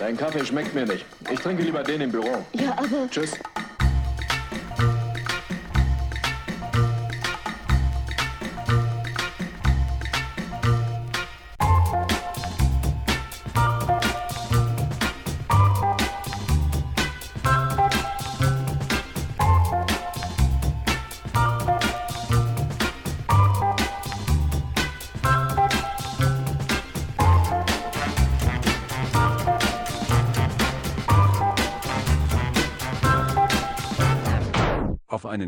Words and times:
Dein 0.00 0.16
Kaffee 0.16 0.46
schmeckt 0.46 0.74
mir 0.74 0.86
nicht. 0.86 1.04
Ich 1.30 1.38
trinke 1.40 1.62
lieber 1.62 1.82
den 1.82 2.00
im 2.00 2.10
Büro. 2.10 2.42
Ja, 2.54 2.72
aber 2.72 3.10
Tschüss. 3.10 3.32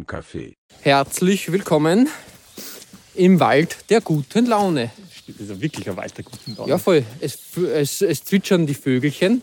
Kaffee. 0.06 0.55
Herzlich 0.83 1.51
willkommen 1.52 2.09
im 3.15 3.41
Wald 3.41 3.77
der 3.91 4.01
guten 4.01 4.47
Laune. 4.47 4.91
Das 5.27 5.37
ist 5.41 5.51
ja 5.51 5.60
wirklich 5.60 5.88
ein 5.88 5.97
Wald 5.97 6.16
der 6.16 6.24
guten 6.24 6.56
Laune. 6.56 6.70
Ja, 6.70 6.79
voll. 6.79 7.05
Es, 7.20 7.38
es, 7.56 8.02
es 8.02 8.24
zwitschern 8.24 8.66
die 8.66 8.74
Vögelchen. 8.74 9.43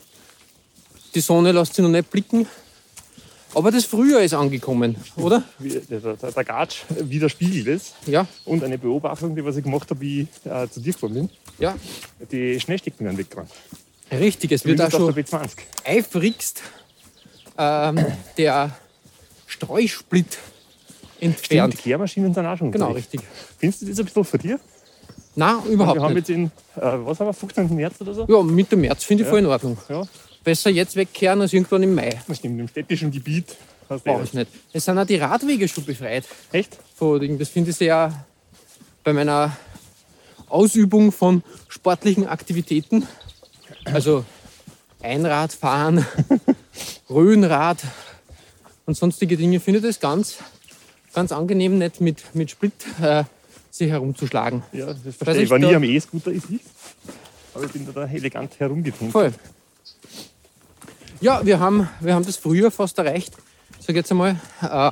Die 1.15 1.21
Sonne 1.21 1.51
lässt 1.51 1.75
sich 1.75 1.83
noch 1.83 1.89
nicht 1.89 2.09
blicken. 2.09 2.47
Aber 3.55 3.71
das 3.71 3.85
Frühjahr 3.85 4.21
ist 4.21 4.33
angekommen, 4.35 4.95
oder? 5.15 5.43
Wie- 5.59 5.69
Der, 5.89 5.99
der, 6.15 6.31
der 6.31 6.43
Gatsch 6.43 6.81
widerspiegelt 6.89 7.67
es. 7.67 7.93
Ja, 8.05 8.27
Und 8.45 8.63
eine 8.63 8.77
Beobachtung, 8.77 9.35
die 9.35 9.43
was 9.43 9.57
ich 9.57 9.63
gemacht 9.63 9.89
habe, 9.89 10.01
wie 10.01 10.21
ich 10.21 10.51
äh, 10.51 10.69
zu 10.69 10.79
dir 10.81 10.93
gekommen 10.93 11.13
bin. 11.15 11.29
ja. 11.57 11.75
Die 12.31 12.59
Schneestecken 12.59 13.05
werden 13.05 13.17
weggerannt. 13.17 13.49
Richtig, 14.11 14.51
es 14.51 14.65
wird 14.65 14.81
auch 14.81 14.91
schon 14.91 15.03
auf 15.09 15.15
der 15.15 15.25
B20. 15.25 15.49
eifrigst 15.85 16.61
ähm, 17.57 18.05
der 18.37 18.77
Streusplit 19.59 20.37
entfernt. 21.19 21.73
Die 21.73 21.77
Kehrmaschinen 21.77 22.33
sind 22.33 22.45
auch 22.45 22.57
schon 22.57 22.71
Genau, 22.71 22.87
unterwegs. 22.87 23.07
richtig. 23.13 23.29
Findest 23.57 23.81
du 23.81 23.85
das 23.87 23.99
ein 23.99 24.05
bisschen 24.05 24.23
von 24.23 24.39
dir? 24.39 24.59
Nein, 25.35 25.55
wir 25.65 25.71
überhaupt 25.71 25.99
haben 25.99 26.13
nicht. 26.13 26.29
jetzt 26.29 26.35
in, 26.35 26.45
äh, 26.45 26.49
was 26.81 27.19
haben 27.19 27.27
wir, 27.27 27.33
15. 27.33 27.75
März 27.75 27.95
oder 28.01 28.13
so? 28.13 28.25
Ja, 28.27 28.41
Mitte 28.43 28.75
März 28.75 29.03
finde 29.03 29.23
ich 29.23 29.27
Ja. 29.27 29.31
voll 29.31 29.39
in 29.39 29.45
Ordnung. 29.45 29.77
Ja, 29.89 30.03
Besser 30.43 30.69
jetzt 30.69 30.95
wegkehren 30.95 31.41
als 31.41 31.51
irgendwann 31.53 31.83
im 31.83 31.93
Mai. 31.95 32.17
das 32.27 32.37
stimmt. 32.37 32.59
Im 32.59 32.67
städtischen 32.67 33.11
Gebiet 33.11 33.55
Brauche 33.89 34.23
ich 34.23 34.33
nicht. 34.33 34.51
Es 34.71 34.85
sind 34.85 34.97
auch 34.99 35.05
die 35.05 35.15
Radwege 35.15 35.67
schon 35.67 35.83
befreit. 35.83 36.23
Echt? 36.51 36.77
von. 36.95 37.39
Das 37.39 37.49
finde 37.49 37.71
ich 37.71 37.75
sehr 37.77 38.23
bei 39.03 39.13
meiner 39.13 39.57
Ausübung 40.47 41.11
von 41.11 41.43
sportlichen 41.67 42.27
Aktivitäten. 42.27 43.07
Also 43.85 44.25
Einradfahren, 45.01 46.05
Röhnrad 47.09 47.79
und 48.89 48.95
sonstige 48.95 49.37
Dinge, 49.37 49.59
finde 49.59 49.79
ich 49.79 49.85
das 49.85 49.99
ganz, 49.99 50.37
ganz 51.13 51.31
angenehm, 51.31 51.77
nicht 51.77 52.01
mit, 52.01 52.23
mit 52.33 52.49
Split 52.49 52.73
äh, 52.99 53.23
sich 53.69 53.91
herumzuschlagen. 53.91 54.63
Ja, 54.73 54.87
das 54.87 55.05
Weiß 55.05 55.15
verstehe 55.15 55.35
ich. 55.35 55.43
ich, 55.43 55.49
War 55.51 55.59
nie 55.59 55.75
am 55.75 55.83
E-Scooter 55.83 56.31
ist 56.31 56.49
ich. 56.49 56.61
Aber 57.53 57.65
ich 57.65 57.71
bin 57.71 57.85
da, 57.85 57.91
da 57.91 58.11
elegant 58.11 58.59
herumgetrunken. 58.59 59.11
Voll. 59.11 59.31
Ja, 61.21 61.45
wir 61.45 61.59
haben, 61.59 61.87
wir 61.99 62.15
haben 62.15 62.25
das 62.25 62.37
Frühjahr 62.37 62.71
fast 62.71 62.97
erreicht. 62.97 63.33
Sag 63.79 63.95
jetzt 63.95 64.09
einmal. 64.09 64.39
Äh, 64.63 64.91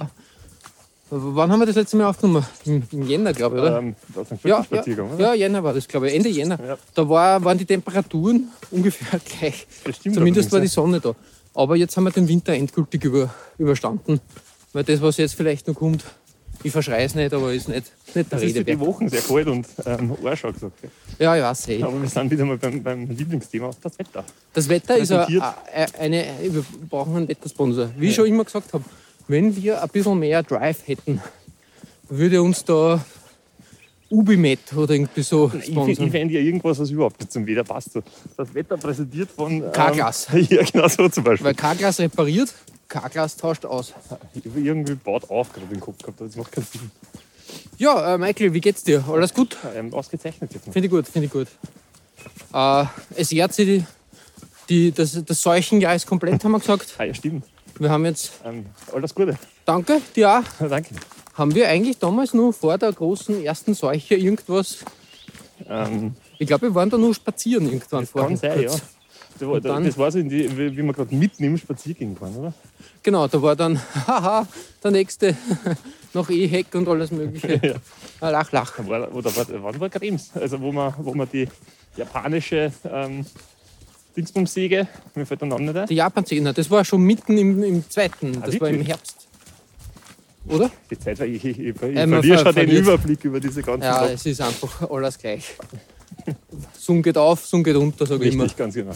wann 1.09 1.51
haben 1.51 1.59
wir 1.59 1.65
das 1.65 1.75
letzte 1.75 1.97
Mal 1.97 2.05
aufgenommen? 2.05 2.45
Im, 2.65 2.83
im 2.91 3.01
Jänner, 3.01 3.33
glaube 3.33 3.55
ich, 3.55 3.61
oder? 3.63 3.79
Ähm, 3.79 3.95
da 4.13 4.21
ist 4.21 4.31
ein 4.31 4.39
Ja, 4.43 4.63
ja, 4.69 4.81
oder? 4.83 5.19
ja, 5.19 5.33
Jänner 5.33 5.63
war 5.63 5.73
das, 5.73 5.87
glaube 5.87 6.09
ich, 6.09 6.13
Ende 6.13 6.29
Jänner. 6.29 6.59
Ja. 6.63 6.77
Da 6.93 7.09
war, 7.09 7.43
waren 7.43 7.57
die 7.57 7.65
Temperaturen 7.65 8.49
ungefähr 8.69 9.19
gleich. 9.39 9.65
Das 9.83 9.95
stimmt 9.95 10.13
Zumindest 10.13 10.51
war 10.51 10.59
die 10.59 10.67
Sonne 10.67 10.99
da. 10.99 11.15
Aber 11.57 11.75
jetzt 11.75 11.97
haben 11.97 12.03
wir 12.03 12.11
den 12.11 12.27
Winter 12.27 12.53
endgültig 12.53 13.03
über, 13.03 13.33
überstanden. 13.57 14.21
Weil 14.73 14.83
das, 14.83 15.01
was 15.01 15.17
jetzt 15.17 15.33
vielleicht 15.33 15.67
noch 15.67 15.73
kommt, 15.75 16.03
ich 16.63 16.71
verschreie 16.71 17.05
es 17.05 17.15
nicht, 17.15 17.33
aber 17.33 17.51
ist 17.53 17.67
nicht, 17.67 17.91
nicht 18.15 18.31
der 18.31 18.37
Es 18.37 18.43
ist 18.43 18.55
Rede 18.55 18.63
die. 18.63 18.79
Wochen 18.79 19.09
sehr 19.09 19.21
kalt 19.21 19.47
und 19.47 19.65
ähm, 19.85 20.15
Arschau 20.23 20.51
gesagt. 20.51 20.73
ja. 20.83 20.89
Ja, 21.19 21.35
ja, 21.35 21.55
sehe. 21.55 21.83
Aber 21.83 21.99
wir 22.01 22.07
sind 22.09 22.29
wieder 22.29 22.45
mal 22.45 22.57
beim, 22.57 22.83
beim 22.83 23.09
Lieblingsthema, 23.09 23.71
das 23.81 23.97
Wetter. 23.97 24.23
Das 24.53 24.69
Wetter 24.69 24.97
ist 24.97 25.11
a- 25.11 25.27
eine, 25.99 26.25
wir 26.41 26.63
brauchen 26.89 27.15
einen 27.15 27.27
Wettersponsor. 27.27 27.89
Wie 27.97 28.09
ich 28.09 28.15
schon 28.15 28.27
immer 28.27 28.43
gesagt 28.45 28.73
habe, 28.73 28.83
wenn 29.27 29.55
wir 29.55 29.81
ein 29.81 29.89
bisschen 29.89 30.19
mehr 30.19 30.43
Drive 30.43 30.87
hätten, 30.87 31.21
würde 32.09 32.41
uns 32.41 32.63
da 32.65 33.03
Ubimet 34.09 34.73
oder 34.75 34.93
irgendwie 34.93 35.21
so 35.21 35.51
Ich, 35.59 35.69
ich 35.75 36.11
fände 36.11 36.33
ja 36.33 36.39
irgendwas, 36.39 36.79
was 36.79 36.89
überhaupt 36.89 37.19
nicht 37.19 37.31
zum 37.31 37.45
Wetter 37.45 37.63
passt. 37.63 37.91
So. 37.93 38.01
Das 38.37 38.53
Wetter 38.53 38.77
präsentiert 38.77 39.29
von. 39.31 39.63
Ähm, 39.63 39.71
Carglass. 39.71 40.27
Ja, 40.49 40.63
genau 40.63 40.87
so 40.87 41.09
zum 41.09 41.23
Beispiel. 41.23 41.45
Weil 41.45 41.55
Carglass 41.55 41.99
repariert, 41.99 42.53
Carglass 42.87 43.35
tauscht 43.35 43.65
aus. 43.65 43.93
Ich 44.33 44.45
habe 44.45 44.59
irgendwie 44.59 44.95
baut 44.95 45.29
auf 45.29 45.51
gerade 45.51 45.67
im 45.73 45.79
Kopf 45.79 45.97
gehabt, 45.99 46.21
das 46.21 46.35
macht 46.35 46.51
keinen 46.51 46.65
Sinn. 46.71 46.91
Ja, 47.77 48.15
äh, 48.15 48.17
Michael, 48.17 48.53
wie 48.53 48.61
geht's 48.61 48.83
dir? 48.83 49.03
Alles 49.09 49.33
gut? 49.33 49.57
Ähm, 49.75 49.93
ausgezeichnet 49.93 50.53
jetzt. 50.53 50.63
Finde 50.65 50.85
ich 50.85 50.89
gut, 50.91 51.07
finde 51.07 51.25
ich 51.27 51.31
gut. 51.31 51.47
Äh, 52.53 52.85
es 53.15 53.31
jährt 53.31 53.53
sich 53.53 53.65
die, 53.67 53.85
die, 54.69 54.91
das, 54.91 55.23
das 55.23 55.41
Seuchenjahr 55.41 55.95
ist 55.95 56.07
komplett, 56.07 56.43
haben 56.43 56.51
wir 56.51 56.59
gesagt. 56.59 56.95
Ah, 56.97 57.03
ja, 57.03 57.13
stimmt. 57.13 57.45
Wir 57.79 57.89
haben 57.89 58.05
jetzt, 58.05 58.31
Ähm, 58.43 58.65
alles 58.93 59.13
Gute. 59.13 59.37
danke, 59.65 60.01
dir 60.15 60.39
auch. 60.39 60.67
Danke. 60.69 60.95
Haben 61.37 61.53
wir 61.55 61.67
eigentlich 61.69 61.97
damals 61.99 62.33
nur 62.33 62.51
vor 62.53 62.77
der 62.77 62.91
großen 62.91 63.43
ersten 63.43 63.73
Seuche 63.73 64.15
irgendwas, 64.15 64.77
Ähm, 65.67 66.13
ich 66.37 66.45
glaube, 66.47 66.67
wir 66.67 66.75
waren 66.75 66.89
da 66.89 66.97
nur 66.99 67.13
spazieren 67.15 67.65
irgendwann 67.65 68.01
das 68.01 68.11
vorher. 68.11 68.29
kann 68.29 68.37
sein, 68.37 68.61
ja. 68.61 68.69
kurz. 68.69 68.81
Das 69.39 69.47
war, 69.49 69.59
dann- 69.61 69.83
das 69.85 69.97
war 69.97 70.11
so, 70.11 70.21
die, 70.21 70.57
wie 70.57 70.75
wir 70.77 70.93
gerade 70.93 71.15
mitten 71.15 71.43
im 71.43 71.57
Spaziergang 71.57 72.15
waren, 72.21 72.35
oder? 72.37 72.53
Genau, 73.03 73.27
da 73.27 73.41
war 73.41 73.55
dann, 73.55 73.79
haha, 74.07 74.47
der 74.83 74.91
nächste, 74.91 75.35
noch 76.13 76.29
E-Heck 76.29 76.73
und 76.75 76.87
alles 76.87 77.11
mögliche. 77.11 77.59
Ja. 77.67 77.75
Ah, 78.19 78.29
Lach, 78.29 78.51
lach. 78.51 78.77
Da 78.77 78.87
war, 78.87 79.13
oder 79.15 79.35
war, 79.35 79.45
wann 79.63 79.79
war 79.79 79.89
Krems? 79.89 80.31
Also, 80.35 80.59
wo 80.61 80.71
man, 80.71 80.93
wo 80.99 81.13
man 81.13 81.27
die 81.31 81.47
japanische 81.95 82.71
ähm, 82.91 83.25
Dingsbumsäge, 84.15 84.87
mir 85.15 85.25
fällt 85.25 85.41
der 85.41 85.47
Name 85.49 85.63
nicht 85.65 85.75
ein. 85.75 85.87
Die 85.87 85.95
Japan-Szene, 85.95 86.53
das 86.53 86.69
war 86.71 86.83
schon 86.85 87.01
mitten 87.01 87.37
im, 87.37 87.63
im 87.63 87.87
zweiten, 87.89 88.41
das 88.41 88.59
war 88.59 88.69
im 88.69 88.75
wirklich? 88.75 88.87
Herbst. 88.89 89.26
Oder? 90.49 90.71
Die 90.89 90.97
Zeit, 90.99 91.19
weil 91.19 91.29
ich, 91.35 91.43
ich, 91.45 91.59
ich, 91.59 91.67
ich 91.67 91.81
man 91.81 92.09
verliere 92.09 92.37
ver- 92.37 92.45
schon 92.53 92.55
den. 92.55 92.69
Überblick 92.69 93.23
über 93.25 93.39
diese 93.39 93.61
ganzen 93.61 93.83
Ja, 93.83 93.93
Sachen. 93.99 94.13
es 94.13 94.25
ist 94.25 94.41
einfach 94.41 94.89
alles 94.89 95.17
gleich. 95.17 95.43
Sonne 96.77 97.01
geht 97.01 97.17
auf, 97.17 97.45
Sonne 97.45 97.63
geht 97.63 97.75
runter, 97.75 98.05
sage 98.05 98.25
ich 98.25 98.33
immer. 98.33 98.47
Ganz 98.47 98.73
genau. 98.75 98.93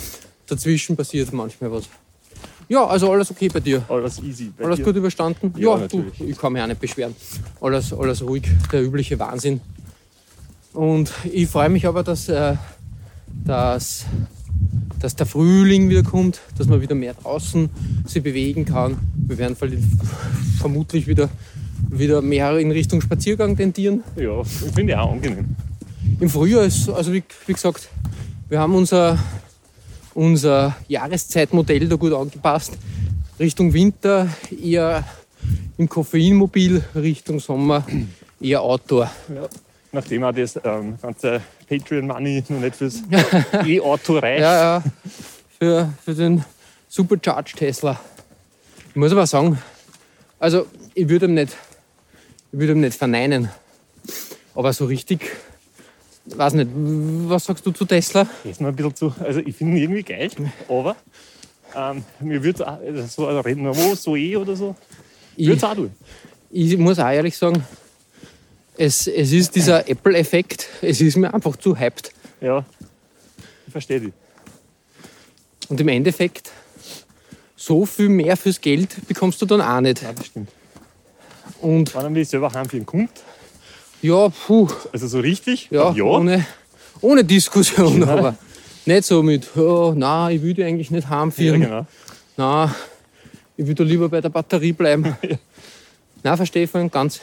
Dazwischen 0.47 0.95
passiert 0.95 1.31
manchmal 1.33 1.71
was. 1.71 1.89
Ja, 2.67 2.85
also 2.87 3.11
alles 3.11 3.29
okay 3.31 3.49
bei 3.49 3.59
dir. 3.59 3.83
Alles 3.89 4.19
easy. 4.19 4.51
Alles 4.61 4.77
dir? 4.77 4.83
gut 4.85 4.95
überstanden? 4.95 5.53
Ja, 5.57 5.75
du, 5.75 5.81
natürlich. 5.81 6.21
ich 6.21 6.37
kann 6.37 6.53
mich 6.53 6.61
auch 6.61 6.67
nicht 6.67 6.79
beschweren. 6.79 7.15
Alles, 7.59 7.91
alles 7.93 8.21
ruhig, 8.23 8.43
der 8.71 8.81
übliche 8.83 9.19
Wahnsinn. 9.19 9.59
Und 10.73 11.11
ich 11.31 11.49
freue 11.49 11.67
mich 11.69 11.85
aber, 11.85 12.01
dass, 12.03 12.29
äh, 12.29 12.55
dass, 13.27 14.05
dass 14.99 15.15
der 15.15 15.25
Frühling 15.25 15.89
wieder 15.89 16.03
kommt, 16.03 16.41
dass 16.57 16.67
man 16.67 16.81
wieder 16.81 16.95
mehr 16.95 17.13
draußen 17.13 17.69
sich 18.05 18.21
bewegen 18.21 18.65
kann. 18.65 18.97
Wir 19.15 19.37
werden 19.37 19.57
vermutlich 20.59 21.07
wieder, 21.07 21.29
wieder 21.89 22.21
mehr 22.21 22.57
in 22.57 22.71
Richtung 22.71 23.01
Spaziergang 23.01 23.57
tendieren. 23.57 24.03
Ja, 24.15 24.41
ich 24.41 24.73
finde 24.73 24.99
auch 24.99 25.11
angenehm. 25.11 25.55
Im 26.19 26.29
Frühjahr 26.29 26.65
ist, 26.65 26.89
also 26.89 27.13
wie, 27.13 27.23
wie 27.47 27.53
gesagt, 27.53 27.89
wir 28.49 28.59
haben 28.59 28.75
unser, 28.75 29.17
unser 30.13 30.75
Jahreszeitmodell 30.87 31.87
da 31.87 31.95
gut 31.95 32.13
angepasst. 32.13 32.77
Richtung 33.39 33.73
Winter 33.73 34.27
eher 34.61 35.03
im 35.77 35.89
Koffeinmobil, 35.89 36.83
Richtung 36.93 37.39
Sommer 37.39 37.85
eher 38.39 38.61
Outdoor. 38.61 39.09
Nachdem 39.91 40.23
auch 40.23 40.31
das 40.31 40.59
ähm, 40.63 40.95
ganze 41.01 41.41
Patreon-Money 41.79 42.43
noch 42.49 42.59
nicht 42.59 42.75
fürs 42.75 43.01
E-Auto 43.65 44.17
reicht. 44.19 44.41
Ja, 44.41 44.77
ja, 44.79 44.83
für, 45.57 45.93
für 46.03 46.13
den 46.13 46.43
Supercharged 46.89 47.55
Tesla. 47.57 47.99
Ich 48.89 48.95
muss 48.97 49.11
aber 49.13 49.25
sagen, 49.25 49.57
also 50.37 50.65
ich 50.93 51.07
würde 51.07 51.27
ihn 51.27 51.35
nicht, 51.35 51.55
ich 52.51 52.59
würde 52.59 52.73
ihn 52.73 52.81
nicht 52.81 52.97
verneinen. 52.97 53.49
Aber 54.53 54.73
so 54.73 54.85
richtig, 54.85 55.21
weiß 56.25 56.53
nicht, 56.55 56.69
was 56.73 57.45
sagst 57.45 57.65
du 57.65 57.71
zu 57.71 57.85
Tesla? 57.85 58.27
Jetzt 58.43 58.59
noch 58.59 58.67
ein 58.67 58.75
bisschen 58.75 58.95
zu. 58.95 59.13
Also, 59.23 59.39
ich 59.39 59.55
finde 59.55 59.77
ihn 59.77 59.83
irgendwie 59.83 60.03
geil, 60.03 60.29
aber 60.67 60.97
ähm, 61.73 62.03
mir 62.19 62.43
würde 62.43 62.67
also 62.67 63.05
so 63.07 63.27
ein 63.27 63.37
Renault 63.37 63.97
Zoe 63.97 64.37
oder 64.37 64.57
so, 64.57 64.75
Ich- 65.37 65.47
würde 65.47 65.57
es 65.57 65.63
auch 65.63 65.73
tun. 65.75 65.91
ich 66.49 66.77
muss 66.77 66.99
auch 66.99 67.09
ehrlich 67.09 67.37
sagen, 67.37 67.63
es, 68.81 69.05
es 69.05 69.31
ist 69.31 69.55
dieser 69.55 69.87
Apple-Effekt, 69.87 70.67
es 70.81 71.01
ist 71.01 71.15
mir 71.15 71.31
einfach 71.33 71.55
zu 71.55 71.77
hyped. 71.77 72.11
Ja, 72.41 72.65
ich 73.67 73.71
verstehe 73.71 73.99
dich. 74.01 74.13
Und 75.69 75.79
im 75.79 75.87
Endeffekt, 75.87 76.51
so 77.55 77.85
viel 77.85 78.09
mehr 78.09 78.35
fürs 78.35 78.59
Geld 78.59 79.07
bekommst 79.07 79.39
du 79.41 79.45
dann 79.45 79.61
auch 79.61 79.81
nicht. 79.81 80.01
Ja, 80.01 80.11
das 80.13 80.25
stimmt. 80.25 80.49
Und 81.61 81.93
Wenn 81.93 82.01
er 82.01 82.09
mich 82.09 82.27
selber 82.27 82.51
heimführen 82.51 82.85
kommt, 82.85 83.11
ja, 84.01 84.29
puh, 84.29 84.67
also 84.91 85.07
so 85.07 85.19
richtig, 85.19 85.67
ja, 85.69 85.91
ja. 85.91 86.03
Ohne, 86.03 86.43
ohne 87.01 87.23
Diskussion. 87.23 88.03
Aber 88.03 88.35
Nicht 88.87 89.03
so 89.05 89.21
mit, 89.21 89.55
oh, 89.55 89.93
na, 89.95 90.31
ich 90.31 90.41
will 90.41 90.55
die 90.55 90.63
eigentlich 90.63 90.89
nicht 90.89 91.03
Ja, 91.03 91.19
heimführen. 91.19 91.61
genau. 91.61 91.85
Na, 92.35 92.75
ich 93.55 93.67
würde 93.67 93.83
lieber 93.83 94.09
bei 94.09 94.21
der 94.21 94.29
Batterie 94.29 94.73
bleiben. 94.73 95.15
Na, 96.23 96.35
verstehe 96.35 96.63
ich 96.63 96.69
voll 96.71 96.81
und 96.81 96.91
ganz. 96.91 97.19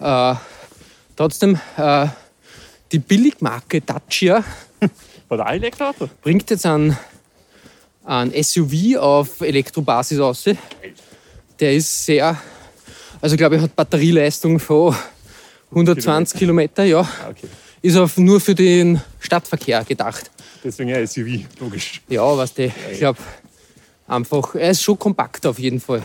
Äh, 0.00 0.34
trotzdem, 1.16 1.58
äh, 1.76 2.06
die 2.90 2.98
Billigmarke 2.98 3.80
Dacia 3.80 4.42
War 5.28 5.36
der 5.36 5.46
Elektroauto? 5.46 6.08
bringt 6.22 6.50
jetzt 6.50 6.66
einen, 6.66 6.96
einen 8.04 8.42
SUV 8.42 8.96
auf 8.98 9.40
Elektrobasis 9.42 10.18
aus. 10.18 10.44
Der 11.60 11.74
ist 11.74 12.06
sehr, 12.06 12.36
also 13.20 13.36
glaube 13.36 13.56
ich, 13.56 13.62
hat 13.62 13.76
Batterieleistung 13.76 14.58
von 14.58 14.96
120 15.70 16.38
Kilometer, 16.38 16.84
ja. 16.84 17.00
Ah, 17.00 17.28
okay. 17.30 17.48
Ist 17.82 17.96
auf, 17.96 18.16
nur 18.16 18.40
für 18.40 18.54
den 18.54 19.00
Stadtverkehr 19.20 19.84
gedacht. 19.84 20.30
Deswegen 20.64 20.92
ein 20.92 21.06
SUV, 21.06 21.46
logisch. 21.60 22.02
Ja, 22.08 22.36
was 22.36 22.52
der, 22.52 22.72
ich 22.90 22.98
glaube, 22.98 23.18
einfach, 24.06 24.54
er 24.54 24.70
ist 24.70 24.82
schon 24.82 24.98
kompakt 24.98 25.46
auf 25.46 25.58
jeden 25.58 25.80
Fall. 25.80 26.02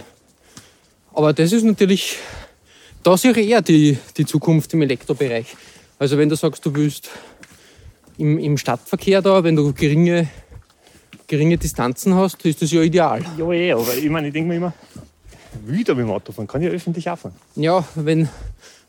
Aber 1.13 1.33
das 1.33 1.51
ist 1.51 1.63
natürlich, 1.63 2.17
da 3.05 3.15
sehe 3.15 3.31
ich 3.31 3.49
eher 3.49 3.61
die, 3.61 3.99
die 4.17 4.25
Zukunft 4.25 4.73
im 4.73 4.81
Elektrobereich. 4.81 5.55
Also 5.99 6.17
wenn 6.17 6.27
du 6.27 6.35
sagst, 6.35 6.65
du 6.65 6.73
willst 6.73 7.09
im, 8.17 8.39
im 8.39 8.57
Stadtverkehr 8.57 9.21
da, 9.21 9.43
wenn 9.43 9.55
du 9.55 9.73
geringe, 9.73 10.27
geringe 11.27 11.59
Distanzen 11.59 12.15
hast, 12.15 12.43
ist 12.45 12.63
das 12.63 12.71
ja 12.71 12.81
ideal. 12.81 13.23
Ja, 13.37 13.51
eh, 13.51 13.73
aber 13.73 13.95
ich 13.95 14.09
meine, 14.09 14.27
ich 14.27 14.33
denke 14.33 14.49
mir 14.49 14.55
immer, 14.55 14.73
wieder 15.67 15.93
mit 15.93 16.05
dem 16.05 16.09
Auto 16.09 16.31
fahren, 16.31 16.47
kann 16.47 16.63
ich 16.63 16.69
öffentlich 16.69 17.07
auch 17.07 17.19
fahren. 17.19 17.35
Ja, 17.55 17.87
wenn, 17.93 18.27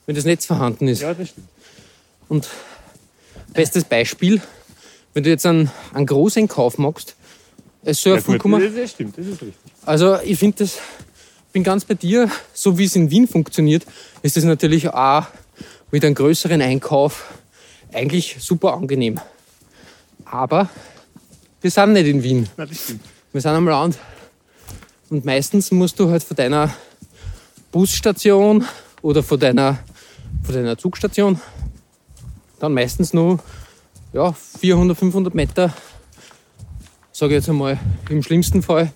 wenn 0.07 0.15
das 0.15 0.25
Netz 0.25 0.47
vorhanden 0.47 0.89
ist. 0.89 1.03
Ja, 1.03 1.13
das 1.13 1.29
stimmt. 1.29 1.49
Und 2.29 2.49
bestes 3.53 3.85
Beispiel, 3.85 4.41
wenn 5.13 5.25
du 5.25 5.29
jetzt 5.29 5.45
einen, 5.45 5.71
einen 5.93 6.07
Großeinkauf 6.07 6.79
machst, 6.79 7.17
es 7.83 8.01
soll 8.01 8.15
ja, 8.15 8.17
Ja, 8.17 8.25
vollkommen, 8.25 8.63
das, 8.63 8.75
das 8.75 8.91
stimmt, 8.93 9.19
das 9.19 9.27
ist 9.27 9.43
richtig. 9.43 9.55
Also 9.85 10.19
ich 10.25 10.39
finde 10.39 10.65
das, 10.65 10.79
bin 11.56 11.64
ganz 11.64 11.87
bei 11.87 11.94
dir, 11.94 12.31
so 12.53 12.76
wie 12.76 12.85
es 12.85 12.97
in 12.97 13.11
Wien 13.11 13.26
funktioniert, 13.26 13.87
ist 14.20 14.37
es 14.37 14.44
natürlich 14.44 14.91
auch 14.91 15.25
mit 15.91 16.05
einem 16.05 16.14
größeren 16.14 16.61
Einkauf 16.61 17.32
eigentlich 17.94 18.37
super 18.41 18.75
angenehm. 18.75 19.19
Aber 20.26 20.69
wir 21.62 21.70
sind 21.70 21.94
nicht 21.94 22.08
in 22.08 22.23
Wien, 22.23 22.47
Nein, 22.58 22.69
das 22.69 22.79
stimmt. 22.79 23.00
wir 23.32 23.41
sind 23.41 23.53
am 23.53 23.67
Land. 23.67 23.97
Und 25.08 25.25
meistens 25.25 25.70
musst 25.70 25.99
du 25.99 26.11
halt 26.11 26.23
von 26.25 26.37
deiner 26.37 26.75
Busstation 27.73 28.67
oder 29.00 29.23
von 29.23 29.41
deiner, 29.41 29.79
von 30.43 30.55
deiner 30.55 30.76
Zugstation 30.76 31.41
dann 32.58 32.75
meistens 32.75 33.14
nur 33.14 33.38
ja, 34.12 34.35
400, 34.61 34.99
500 34.99 35.35
Meter, 35.35 35.73
sage 37.12 37.32
ich 37.32 37.38
jetzt 37.38 37.49
einmal, 37.49 37.81
im 38.11 38.23
schlimmsten 38.23 38.62
Fall, 38.62 38.93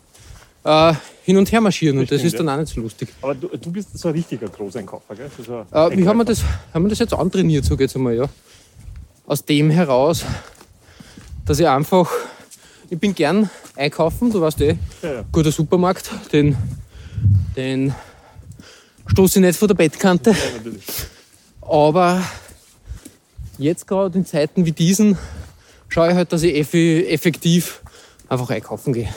äh, 0.64 0.94
hin 1.24 1.36
und 1.36 1.50
her 1.52 1.60
marschieren. 1.60 1.98
Und 1.98 2.10
das 2.10 2.20
stimmt, 2.20 2.34
ist 2.34 2.38
dann 2.40 2.48
auch 2.48 2.56
nicht 2.56 2.74
so 2.74 2.80
lustig. 2.80 3.08
Aber 3.22 3.34
du, 3.34 3.48
du 3.48 3.70
bist 3.70 3.98
so 3.98 4.08
ein 4.08 4.14
richtiger 4.14 4.48
Großeinkaufer, 4.48 5.14
gell? 5.14 5.30
So 5.44 5.60
Äh, 5.70 5.96
wie 5.96 6.06
haben 6.06 6.18
wir, 6.18 6.24
das, 6.24 6.42
haben 6.74 6.84
wir 6.84 6.88
das 6.90 6.98
jetzt 6.98 7.14
antrainiert, 7.14 7.64
sage 7.64 7.76
ich 7.76 7.80
jetzt 7.90 7.96
einmal, 7.96 8.14
ja? 8.14 8.28
Aus 9.26 9.44
dem 9.44 9.70
heraus, 9.70 10.24
dass 11.46 11.60
ich 11.60 11.68
einfach, 11.68 12.10
ich 12.88 12.98
bin 12.98 13.14
gern 13.14 13.48
einkaufen, 13.76 14.30
du 14.32 14.40
weißt 14.40 14.60
eh, 14.62 14.76
Ja, 15.02 15.12
ja. 15.12 15.24
guter 15.30 15.52
Supermarkt, 15.52 16.10
den, 16.32 16.56
den 17.56 17.94
stoße 19.06 19.38
ich 19.38 19.44
nicht 19.44 19.58
von 19.58 19.68
der 19.68 19.74
Bettkante. 19.74 20.30
Ja. 20.30 21.66
Aber 21.68 22.22
jetzt 23.58 23.86
gerade 23.86 24.18
in 24.18 24.26
Zeiten 24.26 24.66
wie 24.66 24.72
diesen 24.72 25.16
schaue 25.88 26.10
ich 26.10 26.14
halt, 26.14 26.32
dass 26.32 26.42
ich 26.42 26.54
effektiv 26.56 27.82
einfach 28.28 28.50
einkaufen 28.50 28.92
gehe. 28.92 29.08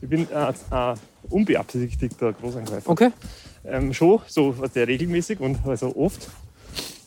Ich 0.00 0.08
bin 0.08 0.28
äh, 0.30 0.50
äh, 0.50 0.94
unbeabsichtigter 1.28 2.32
Großeinkäufer. 2.32 2.88
Okay? 2.88 3.10
Ähm, 3.64 3.92
schon, 3.92 4.20
so 4.26 4.52
der 4.52 4.86
regelmäßig 4.86 5.40
und 5.40 5.58
also 5.66 5.94
oft. 5.96 6.28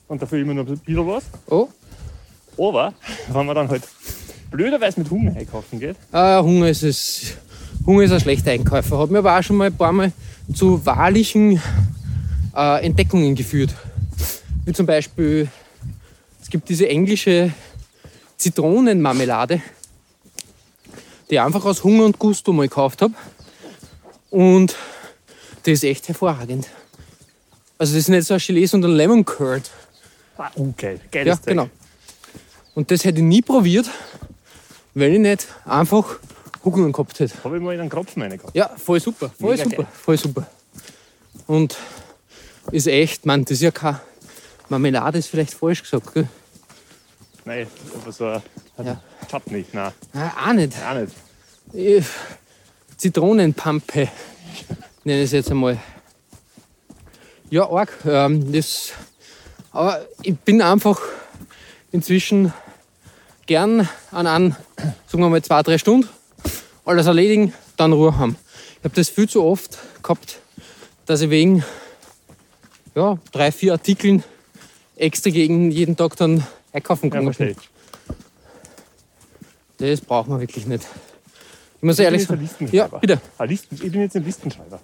Und 0.07 0.21
dafür 0.21 0.39
immer 0.39 0.53
nur 0.53 0.67
ein 0.67 0.77
bisschen 0.77 1.07
was. 1.07 1.23
Oh, 1.47 1.69
Aber 2.57 2.93
wenn 3.31 3.45
man 3.45 3.55
dann 3.55 3.69
halt 3.69 3.83
blöderweise 4.51 4.99
mit 4.99 5.09
Hunger 5.09 5.35
einkaufen 5.35 5.79
geht, 5.79 5.95
äh, 6.11 6.41
Hunger 6.41 6.69
ist 6.69 6.83
es. 6.83 7.37
Hunger 7.85 8.03
ist 8.03 8.11
ein 8.11 8.19
schlechter 8.19 8.51
Einkäufer. 8.51 8.99
Hat 8.99 9.09
mir 9.09 9.19
aber 9.19 9.39
auch 9.39 9.41
schon 9.41 9.55
mal 9.55 9.67
ein 9.67 9.75
paar 9.75 9.93
Mal 9.93 10.11
zu 10.53 10.85
wahrlichen 10.85 11.61
äh, 12.55 12.85
Entdeckungen 12.85 13.33
geführt. 13.35 13.73
Wie 14.65 14.73
zum 14.73 14.85
Beispiel, 14.85 15.47
es 16.41 16.49
gibt 16.49 16.69
diese 16.69 16.87
englische 16.89 17.51
Zitronenmarmelade, 18.37 19.61
die 21.31 21.35
ich 21.35 21.41
einfach 21.41 21.63
aus 21.63 21.83
Hunger 21.83 22.03
und 22.05 22.19
Gusto 22.19 22.51
mal 22.51 22.67
gekauft 22.67 23.01
habe. 23.01 23.13
Und 24.29 24.75
die 25.65 25.71
ist 25.71 25.83
echt 25.85 26.09
hervorragend. 26.09 26.67
Also 27.77 27.93
das 27.93 28.03
ist 28.03 28.09
nicht 28.09 28.27
so 28.27 28.33
ein 28.33 28.39
Gelee, 28.39 28.65
sondern 28.65 28.91
Lemon 28.91 29.23
Curd. 29.23 29.71
ah, 30.37 30.51
geil. 30.77 30.99
Geiles 31.09 31.39
Ja, 31.39 31.41
genau. 31.45 31.69
Und 32.75 32.91
das 32.91 33.05
hätte 33.05 33.19
ich 33.19 33.23
nie 33.23 33.41
probiert, 33.41 33.89
wenn 34.93 35.13
ich 35.13 35.19
nicht 35.19 35.47
einfach 35.65 36.19
Hunger 36.65 36.91
gehabt 36.91 37.19
hätte. 37.19 37.33
Habe 37.43 37.57
ich 37.57 37.63
mal 37.63 37.73
in 37.73 37.81
einen 37.81 37.89
Kropfen 37.89 38.21
reingehauen. 38.21 38.51
Ja, 38.53 38.69
voll 38.77 38.99
super, 38.99 39.29
voll 39.29 39.51
Mega 39.51 39.63
super, 39.63 39.83
geil. 39.83 39.87
voll 39.93 40.17
super. 40.17 40.47
Und 41.47 41.77
ist 42.71 42.87
echt, 42.87 43.25
man, 43.25 43.43
das 43.43 43.53
ist 43.53 43.61
ja 43.61 43.71
kein 43.71 43.99
Marmelade, 44.69 45.17
ist 45.17 45.27
vielleicht 45.27 45.53
falsch 45.53 45.81
gesagt, 45.81 46.13
gell? 46.13 46.27
Nein, 47.45 47.67
aber 47.99 48.11
so 48.11 48.25
ein 48.25 48.41
Ja. 48.83 49.01
Chutney. 49.29 49.65
Nein, 49.73 49.91
Ah, 50.13 50.49
auch 50.49 50.53
nicht. 50.53 50.73
auch 50.83 50.93
nicht. 50.95 51.13
Ich- 51.73 52.05
Zitronenpampe, 52.97 54.09
nenne 55.03 55.19
ich 55.21 55.25
es 55.25 55.31
jetzt 55.31 55.49
einmal. 55.51 55.79
Ja, 57.49 57.67
arg. 57.69 57.91
Ähm, 58.05 58.51
das, 58.51 58.91
aber 59.71 60.05
ich 60.21 60.37
bin 60.37 60.61
einfach 60.61 60.99
inzwischen 61.91 62.53
gern 63.47 63.89
an 64.11 64.27
an, 64.27 64.55
sagen 65.07 65.23
wir 65.23 65.29
mal, 65.29 65.41
zwei, 65.41 65.63
drei 65.63 65.77
Stunden, 65.77 66.07
alles 66.85 67.07
erledigen, 67.07 67.53
dann 67.75 67.91
Ruhe 67.91 68.17
haben. 68.17 68.35
Ich 68.77 68.83
habe 68.83 68.95
das 68.95 69.09
viel 69.09 69.27
zu 69.27 69.43
oft 69.43 69.77
gehabt, 70.03 70.39
dass 71.05 71.21
ich 71.21 71.29
wegen 71.29 71.63
ja, 72.95 73.17
drei, 73.31 73.51
vier 73.51 73.73
Artikeln 73.73 74.23
extra 74.95 75.31
gegen 75.31 75.71
jeden 75.71 75.97
Tag 75.97 76.15
dann 76.17 76.45
einkaufen 76.71 77.05
Ja, 77.05 77.09
gegangen 77.09 77.33
verstehe 77.33 77.55
bin. 77.55 77.63
Das 79.81 80.01
braucht 80.01 80.29
man 80.29 80.39
wirklich 80.39 80.65
nicht. 80.67 80.83
Ich 81.77 81.83
muss 81.83 81.95
Ich 81.95 81.97
bin 81.97 82.05
ehrlich 82.05 82.21
jetzt 82.21 82.29
ein 82.31 82.37
sagen. 82.37 82.41
Listenschreiber. 82.41 82.93
Ja, 82.93 82.99
bitte. 82.99 83.21
Ein 83.37 83.49
Listen, 83.49 83.75
ich 83.75 83.91
bin 83.91 84.01
jetzt 84.01 84.15
ein 84.15 84.23
Listenschreiber. 84.23 84.79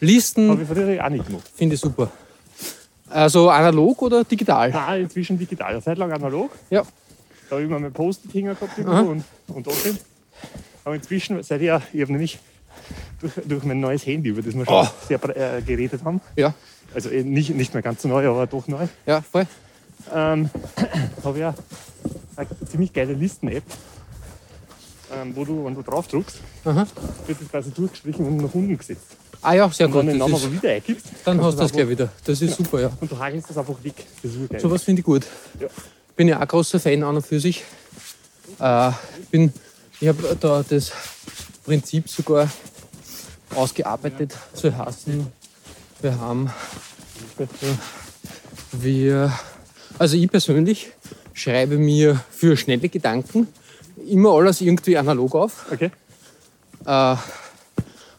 Listen 0.00 0.50
Habe 0.50 0.62
ich 0.62 0.68
früher 0.68 1.04
auch 1.04 1.08
nicht 1.08 1.26
gemacht. 1.26 1.50
finde 1.54 1.74
ich 1.76 1.80
super. 1.80 2.10
Also 3.08 3.50
analog 3.50 4.02
oder 4.02 4.24
digital? 4.24 4.70
Nein, 4.70 5.02
inzwischen 5.02 5.38
digital. 5.38 5.72
Eine 5.72 5.82
Zeit 5.82 5.98
lang 5.98 6.12
analog. 6.12 6.50
Ja. 6.70 6.82
Da 7.48 7.56
habe 7.56 7.62
ich 7.62 7.68
immer 7.68 7.78
mein 7.78 7.92
Post-it-Hänger 7.92 8.54
gehabt 8.54 8.78
Aha. 8.78 8.78
irgendwo 9.00 9.10
und, 9.12 9.24
und 9.48 9.66
da 9.66 9.70
drin. 9.70 9.98
Aber 10.84 10.94
inzwischen, 10.94 11.42
seit 11.42 11.60
ich, 11.60 11.66
ja- 11.66 11.82
ich 11.92 12.00
habe 12.00 12.12
nämlich 12.12 12.38
durch, 13.20 13.32
durch 13.46 13.64
mein 13.64 13.80
neues 13.80 14.04
Handy, 14.06 14.30
über 14.30 14.42
das 14.42 14.54
wir 14.54 14.64
schon 14.64 14.74
Oh. 14.74 14.86
sehr 15.06 15.22
äh, 15.36 15.62
geredet 15.62 16.02
haben, 16.04 16.20
Ja, 16.36 16.54
also 16.94 17.10
eh 17.10 17.22
nicht, 17.22 17.50
nicht 17.50 17.72
mehr 17.74 17.82
ganz 17.82 18.02
so 18.02 18.08
neu, 18.08 18.26
aber 18.28 18.46
doch 18.46 18.66
neu, 18.66 18.86
ja, 19.06 19.20
voll. 19.20 19.46
ähm, 20.12 20.50
habe 21.24 21.36
ich 21.36 21.40
ja 21.42 21.54
eine 22.36 22.48
ziemlich 22.68 22.92
geile 22.92 23.12
Listen-App, 23.12 23.62
ähm, 25.14 25.34
wo 25.34 25.44
du, 25.44 25.64
wenn 25.64 25.74
du 25.74 25.82
drauf 25.82 26.08
drückst, 26.08 26.38
Aha. 26.64 26.86
wird 27.26 27.40
das 27.40 27.48
quasi 27.48 27.70
durchgestrichen 27.70 28.26
und 28.26 28.36
nach 28.38 28.54
unten 28.54 28.76
gesetzt. 28.76 29.16
Ah 29.42 29.54
ja, 29.54 29.68
sehr 29.70 29.86
Und 29.86 29.92
gut. 29.92 30.00
wenn 30.00 30.06
du 30.06 30.12
den 30.12 30.18
Namen 30.18 30.34
aber 30.34 30.52
wieder 30.52 30.70
eingibst, 30.70 31.06
dann 31.24 31.42
hast 31.42 31.56
du 31.56 31.62
das 31.62 31.72
gleich 31.72 31.88
wieder. 31.88 32.08
Das 32.24 32.40
ist 32.40 32.56
super, 32.56 32.80
ja. 32.80 32.92
Und 33.00 33.10
du 33.10 33.18
hagelst 33.18 33.50
das 33.50 33.58
einfach 33.58 33.82
weg. 33.82 33.94
Das 34.22 34.30
ist 34.30 34.38
urgeil. 34.38 34.60
Sowas 34.60 34.82
finde 34.84 35.00
ich 35.00 35.06
gut. 35.06 35.26
Ja. 35.60 35.66
Bin 36.14 36.28
ja 36.28 36.40
auch 36.40 36.46
großer 36.46 36.78
Fan 36.78 37.02
an 37.02 37.16
und 37.16 37.26
für 37.26 37.40
sich. 37.40 37.64
Äh, 38.60 38.92
bin, 39.30 39.52
ich 40.00 40.08
habe 40.08 40.36
da 40.38 40.64
das 40.68 40.92
Prinzip 41.64 42.08
sogar 42.08 42.48
ausgearbeitet 43.54 44.36
zu 44.54 44.76
heißen. 44.76 45.26
Wir 46.00 46.20
haben, 46.20 46.50
wir, 48.72 49.32
also 49.98 50.16
ich 50.16 50.30
persönlich 50.30 50.92
schreibe 51.32 51.78
mir 51.78 52.20
für 52.30 52.56
schnelle 52.56 52.88
Gedanken 52.88 53.48
immer 54.08 54.30
alles 54.30 54.60
irgendwie 54.60 54.96
analog 54.96 55.34
auf. 55.34 55.66
Okay. 55.72 55.90
äh, 56.84 57.16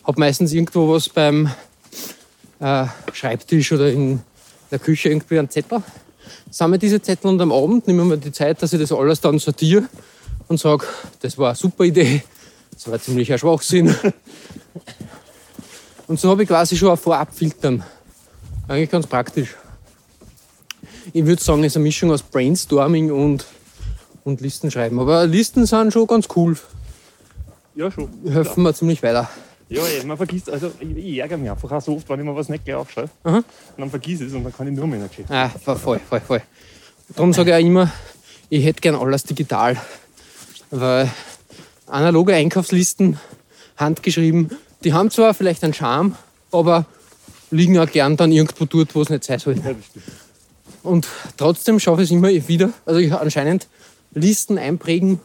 habe 0.03 0.19
meistens 0.19 0.53
irgendwo 0.53 0.93
was 0.93 1.09
beim 1.09 1.49
äh, 2.59 2.85
Schreibtisch 3.13 3.71
oder 3.71 3.91
in 3.91 4.21
der 4.71 4.79
Küche 4.79 5.09
irgendwie 5.09 5.39
einen 5.39 5.49
Zettel. 5.49 5.81
Sammle 6.49 6.77
diese 6.77 7.01
Zettel 7.01 7.29
und 7.29 7.41
am 7.41 7.51
Abend 7.51 7.87
nehme 7.87 8.03
ich 8.03 8.09
mir 8.09 8.17
die 8.17 8.31
Zeit, 8.31 8.61
dass 8.61 8.73
ich 8.73 8.79
das 8.79 8.91
alles 8.91 9.21
dann 9.21 9.39
sortiere 9.39 9.83
und 10.47 10.59
sage, 10.59 10.85
das 11.21 11.37
war 11.37 11.49
eine 11.49 11.55
super 11.55 11.83
Idee, 11.83 12.23
das 12.71 12.89
war 12.89 12.99
ziemlich 12.99 13.31
ein 13.31 13.39
Schwachsinn. 13.39 13.95
und 16.07 16.19
so 16.19 16.29
habe 16.29 16.43
ich 16.43 16.49
quasi 16.49 16.77
schon 16.77 16.91
ein 16.91 16.97
Vorabfiltern. 16.97 17.83
Eigentlich 18.67 18.89
ganz 18.89 19.07
praktisch. 19.07 19.55
Ich 21.11 21.25
würde 21.25 21.43
sagen, 21.43 21.63
es 21.63 21.73
ist 21.73 21.77
eine 21.77 21.83
Mischung 21.83 22.11
aus 22.11 22.23
Brainstorming 22.23 23.11
und, 23.11 23.45
und 24.23 24.41
Listen 24.41 24.71
schreiben. 24.71 24.99
Aber 24.99 25.25
Listen 25.25 25.65
sind 25.65 25.93
schon 25.93 26.07
ganz 26.07 26.27
cool, 26.35 26.57
Ja, 27.75 27.91
schon. 27.91 28.09
helfen 28.29 28.63
mir 28.63 28.73
ziemlich 28.73 29.01
weiter. 29.03 29.29
Ja, 29.69 29.81
ey, 29.85 30.05
man 30.05 30.17
vergisst, 30.17 30.49
also 30.49 30.71
ich, 30.79 31.17
ärgere 31.17 31.37
mich 31.37 31.49
einfach 31.49 31.71
auch 31.71 31.81
so 31.81 31.95
oft, 31.95 32.07
wenn 32.09 32.19
ich 32.19 32.25
mir 32.25 32.35
was 32.35 32.49
nicht 32.49 32.65
gleich 32.65 32.75
aufschreibe. 32.75 33.09
Aha. 33.23 33.37
Und 33.37 33.45
dann 33.77 33.89
vergiss 33.89 34.21
ich 34.21 34.27
es 34.27 34.33
und 34.33 34.43
dann 34.43 34.53
kann 34.53 34.67
ich 34.67 34.73
nur 34.73 34.85
mehr 34.85 35.07
Geschichte. 35.07 35.33
Ah, 35.33 35.49
voll, 35.49 35.99
voll, 35.99 36.21
voll. 36.21 36.41
Darum 37.15 37.33
sage 37.33 37.51
ich 37.51 37.55
auch 37.55 37.67
immer, 37.67 37.91
ich 38.49 38.63
hätte 38.63 38.81
gern 38.81 38.95
alles 38.95 39.23
digital. 39.23 39.77
Weil 40.69 41.09
analoge 41.87 42.35
Einkaufslisten, 42.35 43.19
handgeschrieben, 43.77 44.51
die 44.83 44.93
haben 44.93 45.09
zwar 45.09 45.33
vielleicht 45.33 45.63
einen 45.63 45.73
Charme, 45.73 46.15
aber 46.51 46.85
liegen 47.51 47.79
auch 47.79 47.89
gern 47.89 48.17
dann 48.17 48.31
irgendwo 48.31 48.65
dort, 48.65 48.93
wo 48.95 49.01
es 49.01 49.09
nicht 49.09 49.23
sein 49.23 49.39
soll. 49.39 49.55
Ja. 49.57 49.73
Und 50.83 51.07
trotzdem 51.37 51.79
schaffe 51.79 52.01
ich 52.03 52.09
es 52.09 52.11
immer 52.11 52.29
wieder. 52.29 52.71
Also 52.85 52.99
ich 52.99 53.13
anscheinend 53.13 53.67
Listen 54.13 54.57
einprägen 54.57 55.19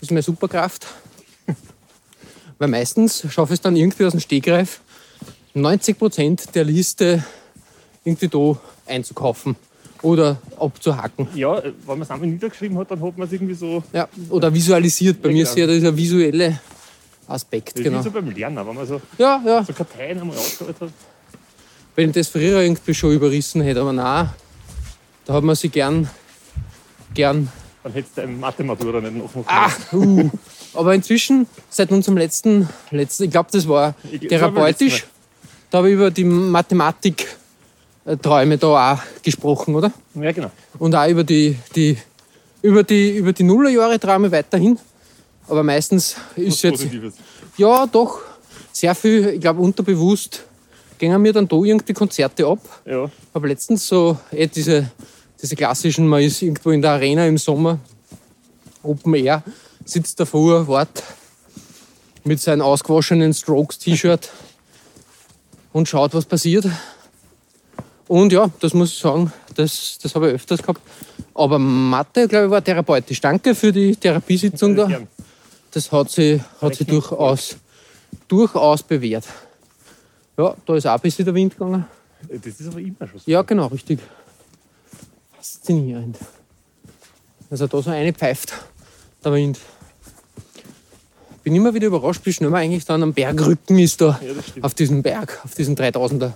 ist 0.00 0.10
meine 0.10 0.22
Superkraft. 0.22 0.86
Weil 2.58 2.68
meistens 2.68 3.24
schaffe 3.30 3.52
ich 3.54 3.58
es 3.58 3.62
dann 3.62 3.76
irgendwie 3.76 4.04
aus 4.04 4.12
dem 4.12 4.20
Stegreif, 4.20 4.80
90% 5.54 6.52
der 6.52 6.64
Liste 6.64 7.24
irgendwie 8.04 8.28
da 8.28 8.58
einzukaufen 8.86 9.56
oder 10.02 10.38
abzuhaken. 10.58 11.28
Ja, 11.34 11.62
wenn 11.62 11.74
man 11.86 12.02
es 12.02 12.10
einmal 12.10 12.28
niedergeschrieben 12.28 12.78
hat, 12.78 12.90
dann 12.90 13.02
hat 13.02 13.18
man 13.18 13.26
es 13.26 13.32
irgendwie 13.32 13.54
so. 13.54 13.82
Ja, 13.92 14.08
oder 14.30 14.52
visualisiert. 14.52 15.20
Bei 15.20 15.28
Ja, 15.28 15.32
mir 15.34 15.38
genau. 15.44 15.50
ist 15.50 15.58
ja 15.58 15.66
dieser 15.66 15.96
visuelle 15.96 16.60
Aspekt. 17.26 17.70
Das 17.70 17.80
ist 17.80 17.84
Genau. 17.84 17.98
wie 17.98 18.02
so 18.04 18.10
beim 18.10 18.30
Lernen, 18.30 18.66
wenn 18.66 18.74
man 18.74 18.86
so, 18.86 19.00
Ja, 19.18 19.42
ja. 19.44 19.64
so 19.64 19.72
Karteien 19.72 20.20
einmal 20.20 20.36
ausgearbeitet 20.36 20.80
hat. 20.82 20.90
wenn 21.96 22.10
ich 22.10 22.14
das 22.14 22.28
früher 22.28 22.60
irgendwie 22.62 22.94
schon 22.94 23.12
überrissen 23.12 23.60
hätte, 23.62 23.80
aber 23.80 23.92
nein, 23.92 24.30
da 25.24 25.32
hat 25.34 25.42
man 25.44 25.56
sich 25.56 25.72
gern, 25.72 26.08
gern, 27.14 27.48
Dann 27.82 27.92
hättest 27.92 28.16
du 28.16 28.22
eine 28.22 28.32
Mathematura 28.32 29.00
nicht 29.00 29.16
noch 29.16 29.30
ach, 29.46 29.76
uh. 29.92 30.30
aber 30.74 30.94
inzwischen, 30.94 31.46
seit 31.70 31.90
unserem 31.92 32.18
letzten, 32.18 32.68
letzten 32.90 33.24
ich 33.24 33.30
glaube, 33.30 33.48
das 33.52 33.66
war 33.68 33.94
Ich- 34.10 34.20
therapeutisch, 34.28 35.06
da 35.70 35.78
habe 35.78 35.88
ich 35.88 35.94
über 35.94 36.10
die 36.10 36.24
Mathematik-Träume 36.24 38.58
da 38.58 38.92
auch 38.94 38.98
gesprochen, 39.22 39.74
oder? 39.74 39.92
Ja, 40.14 40.32
genau. 40.32 40.50
Und 40.78 40.94
auch 40.94 41.08
über 41.08 41.24
die, 41.24 41.56
die, 41.74 41.96
über 42.62 42.82
die, 42.82 43.16
über 43.16 43.32
die 43.32 43.44
Nullerjahre-Träume 43.44 44.30
weiterhin. 44.32 44.78
Aber 45.46 45.62
meistens 45.62 46.16
ist 46.36 46.56
Was 46.56 46.62
jetzt, 46.62 46.82
Positives. 46.82 47.14
ja, 47.56 47.86
doch 47.86 48.20
sehr 48.72 48.94
viel, 48.94 49.28
ich 49.28 49.40
glaube, 49.40 49.60
unterbewusst 49.60 50.44
gingen 50.98 51.20
mir 51.22 51.32
dann 51.32 51.48
da 51.48 51.56
irgendwie 51.56 51.92
Konzerte 51.92 52.46
ab. 52.46 52.58
Ja, 52.84 53.10
habe 53.34 53.48
letztens 53.48 53.86
so 53.86 54.18
eh 54.32 54.46
diese, 54.46 54.90
diese 55.40 55.56
klassischen, 55.56 56.06
man 56.06 56.22
ist 56.22 56.42
irgendwo 56.42 56.70
in 56.70 56.82
der 56.82 56.92
Arena 56.92 57.26
im 57.26 57.38
Sommer, 57.38 57.78
Open 58.82 59.14
Air, 59.14 59.42
sitzt 59.84 60.18
davor, 60.20 60.66
wart 60.68 61.02
mit 62.24 62.40
seinem 62.40 62.62
ausgewaschenen 62.62 63.32
Strokes-T-Shirt 63.32 64.30
und 65.72 65.88
schaut, 65.88 66.14
was 66.14 66.24
passiert. 66.24 66.66
Und 68.06 68.32
ja, 68.32 68.50
das 68.60 68.74
muss 68.74 68.92
ich 68.92 68.98
sagen, 68.98 69.32
das, 69.54 69.98
das 70.02 70.14
habe 70.14 70.28
ich 70.28 70.34
öfters 70.34 70.62
gehabt. 70.62 70.80
Aber 71.34 71.58
Mathe, 71.58 72.26
glaube 72.26 72.46
ich, 72.46 72.50
war 72.50 72.64
therapeutisch. 72.64 73.20
Danke 73.20 73.54
für 73.54 73.72
die 73.72 73.94
Therapiesitzung 73.94 74.74
da. 74.74 74.88
Das 75.70 75.92
hat 75.92 76.10
sich, 76.10 76.40
hat 76.60 76.74
sich 76.74 76.86
durchaus, 76.86 77.56
durchaus 78.26 78.82
bewährt. 78.82 79.24
Ja, 80.36 80.56
da 80.64 80.76
ist 80.76 80.86
auch 80.86 80.94
ein 80.94 81.00
bisschen 81.00 81.24
der 81.24 81.34
Wind 81.34 81.52
gegangen. 81.52 81.84
Das 82.28 82.60
ist 82.60 82.66
aber 82.66 82.80
immer 82.80 83.06
schon 83.06 83.18
so. 83.18 83.30
Ja, 83.30 83.42
genau, 83.42 83.66
richtig. 83.66 83.98
Faszinierend. 85.52 86.18
Also 87.50 87.66
da 87.66 87.80
so 87.80 87.90
eine 87.90 88.12
pfeift, 88.12 88.52
der 89.24 89.32
Wind. 89.32 89.58
Bin 91.42 91.54
immer 91.54 91.72
wieder 91.72 91.86
überrascht, 91.86 92.20
wie 92.24 92.32
schnell 92.34 92.50
man 92.50 92.60
eigentlich 92.60 92.84
dann 92.84 93.02
am 93.02 93.14
Bergrücken 93.14 93.78
ist 93.78 93.98
da. 94.02 94.20
Ja, 94.22 94.34
das. 94.34 94.62
Auf 94.62 94.74
diesem 94.74 95.02
Berg, 95.02 95.40
auf 95.44 95.54
diesem 95.54 95.74
3000er. 95.74 96.32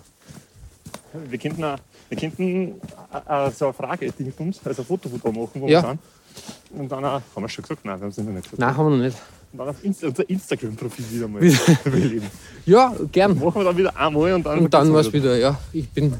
Wir 1.28 1.38
könnten, 1.38 1.62
auch, 1.62 1.76
wir 2.08 2.18
könnten 2.18 2.80
auch, 3.12 3.26
auch 3.30 3.52
so 3.52 3.66
eine 3.66 3.74
Frage, 3.74 4.10
Dingsbums, 4.12 4.60
also 4.64 4.80
ein 4.80 4.86
Fotofoto 4.86 5.30
machen, 5.30 5.60
wo 5.60 5.68
Ja. 5.68 5.82
wir 5.82 5.88
sind. 5.90 6.80
Und 6.80 6.90
dann 6.90 7.04
auch, 7.04 7.20
haben 7.36 7.42
wir 7.42 7.48
schon 7.50 7.62
gesagt? 7.62 7.84
Nein, 7.84 7.98
wir 7.98 8.04
haben 8.04 8.10
es 8.10 8.16
noch 8.16 8.24
nicht 8.24 8.44
gesagt. 8.44 8.58
Nein, 8.58 8.74
haben 8.74 8.86
wir 8.90 8.96
noch 8.96 9.04
nicht. 9.04 9.18
Und 9.52 9.58
dann 9.58 9.68
auf 9.68 9.84
Insta, 9.84 10.06
unser 10.06 10.30
Instagram-Profil 10.30 11.04
wieder 11.10 11.28
mal 11.28 11.40
beleben. 11.84 12.26
Ja, 12.64 12.94
gern. 13.10 13.38
Machen 13.38 13.56
wir 13.56 13.64
dann 13.64 13.76
wieder 13.76 13.94
einmal 13.94 14.32
und 14.32 14.46
dann. 14.46 14.58
Und 14.60 14.72
dann 14.72 14.90
war 14.94 15.00
es 15.02 15.12
wieder, 15.12 15.36
ja. 15.36 15.58
Ich 15.74 15.90
bin, 15.90 16.14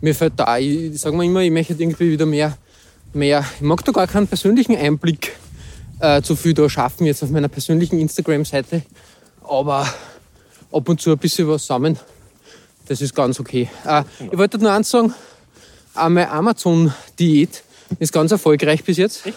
mir 0.00 0.14
fällt 0.14 0.34
da, 0.36 0.58
ich 0.58 0.98
sage 1.00 1.16
mir 1.16 1.24
immer, 1.24 1.40
ich 1.40 1.50
möchte 1.50 1.74
irgendwie 1.74 2.10
wieder 2.10 2.26
mehr, 2.26 2.56
mehr, 3.12 3.44
ich 3.56 3.60
mag 3.60 3.84
da 3.84 3.92
gar 3.92 4.06
keinen 4.06 4.26
persönlichen 4.26 4.76
Einblick 4.76 5.36
äh, 6.00 6.22
zu 6.22 6.36
viel 6.36 6.54
da 6.54 6.68
schaffen, 6.68 7.06
jetzt 7.06 7.22
auf 7.22 7.30
meiner 7.30 7.48
persönlichen 7.48 7.98
Instagram-Seite. 7.98 8.82
Aber 9.42 9.88
ab 10.72 10.88
und 10.88 11.00
zu 11.00 11.10
ein 11.10 11.18
bisschen 11.18 11.48
was 11.48 11.66
sammeln, 11.66 11.98
das 12.86 13.00
ist 13.00 13.14
ganz 13.14 13.40
okay. 13.40 13.68
Äh, 13.84 14.04
ich 14.30 14.38
wollte 14.38 14.58
nur 14.58 14.72
eins 14.72 14.90
sagen, 14.90 15.14
auch 15.94 16.08
meine 16.08 16.30
Amazon-Diät 16.30 17.62
ist 17.98 18.12
ganz 18.12 18.30
erfolgreich 18.30 18.84
bis 18.84 18.98
jetzt. 18.98 19.26
Ich 19.26 19.34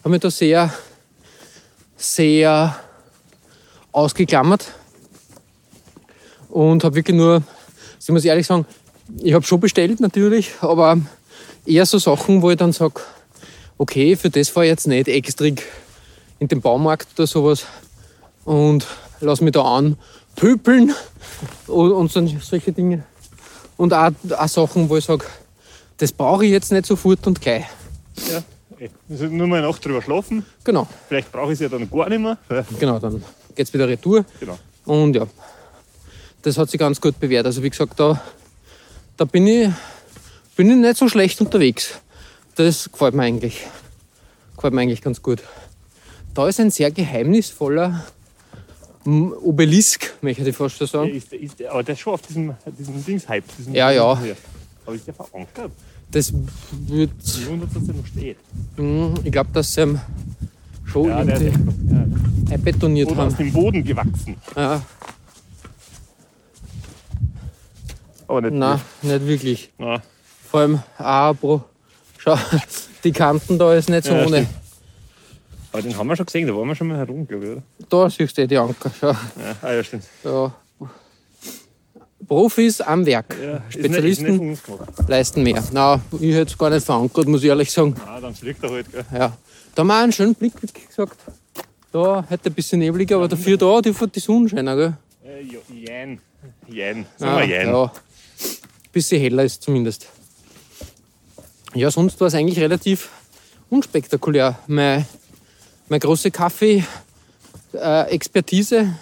habe 0.00 0.10
mich 0.10 0.20
da 0.20 0.30
sehr, 0.30 0.72
sehr 1.96 2.76
ausgeklammert 3.92 4.66
und 6.48 6.82
habe 6.84 6.96
wirklich 6.96 7.16
nur, 7.16 7.42
ich 8.00 8.08
muss 8.08 8.24
ehrlich 8.24 8.46
sagen, 8.46 8.66
ich 9.22 9.34
habe 9.34 9.44
schon 9.44 9.60
bestellt 9.60 10.00
natürlich, 10.00 10.52
aber 10.60 10.98
eher 11.66 11.86
so 11.86 11.98
Sachen, 11.98 12.42
wo 12.42 12.50
ich 12.50 12.56
dann 12.56 12.72
sage, 12.72 13.00
okay, 13.78 14.16
für 14.16 14.30
das 14.30 14.48
fahre 14.48 14.66
ich 14.66 14.70
jetzt 14.70 14.86
nicht 14.86 15.08
extra 15.08 15.46
in 15.46 16.48
den 16.48 16.60
Baumarkt 16.60 17.08
oder 17.16 17.26
sowas 17.26 17.64
und 18.44 18.86
lass 19.20 19.40
mich 19.40 19.52
da 19.52 19.62
anpöpeln 19.62 20.94
und, 21.66 21.92
und 21.92 22.10
so, 22.10 22.26
solche 22.40 22.72
Dinge. 22.72 23.04
Und 23.76 23.94
auch, 23.94 24.10
auch 24.36 24.48
Sachen, 24.48 24.88
wo 24.88 24.96
ich 24.96 25.04
sage, 25.04 25.24
das 25.96 26.12
brauche 26.12 26.44
ich 26.44 26.50
jetzt 26.50 26.72
nicht 26.72 26.86
sofort 26.86 27.26
und 27.26 27.40
gleich. 27.40 27.64
Ja. 28.30 28.42
Also 29.10 29.26
nur 29.26 29.46
mal 29.46 29.58
eine 29.58 29.66
Nacht 29.66 29.84
drüber 29.84 30.00
schlafen. 30.00 30.44
Genau, 30.64 30.88
Vielleicht 31.08 31.30
brauche 31.30 31.52
ich 31.52 31.60
es 31.60 31.60
ja 31.60 31.68
dann 31.68 31.90
gar 31.90 32.08
nicht 32.08 32.20
mehr. 32.20 32.38
Genau, 32.78 32.98
dann 32.98 33.22
geht 33.54 33.66
es 33.66 33.74
wieder 33.74 33.86
retour. 33.86 34.24
Genau. 34.38 34.58
Und 34.86 35.14
ja, 35.14 35.26
das 36.42 36.56
hat 36.56 36.70
sich 36.70 36.80
ganz 36.80 37.00
gut 37.00 37.20
bewährt. 37.20 37.44
Also 37.44 37.62
wie 37.62 37.68
gesagt, 37.68 38.00
da, 38.00 38.20
da 39.20 39.26
bin, 39.26 39.46
ich, 39.46 39.68
bin 40.56 40.70
ich 40.70 40.76
nicht 40.78 40.96
so 40.96 41.06
schlecht 41.06 41.38
unterwegs. 41.42 42.00
Das 42.54 42.90
gefällt 42.90 43.14
mir 43.14 43.22
eigentlich. 43.24 43.66
Gefällt 44.56 44.72
mir 44.72 44.80
eigentlich 44.80 45.02
ganz 45.02 45.20
gut. 45.20 45.42
Da 46.32 46.48
ist 46.48 46.58
ein 46.58 46.70
sehr 46.70 46.90
geheimnisvoller 46.90 48.06
Obelisk, 49.04 50.14
möchte 50.22 50.48
ich 50.48 50.56
fast 50.56 50.80
Der 50.80 50.86
sagen. 50.86 51.14
ist, 51.14 51.30
der 51.32 51.38
ist, 51.40 51.58
der- 51.60 51.70
aber 51.72 51.82
der 51.82 51.92
ist 51.94 52.00
schon 52.00 52.14
auf 52.14 52.22
diesem, 52.22 52.54
diesem 52.78 53.04
Dings-Hype. 53.04 53.44
Ja, 53.72 53.90
ja. 53.90 54.18
Aber 54.86 54.94
ist 54.94 55.06
der 55.06 55.12
verankert? 55.14 55.70
Das 56.10 56.32
wird, 56.88 57.10
Ich 57.22 57.46
wundere, 57.46 57.68
dass 57.74 57.84
der 57.84 57.94
noch 57.94 58.06
steht. 58.06 58.36
mm, 58.78 59.14
ich 59.22 59.32
glaube, 59.32 59.50
dass 59.52 59.76
ihn 59.76 60.00
schon 60.86 61.08
Ja, 61.10 61.24
der 61.24 61.34
ist 61.36 61.42
irgendwie 61.42 61.94
ja, 61.94 62.54
einbetoniert 62.54 63.10
oder 63.10 63.24
aus 63.24 63.36
dem 63.36 63.52
Boden 63.52 63.84
gewachsen. 63.84 64.36
Ja, 64.56 64.80
Aber 68.30 68.40
nicht 68.42 68.54
nein, 68.54 68.80
nicht 69.02 69.26
wirklich. 69.26 69.70
Nein. 69.78 70.00
Vor 70.50 70.60
allem 70.60 70.80
auch 70.98 71.34
pro. 71.34 71.62
Schau, 72.18 72.36
die 73.04 73.12
Kanten 73.12 73.58
da 73.58 73.74
ist 73.74 73.88
nicht 73.88 74.04
so 74.04 74.12
Ja, 74.12 74.20
ohne. 74.26 74.28
stimmt. 74.28 74.48
Aber 75.72 75.82
den 75.82 75.96
haben 75.96 76.06
wir 76.08 76.16
schon 76.16 76.26
gesehen, 76.26 76.46
da 76.48 76.54
waren 76.54 76.66
wir 76.68 76.74
schon 76.74 76.88
mal 76.88 76.96
herum, 76.98 77.26
glaube 77.26 77.44
ich, 77.44 77.52
oder? 77.52 77.62
Da 77.88 78.10
siehst 78.10 78.36
du 78.36 78.42
eh 78.42 78.46
die 78.46 78.56
Anker. 78.58 78.90
Schau. 79.00 79.08
Ja, 79.08 79.16
ah, 79.62 79.72
ja 79.72 79.84
stimmt. 79.84 80.04
Ja. 80.24 80.52
Profis 82.26 82.80
am 82.80 83.04
Werk. 83.06 83.34
Ja, 83.42 83.56
ist 83.56 83.62
nicht, 83.62 83.76
ist 83.76 83.84
Spezialisten 84.20 84.50
nicht 84.50 84.62
leisten 85.08 85.42
mehr. 85.42 85.62
Na, 85.72 86.00
ich 86.20 86.34
hätte 86.34 86.52
es 86.52 86.58
gar 86.58 86.70
nicht 86.70 86.84
verankert, 86.84 87.26
muss 87.26 87.42
ich 87.42 87.48
ehrlich 87.48 87.70
sagen. 87.72 87.94
Ah, 88.06 88.20
dann 88.20 88.34
fliegt 88.34 88.62
er 88.62 88.70
halt, 88.70 88.92
gell? 88.92 89.04
Ja. 89.12 89.36
Da 89.74 89.80
haben 89.80 89.86
wir 89.88 89.96
einen 90.02 90.12
schönen 90.12 90.34
Blick, 90.34 90.52
wie 90.60 90.66
gesagt. 90.86 91.16
Da 91.92 92.24
heute 92.30 92.50
ein 92.50 92.54
bisschen 92.54 92.78
nebliger, 92.80 93.16
aber 93.16 93.26
dafür 93.28 93.56
da 93.56 93.80
die, 93.80 93.92
die 93.92 94.20
Sonnenscheiner, 94.20 94.76
gell? 94.76 94.92
Äh, 95.24 95.42
ja, 95.42 95.58
Jein. 95.74 96.20
Jein. 96.68 97.06
Sagen 97.16 97.32
Ah, 97.32 97.38
wir 97.40 97.46
Jein. 97.46 97.68
ja. 97.68 97.92
Bisschen 98.92 99.20
heller 99.20 99.44
ist 99.44 99.62
zumindest. 99.62 100.06
Ja, 101.74 101.90
sonst 101.90 102.18
war 102.20 102.28
es 102.28 102.34
eigentlich 102.34 102.58
relativ 102.58 103.10
unspektakulär. 103.68 104.58
Meine, 104.66 105.06
meine 105.88 106.00
große 106.00 106.30
Kaffee-Expertise 106.32 108.94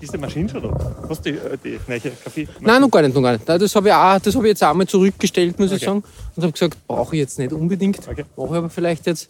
Ist 0.00 0.14
die 0.14 0.18
Maschine 0.18 0.48
schon 0.48 0.62
da? 0.62 0.96
Hast 1.10 1.26
du 1.26 1.32
die, 1.32 1.38
äh, 1.38 1.58
die 1.62 1.78
neue 1.86 2.00
Kaffee? 2.00 2.48
Nein, 2.60 2.80
noch 2.80 2.90
gar 2.90 3.02
nicht, 3.02 3.14
noch 3.14 3.20
gar 3.20 3.32
nicht. 3.32 3.46
Das 3.46 3.74
habe 3.74 3.88
ich, 3.88 3.94
auch- 3.94 4.18
das 4.18 4.34
hab 4.34 4.42
ich 4.44 4.48
jetzt 4.48 4.64
auch 4.64 4.72
mal 4.72 4.86
zurückgestellt, 4.86 5.58
muss 5.58 5.72
ich 5.72 5.76
Okay. 5.76 5.84
sagen. 5.84 6.02
Und 6.36 6.42
habe 6.42 6.52
gesagt, 6.52 6.78
brauche 6.86 7.14
ich 7.16 7.20
jetzt 7.20 7.38
nicht 7.38 7.52
unbedingt. 7.52 7.98
Okay. 8.08 8.24
Brauche 8.34 8.54
ich 8.54 8.58
aber 8.58 8.70
vielleicht 8.70 9.04
jetzt. 9.06 9.28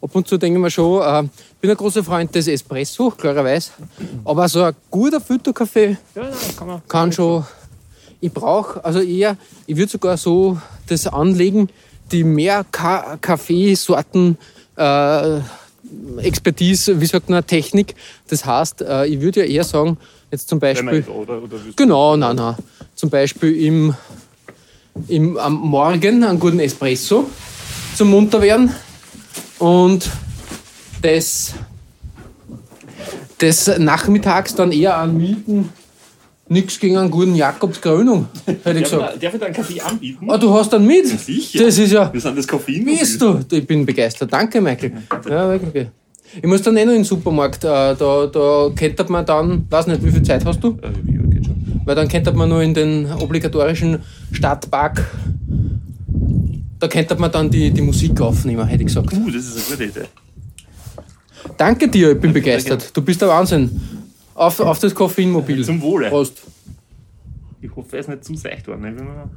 Ab 0.00 0.14
und 0.14 0.28
zu 0.28 0.36
denke 0.38 0.56
ich 0.58 0.62
mir 0.62 0.70
schon, 0.70 1.02
äh, 1.02 1.24
bin 1.60 1.70
ein 1.70 1.76
großer 1.76 2.04
Freund 2.04 2.32
des 2.32 2.46
Espresso, 2.46 3.10
klarerweise. 3.10 3.72
Aber 4.24 4.48
so 4.48 4.62
ein 4.62 4.76
guter 4.88 5.20
Filterkaffee 5.20 5.96
Ja, 6.14 6.30
kann 6.56 6.68
man. 6.68 6.80
kann 6.86 7.10
schon. 7.10 7.44
Ich 8.20 8.32
brauche, 8.32 8.84
also 8.84 9.00
eher, 9.00 9.36
ich 9.66 9.76
würde 9.76 9.90
sogar 9.90 10.16
so 10.16 10.58
das 10.88 11.06
anlegen 11.06 11.68
die 12.12 12.24
mehr 12.24 12.64
Ka 12.70 13.18
Kaffeesorten 13.20 14.38
äh, 14.76 15.40
Expertise, 16.18 17.00
wie 17.00 17.06
sagt 17.06 17.30
man, 17.30 17.46
Technik. 17.46 17.94
Das 18.28 18.44
heißt, 18.44 18.82
äh, 18.82 19.06
ich 19.06 19.20
würde 19.20 19.40
ja 19.40 19.46
eher 19.46 19.64
sagen, 19.64 19.98
jetzt 20.30 20.48
zum 20.48 20.58
Beispiel. 20.58 21.04
oder, 21.04 21.42
oder 21.42 21.56
Genau, 21.74 22.16
nein, 22.16 22.36
nein. 22.36 22.56
Zum 22.94 23.10
Beispiel 23.10 23.56
im, 23.62 23.94
im, 25.08 25.36
am 25.36 25.54
Morgen 25.54 26.24
einen 26.24 26.40
guten 26.40 26.60
Espresso 26.60 27.28
zum 27.94 28.10
munter 28.10 28.42
werden 28.42 28.74
und 29.58 30.10
des, 31.02 31.54
des 33.40 33.78
Nachmittags 33.78 34.54
dann 34.54 34.72
eher 34.72 34.98
einen 34.98 35.16
milden, 35.16 35.72
nichts 36.48 36.78
gegen 36.78 36.96
einen 36.96 37.10
guten 37.10 37.34
Jakobskrönung, 37.34 38.28
hätte 38.46 38.78
ich 38.78 38.84
gesagt. 38.84 39.02
da- 39.02 39.16
darf 39.16 39.34
ich 39.34 39.40
da 39.40 39.46
einen 39.46 39.54
Kaffee 39.54 39.80
anbieten? 39.80 40.30
Ah, 40.30 40.38
du 40.38 40.52
hast 40.54 40.72
dann 40.72 40.86
mit? 40.86 41.06
Sicher. 41.06 41.64
Das 41.64 41.78
ist 41.78 41.92
ja. 41.92 42.12
Wir 42.12 42.20
sind 42.20 42.38
das 42.38 42.46
Koffein. 42.46 42.84
Bist 42.84 43.20
du? 43.20 43.40
Ich 43.50 43.66
bin 43.66 43.84
begeistert. 43.84 44.32
Danke, 44.32 44.60
Michael. 44.60 44.92
Ja, 45.28 45.48
wirklich. 45.50 45.88
Ich 46.36 46.46
muss 46.46 46.62
dann 46.62 46.76
eh 46.76 46.84
noch 46.84 46.92
in 46.92 46.98
den 46.98 47.04
Supermarkt. 47.04 47.64
Äh, 47.64 47.68
da, 47.68 48.26
da 48.26 48.70
könnte 48.76 49.06
man 49.10 49.24
dann, 49.24 49.66
weiß 49.70 49.86
nicht, 49.86 50.04
wie 50.04 50.10
viel 50.10 50.22
Zeit 50.22 50.44
hast 50.44 50.60
du? 50.62 50.78
Äh, 50.82 50.86
ja, 51.12 51.22
geht 51.22 51.46
schon. 51.46 51.80
Weil 51.84 51.94
dann 51.94 52.08
könnte 52.08 52.32
man 52.32 52.48
nur 52.48 52.62
in 52.62 52.74
den 52.74 53.10
obligatorischen 53.12 54.00
Stadtpark, 54.32 55.04
da 56.78 56.88
könnte 56.88 57.16
man 57.16 57.30
dann 57.32 57.48
die, 57.50 57.70
die 57.70 57.80
Musik 57.80 58.20
aufnehmen, 58.20 58.66
hätte 58.66 58.82
ich 58.82 58.88
gesagt. 58.88 59.12
Uh, 59.12 59.30
das 59.30 59.46
ist 59.46 59.56
eine 59.56 59.76
gute 59.76 59.84
Idee. 60.00 60.06
Danke 61.56 61.88
dir, 61.88 62.12
ich 62.12 62.20
bin 62.20 62.32
begeistert. 62.32 62.90
Du 62.94 63.02
bist 63.02 63.20
der 63.22 63.28
Wahnsinn. 63.28 63.70
Auf, 64.36 64.60
auf 64.60 64.78
das 64.78 64.94
Koffeinmobil. 64.94 65.64
Zum 65.64 65.80
Wohle. 65.80 66.10
Prost. 66.10 66.42
Ich 67.62 67.74
hoffe, 67.74 67.96
er 67.96 68.00
ist 68.00 68.08
nicht 68.08 68.24
zu 68.24 68.34
seicht 68.34 68.68
worden. 68.68 68.82
Ne? 68.82 69.30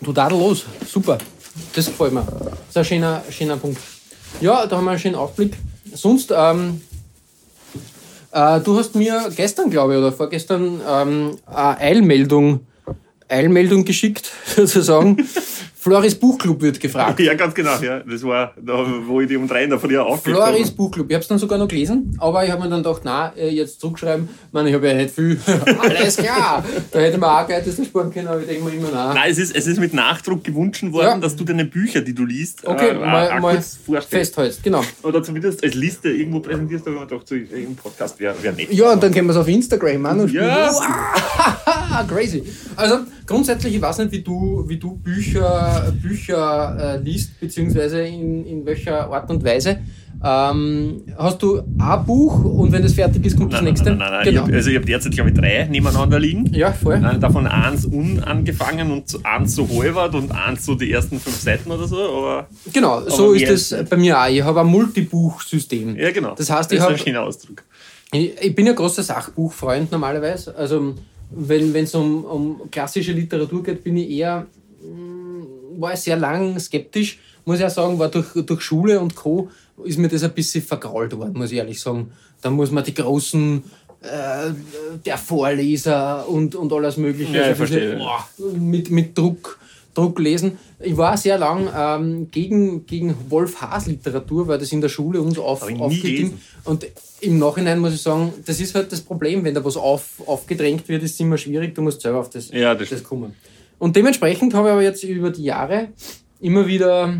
Du 0.00 0.12
tadellos. 0.12 0.64
Super. 0.84 1.18
Das 1.72 1.86
gefällt 1.86 2.12
mir. 2.12 2.22
Das 2.22 2.68
ist 2.68 2.76
ein 2.76 2.84
schöner, 2.84 3.22
schöner 3.30 3.56
Punkt. 3.56 3.80
Ja, 4.40 4.66
da 4.66 4.76
haben 4.76 4.84
wir 4.84 4.90
einen 4.90 5.00
schönen 5.00 5.14
Aufblick. 5.14 5.56
Sonst, 5.94 6.32
ähm, 6.36 6.82
äh, 8.32 8.60
du 8.60 8.76
hast 8.76 8.96
mir 8.96 9.30
gestern, 9.34 9.70
glaube 9.70 9.94
ich, 9.94 9.98
oder 9.98 10.12
vorgestern 10.12 10.80
ähm, 10.86 11.38
eine 11.46 11.78
Eilmeldung, 11.78 12.66
Eilmeldung 13.28 13.84
geschickt, 13.84 14.30
sozusagen. 14.56 15.26
Floris 15.86 16.16
Buchclub 16.16 16.60
wird 16.62 16.80
gefragt. 16.80 17.20
ja, 17.20 17.34
ganz 17.34 17.54
genau. 17.54 17.78
Ja. 17.80 18.00
Das 18.00 18.24
war, 18.24 18.52
da, 18.60 18.84
wo 19.06 19.20
ich 19.20 19.28
die 19.28 19.36
um 19.36 19.46
drei 19.46 19.62
in 19.62 19.70
der 19.70 19.78
Früh 19.78 19.96
aufgehört 19.96 20.42
Floris 20.48 20.66
habe. 20.66 20.76
Buchclub. 20.76 21.06
Ich 21.08 21.14
habe 21.14 21.22
es 21.22 21.28
dann 21.28 21.38
sogar 21.38 21.58
noch 21.58 21.68
gelesen, 21.68 22.16
aber 22.18 22.44
ich 22.44 22.50
habe 22.50 22.60
mir 22.64 22.68
dann 22.70 22.82
gedacht, 22.82 23.02
na, 23.04 23.32
äh, 23.36 23.50
jetzt 23.50 23.80
zurückschreiben. 23.80 24.28
Ich 24.48 24.52
meine, 24.52 24.68
ich 24.70 24.74
habe 24.74 24.88
ja 24.88 24.94
nicht 24.94 25.14
viel. 25.14 25.38
Alles 25.78 26.16
klar. 26.16 26.64
Da 26.90 26.98
hätte 26.98 27.18
man 27.18 27.30
auch 27.30 27.46
Geld 27.46 27.64
das 27.68 27.86
sparen 27.86 28.12
können, 28.12 28.26
aber 28.26 28.40
ich 28.40 28.48
denke 28.48 28.64
mir 28.64 28.72
immer, 28.74 28.88
na. 28.92 29.14
Nein, 29.14 29.30
es 29.30 29.38
ist, 29.38 29.54
es 29.54 29.68
ist 29.68 29.78
mit 29.78 29.94
Nachdruck 29.94 30.42
gewünscht 30.42 30.82
worden, 30.90 31.06
Ja. 31.06 31.18
dass 31.18 31.36
du 31.36 31.44
deine 31.44 31.64
Bücher, 31.66 32.00
die 32.00 32.14
du 32.14 32.24
liest, 32.24 32.66
Okay, 32.66 32.88
äh, 32.88 32.94
mal, 32.94 33.40
mal 33.40 33.62
festhältst. 34.02 34.64
Genau. 34.64 34.82
Oder 35.04 35.22
zumindest 35.22 35.62
als 35.62 35.74
Liste 35.74 36.08
irgendwo 36.08 36.40
präsentierst, 36.40 36.84
aber 36.88 36.96
man 37.00 37.08
dachte, 37.08 37.36
im 37.36 37.76
Podcast 37.76 38.18
wäre 38.18 38.34
wär 38.42 38.50
nett. 38.50 38.72
Ja, 38.72 38.92
und 38.92 39.00
dann 39.02 39.12
können 39.14 39.28
wir 39.28 39.32
es 39.34 39.38
auf 39.38 39.46
Instagram 39.46 40.04
an 40.06 40.18
und 40.20 40.28
spielen. 40.30 40.46
Ja. 40.48 40.70
Ah, 41.98 42.04
crazy. 42.04 42.42
Also 42.74 42.98
grundsätzlich, 43.26 43.76
ich 43.76 43.80
weiß 43.80 43.98
nicht, 43.98 44.12
wie 44.12 44.20
du, 44.22 44.64
wie 44.66 44.76
du 44.76 44.96
Bücher, 44.96 45.75
Bücher 45.92 46.76
äh, 46.96 47.02
liest, 47.02 47.38
beziehungsweise 47.40 48.00
in, 48.02 48.44
in 48.46 48.66
welcher 48.66 49.10
Art 49.10 49.30
und 49.30 49.44
Weise. 49.44 49.78
Ähm, 50.24 51.02
hast 51.18 51.42
du 51.42 51.58
ein 51.78 52.04
Buch 52.06 52.42
und 52.42 52.72
wenn 52.72 52.82
das 52.82 52.94
fertig 52.94 53.24
ist, 53.26 53.36
kommt 53.36 53.52
das 53.52 53.60
Nein, 53.60 53.64
nein, 53.64 53.72
nächste? 53.74 53.90
nein, 53.90 53.98
nein, 53.98 54.10
nein. 54.12 54.24
Genau. 54.24 54.42
Ich 54.44 54.48
hab, 54.48 54.54
also 54.54 54.70
ich 54.70 54.76
habe 54.76 54.86
derzeit, 54.86 55.12
glaube 55.12 55.30
ich, 55.30 55.36
drei 55.36 55.64
nebeneinander 55.70 56.18
liegen. 56.18 56.46
ja, 56.54 56.72
voll. 56.72 56.98
Davon 57.20 57.46
eins 57.46 57.84
unangefangen 57.84 58.90
und 58.92 59.04
eins 59.24 59.54
so 59.54 59.68
halbert 59.68 60.14
und 60.14 60.32
eins 60.32 60.64
so 60.64 60.74
die 60.74 60.90
ersten 60.90 61.20
fünf 61.20 61.36
Seiten 61.38 61.70
oder 61.70 61.86
so. 61.86 61.96
Aber 61.98 62.48
Genau, 62.72 63.06
so 63.08 63.34
ist 63.34 63.70
das 63.72 63.88
bei 63.90 63.96
mir 63.98 64.18
auch. 64.18 64.28
Ich 64.28 64.42
habe 64.42 64.60
ein 64.60 64.66
Multibuchsystem. 64.68 65.96
ja, 65.96 66.10
genau. 66.10 66.34
Das 66.34 66.50
heißt, 66.50 66.72
ich 66.72 66.78
ist 66.78 66.84
ein 66.84 66.90
habe 66.92 66.98
schöner 66.98 67.22
Ausdruck. 67.22 67.62
Ich, 68.12 68.32
ich 68.40 68.54
bin 68.54 68.66
ja 68.66 68.72
großer 68.72 69.02
Sachbuchfreund 69.02 69.92
normalerweise. 69.92 70.56
Also 70.56 70.94
wenn 71.30 71.74
es 71.74 71.94
um, 71.94 72.24
um 72.24 72.70
klassische 72.70 73.12
Literatur 73.12 73.62
geht, 73.62 73.82
bin 73.84 73.96
ich 73.96 74.08
eher, 74.10 74.46
mm, 74.80 75.25
war 75.80 75.94
ich 75.94 76.00
sehr 76.00 76.16
lang 76.16 76.58
skeptisch. 76.58 77.18
Muss 77.44 77.58
ich 77.58 77.64
auch 77.64 77.70
sagen, 77.70 77.98
war 77.98 78.08
durch, 78.08 78.26
durch 78.34 78.60
Schule 78.62 78.98
und 79.00 79.14
Co. 79.14 79.48
ist 79.84 79.98
mir 79.98 80.08
das 80.08 80.22
ein 80.24 80.32
bisschen 80.32 80.62
vergrault 80.64 81.16
worden, 81.16 81.34
muss 81.34 81.52
ich 81.52 81.58
ehrlich 81.58 81.80
sagen. 81.80 82.10
Da 82.42 82.50
muss 82.50 82.70
man 82.70 82.82
die 82.84 82.94
großen, 82.94 83.62
äh, 84.02 84.50
der 85.04 85.16
Vorleser 85.18 86.28
und, 86.28 86.54
und 86.54 86.72
alles 86.72 86.96
Mögliche 86.96 87.32
Ja, 87.32 87.42
ich 87.42 87.46
also 87.48 87.66
verstehe. 87.66 88.00
mit, 88.58 88.90
mit 88.90 89.16
Druck, 89.16 89.58
Druck 89.94 90.18
lesen. 90.18 90.58
Ich 90.80 90.96
war 90.96 91.16
sehr 91.16 91.38
lang 91.38 91.68
ähm, 91.74 92.30
gegen, 92.30 92.84
gegen 92.84 93.16
Wolf 93.30 93.60
Haas 93.62 93.86
Literatur, 93.86 94.46
weil 94.48 94.58
das 94.58 94.72
in 94.72 94.80
der 94.80 94.88
Schule 94.90 95.22
uns 95.22 95.38
auf, 95.38 95.62
aufgegeben 95.62 96.40
und 96.64 96.86
im 97.20 97.38
Nachhinein 97.38 97.78
muss 97.78 97.94
ich 97.94 98.02
sagen, 98.02 98.32
das 98.44 98.60
ist 98.60 98.74
halt 98.74 98.92
das 98.92 99.00
Problem, 99.00 99.42
wenn 99.42 99.54
da 99.54 99.64
was 99.64 99.76
auf, 99.76 100.22
aufgedrängt 100.26 100.86
wird, 100.88 101.02
ist 101.02 101.14
es 101.14 101.20
immer 101.20 101.38
schwierig, 101.38 101.74
du 101.74 101.80
musst 101.80 102.02
selber 102.02 102.18
auf 102.20 102.28
das, 102.28 102.50
Ja, 102.50 102.74
das 102.74 102.90
das 102.90 103.02
kommen. 103.02 103.34
Und 103.78 103.96
dementsprechend 103.96 104.54
habe 104.54 104.68
ich 104.68 104.72
aber 104.72 104.82
jetzt 104.82 105.04
über 105.04 105.30
die 105.30 105.44
Jahre 105.44 105.88
immer 106.40 106.66
wieder 106.66 107.12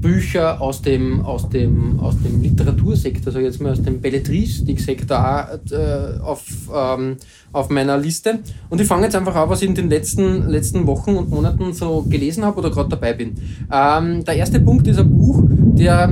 Bücher 0.00 0.60
aus 0.60 0.82
dem, 0.82 1.20
aus 1.24 1.48
dem, 1.48 2.00
aus 2.00 2.20
dem 2.22 2.42
Literatursektor, 2.42 3.34
ich 3.36 3.42
jetzt 3.42 3.60
mal 3.60 3.72
aus 3.72 3.82
dem 3.82 4.00
Belletristiksektor 4.00 5.60
äh, 5.70 6.20
auf, 6.20 6.44
ähm, 6.74 7.16
auf 7.52 7.70
meiner 7.70 7.98
Liste. 7.98 8.38
Und 8.68 8.80
ich 8.80 8.86
fange 8.86 9.04
jetzt 9.04 9.16
einfach 9.16 9.34
an, 9.34 9.48
was 9.48 9.62
ich 9.62 9.68
in 9.68 9.74
den 9.74 9.88
letzten, 9.88 10.48
letzten 10.48 10.86
Wochen 10.86 11.16
und 11.16 11.30
Monaten 11.30 11.72
so 11.72 12.06
gelesen 12.08 12.44
habe 12.44 12.58
oder 12.58 12.70
gerade 12.70 12.90
dabei 12.90 13.12
bin. 13.12 13.36
Ähm, 13.72 14.24
der 14.24 14.36
erste 14.36 14.60
Punkt 14.60 14.86
ist 14.86 14.98
ein 14.98 15.10
Buch, 15.10 15.42
der 15.48 16.08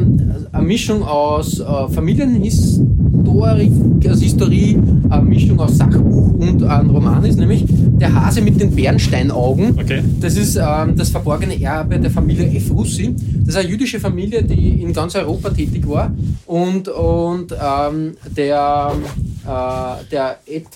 eine 0.52 0.66
Mischung 0.66 1.02
aus 1.02 1.60
äh, 1.60 1.88
Familienhistorik, 1.88 3.72
also 4.06 4.22
Historie, 4.22 4.78
eine 5.10 5.22
Mischung 5.22 5.60
aus 5.60 5.76
Sachbuch 5.76 6.32
und 6.38 6.62
ein 6.62 6.90
Roman 6.90 7.24
ist, 7.24 7.38
nämlich 7.38 7.64
Der 7.68 8.14
Hase 8.14 8.40
mit 8.42 8.60
den 8.60 8.74
Bernsteinaugen. 8.74 9.78
Okay. 9.78 10.02
Das 10.20 10.36
ist 10.36 10.56
ähm, 10.56 10.96
das 10.96 11.10
verborgene 11.10 11.60
Erbe 11.60 11.98
der 11.98 12.10
Familie 12.10 12.46
F. 12.56 12.70
Russi. 12.70 13.14
Das 13.40 13.54
ist 13.54 13.56
eine 13.56 13.68
jüdische 13.68 13.98
Familie, 13.98 14.42
die 14.42 14.82
in 14.82 14.92
ganz 14.92 15.14
Europa 15.16 15.50
tätig 15.50 15.88
war. 15.88 16.12
Und, 16.46 16.88
und 16.88 17.52
ähm, 17.52 18.12
der, 18.36 18.92
äh, 19.44 20.04
der 20.10 20.38
Ed, 20.46 20.66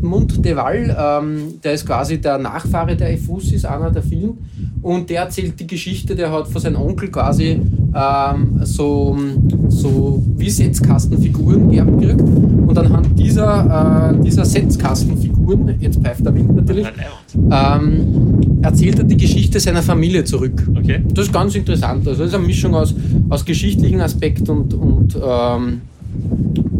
Edmund 0.00 0.42
de 0.42 0.56
Waal, 0.56 0.96
ähm, 0.98 1.60
der 1.62 1.74
ist 1.74 1.86
quasi 1.86 2.20
der 2.20 2.38
Nachfahre 2.38 2.96
der 2.96 3.12
F. 3.12 3.28
Russis, 3.28 3.64
einer 3.66 3.90
der 3.90 4.02
vielen. 4.02 4.38
Und 4.80 5.10
der 5.10 5.22
erzählt 5.22 5.60
die 5.60 5.66
Geschichte, 5.66 6.16
der 6.16 6.32
hat 6.32 6.48
von 6.48 6.60
seinem 6.60 6.80
Onkel 6.80 7.10
quasi 7.10 7.60
ähm, 7.94 8.60
so, 8.62 9.16
so 9.68 10.24
wie 10.36 10.48
Setzkastenfiguren 10.48 11.70
geerbt 11.70 12.00
gekriegt. 12.00 12.20
Und 12.20 12.78
anhand 12.78 13.18
dieser, 13.18 14.14
äh, 14.14 14.22
dieser 14.24 14.46
Setzkastenfiguren, 14.46 15.74
jetzt 15.80 16.00
pfeift 16.00 16.24
der 16.24 16.34
Wind 16.34 16.56
natürlich, 16.56 16.86
ähm, 17.50 18.60
erzählt 18.62 18.98
er 18.98 19.04
die 19.04 19.18
Geschichte 19.18 19.60
seiner 19.60 19.82
Familie 19.82 20.24
zurück. 20.24 20.66
Okay. 20.78 21.02
Das 21.12 21.26
ist 21.26 21.32
ganz 21.32 21.54
interessant. 21.54 22.08
Also 22.08 22.20
das 22.20 22.30
ist 22.30 22.38
eine 22.38 22.46
Mischung 22.46 22.74
aus, 22.74 22.94
aus 23.28 23.44
geschichtlichen 23.44 24.00
Aspekt 24.00 24.48
und, 24.48 24.72
und, 24.72 25.18
ähm, 25.22 25.82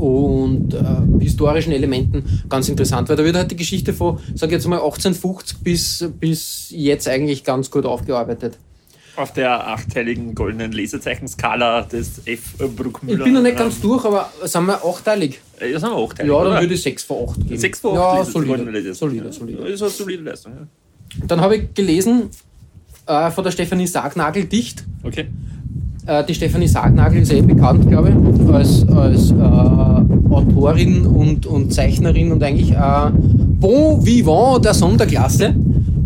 und 0.00 0.72
äh, 0.72 1.22
historischen 1.22 1.72
Elementen 1.72 2.42
ganz 2.48 2.68
interessant, 2.68 3.08
weil 3.08 3.16
da 3.16 3.24
wird 3.24 3.36
halt 3.36 3.50
die 3.50 3.56
Geschichte 3.56 3.92
von, 3.92 4.18
sag 4.34 4.48
ich 4.48 4.54
jetzt 4.54 4.66
mal, 4.66 4.76
1850 4.76 5.58
bis, 5.58 6.08
bis 6.18 6.68
jetzt 6.70 7.06
eigentlich 7.06 7.44
ganz 7.44 7.70
gut 7.70 7.84
aufgearbeitet. 7.84 8.56
Auf 9.16 9.34
der 9.34 9.66
achteiligen 9.68 10.34
goldenen 10.34 10.72
Lesezeichen-Skala 10.72 11.82
des 11.82 12.22
F. 12.24 12.56
Bruckmüller. 12.74 13.18
Ich 13.18 13.24
bin 13.24 13.34
noch 13.34 13.42
nicht 13.42 13.58
ganz 13.58 13.80
durch, 13.80 14.04
aber 14.06 14.30
sind 14.44 14.64
wir 14.64 14.82
achteilig? 14.82 15.40
Das 15.58 15.82
haben 15.82 15.92
wir 15.92 16.04
achteilig. 16.04 16.32
Ja, 16.32 16.38
dann 16.38 16.52
oder? 16.52 16.60
würde 16.62 16.74
ich 16.74 16.82
6 16.82 17.02
von 17.04 17.28
8 17.28 17.48
geben. 17.48 17.58
6 17.58 17.80
vor 17.80 17.98
8 17.98 18.18
Ja, 18.18 18.24
solide. 18.24 18.94
Solide, 18.94 19.32
solide. 19.32 19.62
Das 19.62 19.70
ist 19.72 19.82
eine 19.82 19.90
solide 19.90 20.22
Leistung. 20.22 20.52
Ja. 20.54 21.26
Dann 21.26 21.40
habe 21.42 21.56
ich 21.56 21.74
gelesen 21.74 22.30
äh, 23.06 23.30
von 23.30 23.44
der 23.44 23.50
Stefanie 23.50 23.86
Sargnagel 23.86 24.44
Dicht. 24.44 24.84
Okay. 25.02 25.26
Äh, 26.10 26.24
die 26.24 26.34
Stefanie 26.34 26.66
Sargnagel 26.66 27.22
ist 27.22 27.32
eh 27.32 27.40
bekannt, 27.40 27.88
glaube 27.88 28.10
ich, 28.10 28.52
als, 28.52 28.84
als 28.88 29.30
äh, 29.30 29.34
Autorin 29.34 31.06
und, 31.06 31.46
und 31.46 31.72
Zeichnerin 31.72 32.32
und 32.32 32.42
eigentlich 32.42 32.72
äh, 32.72 33.10
Bon 33.12 34.04
Vivant 34.04 34.64
der 34.64 34.74
Sonderklasse. 34.74 35.54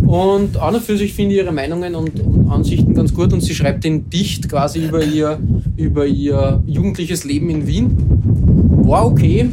Und 0.06 0.58
an 0.58 0.74
und 0.74 0.84
für 0.84 0.98
sich 0.98 1.14
finde 1.14 1.34
ich 1.34 1.40
ihre 1.40 1.52
Meinungen 1.52 1.94
und, 1.94 2.20
und 2.20 2.50
Ansichten 2.50 2.92
ganz 2.92 3.14
gut 3.14 3.32
und 3.32 3.40
sie 3.40 3.54
schreibt 3.54 3.84
den 3.84 4.10
Dicht 4.10 4.50
quasi 4.50 4.84
über 4.84 5.02
ihr, 5.02 5.38
über 5.78 6.04
ihr 6.04 6.62
jugendliches 6.66 7.24
Leben 7.24 7.48
in 7.48 7.66
Wien. 7.66 7.96
War 8.82 9.06
okay, 9.06 9.48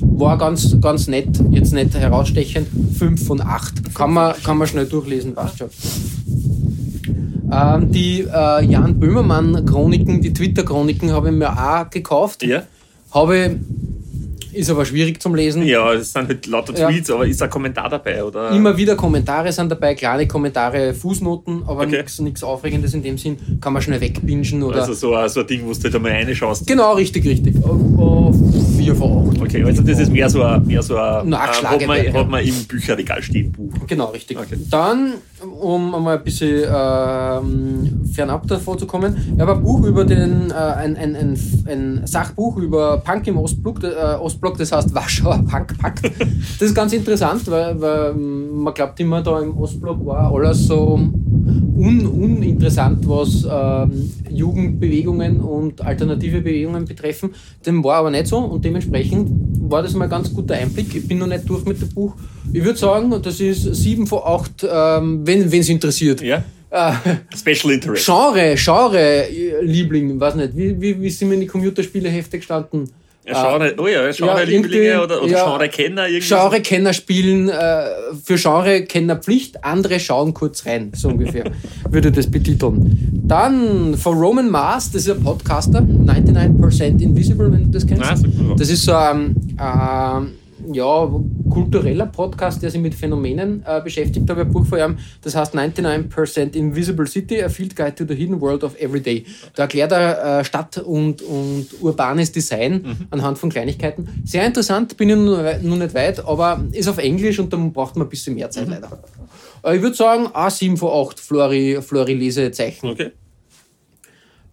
war 0.00 0.36
ganz, 0.36 0.78
ganz 0.82 1.08
nett, 1.08 1.40
jetzt 1.50 1.72
nicht 1.72 1.94
herausstechend. 1.94 2.68
5 2.98 3.26
von 3.26 3.40
8. 3.40 3.94
Kann 3.94 4.12
man, 4.12 4.34
kann 4.44 4.58
man 4.58 4.68
schnell 4.68 4.84
durchlesen, 4.84 5.34
passt 5.34 5.58
schon. 5.58 5.68
Ähm, 7.50 7.90
die 7.92 8.20
äh, 8.22 8.64
Jan 8.64 8.98
Böhmermann-Chroniken, 9.00 10.20
die 10.20 10.32
Twitter-Chroniken 10.32 11.12
habe 11.12 11.28
ich 11.30 11.34
mir 11.34 11.50
auch 11.52 11.88
gekauft. 11.90 12.42
Ja. 12.42 12.62
Habe 13.12 13.56
ist 14.52 14.70
aber 14.70 14.84
schwierig 14.86 15.20
zum 15.22 15.34
Lesen. 15.34 15.62
Ja, 15.62 15.92
es 15.92 16.12
sind 16.12 16.26
halt 16.26 16.46
lauter 16.46 16.76
Ja. 16.76 16.88
Tweets, 16.88 17.10
aber 17.10 17.26
ist 17.26 17.40
ein 17.42 17.50
Kommentar 17.50 17.88
dabei, 17.90 18.24
oder? 18.24 18.50
Immer 18.50 18.76
wieder 18.76 18.96
Kommentare 18.96 19.52
sind 19.52 19.70
dabei, 19.70 19.94
kleine 19.94 20.26
Kommentare, 20.26 20.94
Fußnoten, 20.94 21.62
aber 21.66 21.82
Okay. 21.82 22.02
nichts 22.20 22.42
Aufregendes 22.42 22.92
in 22.94 23.02
dem 23.02 23.18
Sinn. 23.18 23.36
Kann 23.60 23.72
man 23.74 23.82
schnell 23.82 24.00
wegbingen 24.00 24.62
oder. 24.62 24.80
Also 24.80 24.94
so, 24.94 25.14
ein- 25.14 25.28
so 25.28 25.40
ein 25.40 25.46
Ding, 25.46 25.60
wo 25.64 25.72
du 25.72 25.78
halt 25.84 25.94
einmal 25.94 26.12
reinschaust. 26.12 26.66
genau, 26.66 26.94
richtig, 26.94 27.24
richtig. 27.26 27.54
Äh, 27.56 27.60
Vier 28.78 28.94
von 28.94 29.28
acht. 29.28 29.40
Okay, 29.42 29.62
also 29.64 29.82
das 29.82 29.98
ist 30.00 30.10
mehr 30.12 30.28
so 30.30 30.42
ein, 30.42 30.66
mehr 30.66 30.82
so 30.82 30.96
ein 30.96 31.28
Nachschlagewerk, 31.28 32.06
hat, 32.06 32.12
man, 32.14 32.22
hat 32.22 32.30
man 32.30 32.44
im 32.44 32.54
Bücherregal 32.64 33.22
stehen 33.22 33.52
Buch. 33.52 33.72
Genau, 33.86 34.06
richtig. 34.06 34.38
Okay. 34.38 34.56
Dann, 34.70 35.14
um 35.60 35.94
einmal 35.94 36.18
ein 36.18 36.24
bisschen 36.24 36.64
ähm, 36.68 38.04
fernab 38.12 38.46
davor 38.46 38.78
zu 38.78 38.86
kommen, 38.86 39.16
ich 39.34 39.40
habe 39.40 39.52
ein 39.52 39.62
Buch 39.62 39.84
über 39.84 40.04
den, 40.04 40.50
äh, 40.50 40.54
ein, 40.54 40.96
ein, 40.96 41.16
ein, 41.16 41.38
ein 41.66 42.06
Sachbuch 42.06 42.56
über 42.56 42.98
Punk 42.98 43.26
im 43.26 43.38
Ostblock, 43.38 43.82
äh, 43.84 44.14
Ostblock, 44.16 44.58
das 44.58 44.72
heißt 44.72 44.94
Warschauer 44.94 45.38
Punkpakt. 45.50 46.04
Das 46.58 46.68
ist 46.68 46.74
ganz 46.74 46.92
interessant, 46.92 47.48
weil, 47.50 47.80
weil 47.80 48.10
ähm, 48.10 48.62
man 48.62 48.74
glaubt 48.74 48.98
immer, 49.00 49.22
da 49.22 49.40
im 49.40 49.56
Ostblock 49.56 50.04
war 50.06 50.32
alles 50.32 50.66
so 50.66 50.98
un, 51.78 52.06
uninteressant, 52.06 53.08
was 53.08 53.46
ähm, 53.50 54.10
Jugendbewegungen 54.30 55.40
und 55.40 55.80
alternative 55.80 56.40
Bewegungen 56.40 56.84
betreffen. 56.84 57.30
Dem 57.64 57.82
war 57.84 57.96
aber 57.96 58.10
nicht 58.10 58.26
so 58.26 58.38
und 58.38 58.64
dementsprechend 58.64 59.57
war 59.70 59.82
das 59.82 59.94
mal 59.94 60.04
ein 60.04 60.10
ganz 60.10 60.32
guter 60.32 60.54
Einblick. 60.54 60.94
Ich 60.94 61.06
bin 61.06 61.18
noch 61.18 61.26
nicht 61.26 61.48
durch 61.48 61.64
mit 61.64 61.80
dem 61.80 61.88
Buch. 61.90 62.14
Ich 62.52 62.64
würde 62.64 62.78
sagen, 62.78 63.10
das 63.22 63.40
ist 63.40 63.62
7 63.62 64.06
von 64.06 64.20
8, 64.24 64.66
ähm, 64.70 65.26
wenn 65.26 65.42
es 65.52 65.68
interessiert. 65.68 66.20
Ja? 66.22 66.44
Äh, 66.70 66.92
Special 67.36 67.74
Interest. 67.74 68.04
Genre, 68.04 68.54
Genre, 68.56 69.26
Liebling, 69.62 70.18
weiß 70.18 70.34
nicht, 70.34 70.56
wie, 70.56 70.80
wie, 70.80 71.00
wie 71.00 71.10
sind 71.10 71.28
wir 71.28 71.34
in 71.34 71.40
die 71.40 71.46
Computerspielehefte 71.46 72.38
gestanden? 72.38 72.90
Ja, 73.28 73.50
Genre, 73.50 73.74
oh 73.78 73.86
ja, 73.86 74.06
ja, 74.06 74.12
Genre-Lieblinge 74.12 74.84
irgendwie- 74.86 75.04
oder, 75.04 75.22
oder 75.22 75.30
ja, 75.30 75.44
Genre-Kenner. 75.44 76.06
Genre-Kenner 76.20 76.92
spielen, 76.92 77.48
äh, 77.48 77.84
für 78.24 78.36
Genre-Kenner 78.36 79.16
Pflicht, 79.16 79.64
andere 79.64 80.00
schauen 80.00 80.32
kurz 80.34 80.64
rein, 80.66 80.92
so 80.94 81.08
ungefähr, 81.08 81.44
würde 81.90 82.10
das 82.10 82.26
betiteln. 82.30 83.20
Dann 83.24 83.96
von 83.96 84.16
Roman 84.18 84.50
Mars, 84.50 84.90
das 84.90 85.02
ist 85.06 85.10
ein 85.10 85.22
Podcaster, 85.22 85.80
99% 85.80 87.02
Invisible, 87.02 87.52
wenn 87.52 87.64
du 87.64 87.70
das 87.70 87.86
kennst. 87.86 88.04
Ah, 88.04 88.16
mir 88.16 88.50
was. 88.50 88.58
Das 88.60 88.70
ist 88.70 88.84
so 88.84 88.94
ein 88.94 89.36
ähm, 89.60 90.32
ja, 90.74 91.10
kultureller 91.50 92.06
Podcast, 92.06 92.62
der 92.62 92.70
sich 92.70 92.80
mit 92.80 92.94
Phänomenen 92.94 93.62
äh, 93.66 93.80
beschäftigt. 93.82 94.28
Da 94.28 94.32
habe 94.34 94.42
ich 94.42 94.48
ein 94.48 94.52
Buch 94.52 94.66
von 94.66 94.78
ihm, 94.78 94.98
das 95.22 95.34
heißt 95.34 95.54
99% 95.54 96.54
Invisible 96.54 97.06
City, 97.06 97.42
a 97.42 97.48
Field 97.48 97.74
Guide 97.76 97.94
to 97.94 98.04
the 98.06 98.14
Hidden 98.14 98.40
World 98.40 98.64
of 98.64 98.78
Everyday. 98.80 99.24
Da 99.54 99.62
erklärt 99.64 99.92
er 99.92 100.40
äh, 100.40 100.44
Stadt- 100.44 100.78
und, 100.78 101.22
und 101.22 101.66
urbanes 101.80 102.32
Design 102.32 102.82
Mhm. 102.82 103.06
anhand 103.10 103.38
von 103.38 103.50
Kleinigkeiten. 103.50 104.08
Sehr 104.24 104.46
interessant, 104.46 104.96
bin 104.96 105.08
ich 105.10 105.16
noch, 105.16 105.76
nicht 105.76 105.94
weit, 105.94 106.24
aber 106.26 106.64
ist 106.72 106.88
auf 106.88 106.98
Englisch 106.98 107.38
und 107.38 107.52
dann 107.52 107.72
braucht 107.72 107.96
man 107.96 108.06
ein 108.06 108.10
bisschen 108.10 108.34
mehr 108.34 108.46
Mhm. 108.46 108.50
Zeit 108.52 108.68
leider. 108.68 108.98
Äh, 109.64 109.76
ich 109.76 109.82
würde 109.82 109.96
sagen, 109.96 110.26
A7 110.28 110.76
von 110.76 111.06
8 111.08 111.18
Flori, 111.20 111.78
Flori 111.82 112.14
Lesezeichen. 112.14 112.88
Okay. 112.90 113.10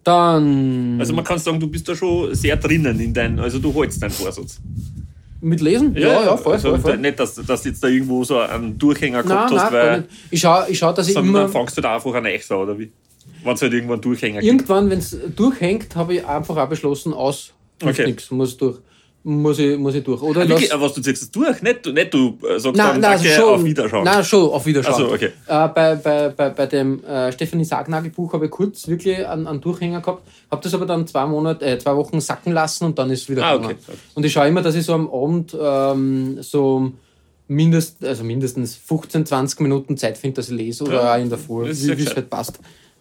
Dann 0.03 0.97
Also 0.99 1.13
man 1.13 1.23
kann 1.25 1.39
sagen, 1.39 1.59
du 1.59 1.67
bist 1.67 1.87
da 1.89 1.95
schon 1.95 2.33
sehr 2.35 2.55
drinnen 2.57 2.99
in 2.99 3.13
dein, 3.13 3.39
also 3.39 3.57
du 3.59 3.73
holst 3.73 4.01
deinen 4.01 4.11
Vorsatz. 4.11 4.59
Mit 5.45 5.61
Lesen? 5.61 5.95
Ja, 5.95 6.23
ja, 6.23 6.37
voll, 6.37 6.53
also 6.53 6.69
voll, 6.71 6.79
voll. 6.79 6.97
Nicht, 6.97 7.19
dass, 7.19 7.35
dass 7.35 7.61
du 7.61 7.69
jetzt 7.69 7.83
da 7.83 7.87
irgendwo 7.87 8.23
so 8.23 8.39
einen 8.39 8.77
Durchhänger 8.77 9.23
gehabt 9.23 9.51
Nein, 9.51 9.59
hast, 9.59 9.71
nein, 9.71 9.81
weil. 9.87 10.03
Ich 10.31 10.41
schaue, 10.41 10.65
ich 10.69 10.77
schau, 10.77 10.91
dass 10.91 11.07
ich 11.07 11.15
immer. 11.15 11.47
fangst 11.47 11.77
du 11.77 11.81
da 11.81 11.95
einfach 11.95 12.13
an 12.13 12.25
euch 12.25 12.49
oder 12.51 12.77
wie? 12.77 12.91
Wenn 13.43 13.53
es 13.53 13.61
halt 13.61 13.73
irgendwo 13.73 13.93
einen 13.93 14.01
Durchhänger 14.01 14.41
gibt. 14.41 14.51
Irgendwann, 14.51 14.89
wenn 14.89 14.99
es 14.99 15.15
durchhängt, 15.35 15.95
habe 15.95 16.15
ich 16.15 16.25
einfach 16.25 16.57
auch 16.57 16.67
beschlossen, 16.67 17.13
aus, 17.13 17.53
Okay. 17.83 18.05
nichts, 18.07 18.31
muss 18.31 18.57
durch. 18.57 18.77
Muss 19.27 19.57
ich, 19.57 19.75
muss 19.75 19.95
ich 19.95 20.03
durch. 20.03 20.21
Oder 20.21 20.41
Ah, 20.41 20.43
ich 20.43 20.49
wirklich? 20.49 20.71
Ah, 20.71 20.79
was 20.79 20.93
du 20.93 21.01
ziehst 21.01 21.23
es 21.23 21.31
durch? 21.31 21.59
Nicht, 21.63 21.83
du- 21.83 21.91
nicht 21.91 22.13
du 22.13 22.37
äh, 22.47 22.59
sagst 22.59 22.77
Nein, 22.77 22.87
dann, 22.91 23.01
nein, 23.01 23.11
also 23.13 23.25
schon, 23.27 23.53
auf 23.55 23.63
Wiederschauen. 23.63 24.03
Nein, 24.03 24.23
schon 24.23 24.49
auf 24.51 24.65
Wiederschauen. 24.67 24.93
Ach 24.93 24.99
so, 24.99 25.13
okay. 25.13 25.31
äh, 25.47 25.67
bei, 25.69 25.95
bei, 25.95 26.29
bei, 26.29 26.49
bei 26.51 26.65
dem 26.67 27.03
äh, 27.03 27.31
Stefanie 27.31 27.65
Sagnagel 27.65 28.11
Buch 28.11 28.33
habe 28.33 28.45
ich 28.45 28.51
kurz 28.51 28.87
wirklich 28.87 29.25
einen, 29.27 29.47
einen 29.47 29.61
Durchhänger 29.61 30.01
gehabt, 30.01 30.27
habe 30.51 30.61
das 30.61 30.75
aber 30.75 30.85
dann 30.85 31.07
zwei 31.07 31.25
Monate, 31.25 31.65
äh, 31.65 31.79
zwei 31.79 31.95
Wochen 31.95 32.21
sacken 32.21 32.53
lassen 32.53 32.85
und 32.85 32.99
dann 32.99 33.09
ist 33.09 33.23
es 33.23 33.29
wieder 33.31 33.43
Ah, 33.45 33.55
okay. 33.55 33.75
Und 34.13 34.23
ich 34.27 34.31
schaue 34.31 34.47
immer, 34.47 34.61
dass 34.61 34.75
ich 34.75 34.85
so 34.85 34.93
am 34.93 35.09
Abend 35.11 35.57
ähm, 35.59 36.37
so 36.41 36.91
mindest, 37.47 38.05
also 38.05 38.23
mindestens 38.23 38.75
15, 38.75 39.25
20 39.25 39.59
Minuten 39.61 39.97
Zeit 39.97 40.19
finde, 40.19 40.35
dass 40.35 40.49
ich 40.49 40.55
lese 40.55 40.83
oder 40.83 41.03
Ja, 41.03 41.15
auch 41.15 41.19
in 41.19 41.29
der 41.29 41.39
Früh, 41.39 41.65
wie 41.65 42.03
es 42.03 42.15
halt 42.15 42.29
passt. 42.29 42.59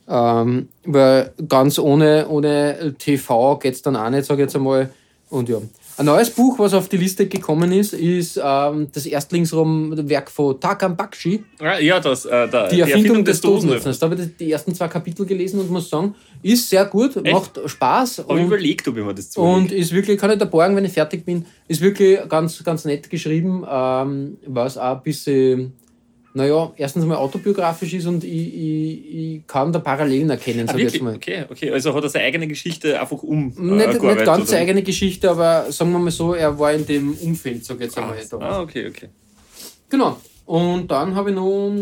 Ähm, 0.08 0.68
weil 0.86 1.32
ganz 1.48 1.78
ohne, 1.78 2.26
ohne 2.28 2.94
TV 2.98 3.58
geht 3.58 3.74
es 3.74 3.82
dann 3.82 3.96
auch 3.96 4.08
nicht, 4.08 4.24
sage 4.24 4.40
ich 4.42 4.46
jetzt 4.46 4.56
einmal. 4.56 4.88
Und 5.30 5.48
ja. 5.48 5.58
Ein 5.96 6.06
neues 6.06 6.30
Buch, 6.30 6.58
was 6.58 6.74
auf 6.74 6.88
die 6.88 6.96
Liste 6.96 7.28
gekommen 7.28 7.70
ist, 7.70 7.92
ist 7.92 8.40
ähm, 8.42 8.88
das 8.92 9.06
Erstlingswerk 9.06 10.28
von 10.28 10.58
Takam 10.58 10.96
Bakshi, 10.96 11.44
Ah, 11.60 11.78
ja, 11.78 12.00
das, 12.00 12.24
äh, 12.24 12.48
der, 12.48 12.68
die 12.68 12.80
Erfindung, 12.80 13.24
des 13.24 13.40
Dosenöffners. 13.40 13.98
Dosenöffners. 13.98 13.98
Da 14.00 14.10
habe 14.10 14.16
ich 14.20 14.36
die 14.36 14.50
ersten 14.50 14.74
zwei 14.74 14.88
Kapitel 14.88 15.24
gelesen 15.24 15.60
und 15.60 15.70
muss 15.70 15.88
sagen, 15.88 16.16
ist 16.42 16.68
sehr 16.68 16.84
gut, 16.86 17.14
macht 17.30 17.60
Spaß 17.64 18.20
und, 18.20 18.38
überlegt, 18.38 18.88
ob 18.88 18.96
ich 18.96 19.04
mir 19.04 19.14
das 19.14 19.30
zu 19.30 19.40
und 19.40 19.70
ist 19.70 19.92
wirklich, 19.92 20.18
kann 20.18 20.32
ich 20.32 20.38
da 20.38 20.46
borgen, 20.46 20.74
wenn 20.74 20.84
ich 20.84 20.92
fertig 20.92 21.24
bin, 21.24 21.46
ist 21.68 21.80
wirklich 21.80 22.18
ganz, 22.28 22.62
ganz 22.64 22.84
nett 22.84 23.08
geschrieben, 23.08 23.64
ähm, 23.70 24.36
was 24.46 24.76
auch 24.76 24.96
ein 24.96 25.02
bisschen, 25.04 25.74
naja, 26.36 26.72
erstens 26.76 27.04
mal 27.04 27.16
autobiografisch 27.16 27.94
ist 27.94 28.06
und 28.06 28.24
ich, 28.24 28.54
ich, 28.54 29.14
ich 29.14 29.46
kann 29.46 29.72
da 29.72 29.78
Parallelen 29.78 30.28
erkennen, 30.30 30.68
Ah, 30.68 30.72
sag 30.72 30.80
ich 30.80 30.92
jetzt 30.92 31.00
mal. 31.02 31.14
Okay, 31.14 31.44
okay. 31.48 31.70
Also 31.70 31.94
hat 31.94 32.02
er 32.02 32.08
seine 32.10 32.24
eigene 32.26 32.48
Geschichte 32.48 33.00
einfach 33.00 33.22
um. 33.22 33.52
Nicht, 33.56 34.02
nicht 34.02 34.24
ganz 34.24 34.50
seine 34.50 34.62
eigene 34.62 34.82
Geschichte, 34.82 35.30
aber 35.30 35.70
sagen 35.70 35.92
wir 35.92 36.00
mal 36.00 36.10
so, 36.10 36.34
er 36.34 36.58
war 36.58 36.72
in 36.72 36.84
dem 36.84 37.14
Umfeld, 37.14 37.64
sag 37.64 37.80
jetzt 37.80 37.96
einmal. 37.96 38.18
da. 38.28 38.36
Ah, 38.38 38.60
okay, 38.62 38.88
okay. 38.88 39.08
Genau. 39.88 40.18
Und 40.46 40.88
dann 40.90 41.14
habe 41.14 41.30
ich 41.30 41.36
noch, 41.36 41.72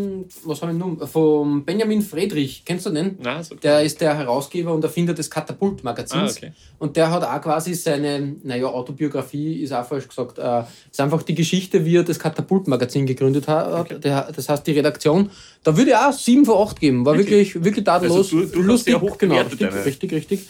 was 0.45 0.63
habe 0.63 0.71
ich 0.71 0.79
noch? 0.79 1.09
Vom 1.09 1.65
Benjamin 1.65 2.01
Friedrich, 2.01 2.63
kennst 2.65 2.87
du 2.87 2.91
den? 2.91 3.17
Na, 3.21 3.43
so 3.43 3.57
Der 3.57 3.83
ist 3.83 4.01
der 4.01 4.17
Herausgeber 4.17 4.73
und 4.73 4.85
Erfinder 4.85 5.15
des 5.15 5.29
Katapult-Magazins. 5.29 6.37
Ah, 6.37 6.45
okay. 6.47 6.53
Und 6.79 6.97
der 6.97 7.11
hat 7.11 7.25
auch 7.25 7.41
quasi 7.43 7.75
seine, 7.75 8.37
naja, 8.45 8.67
Autobiografie 8.67 9.63
ist 9.63 9.73
auch 9.73 9.85
falsch 9.85 10.07
gesagt, 10.07 10.39
äh, 10.39 10.63
ist 10.91 11.01
einfach 11.01 11.25
die 11.25 11.35
Geschichte, 11.35 11.85
wie 11.85 11.97
er 11.97 12.05
das 12.05 12.21
Katapult-Magazin 12.21 13.05
gegründet 13.05 13.49
hat. 13.49 14.05
Der, 14.05 14.31
das 14.31 14.49
heißt, 14.49 14.65
die 14.65 14.73
Redaktion, 14.73 15.31
da 15.65 15.77
würde 15.77 15.91
ich 15.91 15.97
auch 15.97 16.13
7 16.13 16.45
von 16.45 16.57
8 16.69 16.79
geben. 16.79 17.05
War 17.05 17.19
wirklich, 17.19 17.65
wirklich 17.65 17.85
tadellos. 17.85 18.17
Also 18.19 18.41
du- 18.43 18.47
durchaus 18.47 18.65
lustig, 18.67 18.93
sehr 18.95 19.01
hoch 19.01 19.19
genau, 19.19 19.39
richtig, 19.41 19.75
richtig, 19.85 20.13
richtig. 20.13 20.41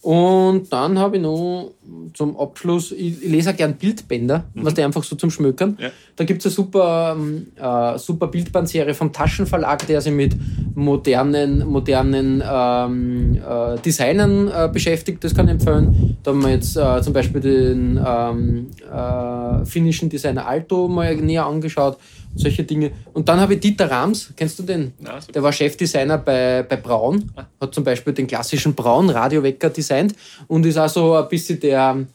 Und 0.00 0.72
dann 0.72 0.98
habe 0.98 1.16
ich 1.16 1.22
noch 1.22 1.72
zum 2.14 2.38
Abschluss, 2.38 2.92
ich, 2.92 3.22
ich 3.22 3.28
lese 3.28 3.50
auch 3.50 3.56
gern 3.56 3.74
Bildbänder, 3.74 4.44
was 4.54 4.74
die 4.74 4.82
einfach 4.82 5.02
so 5.02 5.16
zum 5.16 5.30
Schmökern. 5.30 5.76
Ja. 5.80 5.90
Da 6.14 6.24
gibt 6.24 6.40
es 6.40 6.46
eine 6.46 6.52
super, 6.52 7.16
ähm, 7.18 7.48
äh, 7.56 7.98
super 7.98 8.28
Bildbandserie 8.28 8.94
vom 8.94 9.12
Taschenverlag, 9.12 9.86
der 9.86 10.00
sich 10.00 10.12
mit 10.12 10.36
modernen, 10.74 11.66
modernen 11.66 12.42
ähm, 12.48 13.36
äh, 13.36 13.78
Designern 13.80 14.48
äh, 14.48 14.68
beschäftigt. 14.72 15.24
Das 15.24 15.34
kann 15.34 15.46
ich 15.46 15.52
empfehlen. 15.52 16.16
Da 16.22 16.30
haben 16.30 16.42
wir 16.42 16.50
jetzt 16.50 16.76
äh, 16.76 17.02
zum 17.02 17.12
Beispiel 17.12 17.40
den 17.40 18.00
ähm, 18.04 18.70
äh, 18.90 19.64
finnischen 19.64 20.08
Designer 20.08 20.46
Alto 20.46 20.86
mal 20.86 21.16
näher 21.16 21.46
angeschaut. 21.46 21.98
Solche 22.38 22.62
Dinge. 22.64 22.92
Und 23.12 23.28
dann 23.28 23.40
habe 23.40 23.54
ich 23.54 23.60
Dieter 23.60 23.90
Rams, 23.90 24.32
kennst 24.36 24.58
du 24.58 24.62
den? 24.62 24.92
So 25.20 25.32
Der 25.32 25.42
war 25.42 25.52
Chefdesigner 25.52 26.18
bei, 26.18 26.62
bei 26.62 26.76
Braun, 26.76 27.30
hat 27.60 27.74
zum 27.74 27.82
Beispiel 27.84 28.12
den 28.12 28.26
klassischen 28.26 28.74
Braun-Radiowecker 28.74 29.70
designt 29.70 30.14
und 30.46 30.64
ist 30.64 30.78
auch 30.78 30.88
so 30.88 31.14
ein 31.14 31.28
bisschen 31.28 31.58
der, 31.58 32.06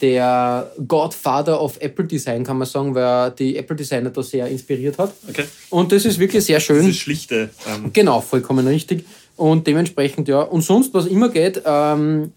der 0.00 0.70
Godfather 0.86 1.60
of 1.60 1.78
Apple 1.80 2.04
Design, 2.04 2.44
kann 2.44 2.58
man 2.58 2.66
sagen, 2.66 2.94
weil 2.94 3.02
er 3.02 3.30
die 3.30 3.56
Apple 3.56 3.76
Designer 3.76 4.10
da 4.10 4.22
sehr 4.22 4.46
inspiriert 4.48 4.98
hat. 4.98 5.12
Okay. 5.28 5.44
Und 5.70 5.92
das 5.92 6.04
ist 6.04 6.18
wirklich 6.18 6.44
sehr 6.44 6.60
schön. 6.60 6.78
Das 6.78 6.88
ist 6.88 6.98
schlichte. 6.98 7.50
Ähm, 7.66 7.90
Genau, 7.92 8.20
vollkommen 8.20 8.66
richtig. 8.66 9.04
Und 9.36 9.66
dementsprechend, 9.66 10.28
ja. 10.28 10.42
Und 10.42 10.62
sonst, 10.62 10.92
was 10.92 11.06
immer 11.06 11.30
geht, 11.30 11.62
ähm, 11.64 12.32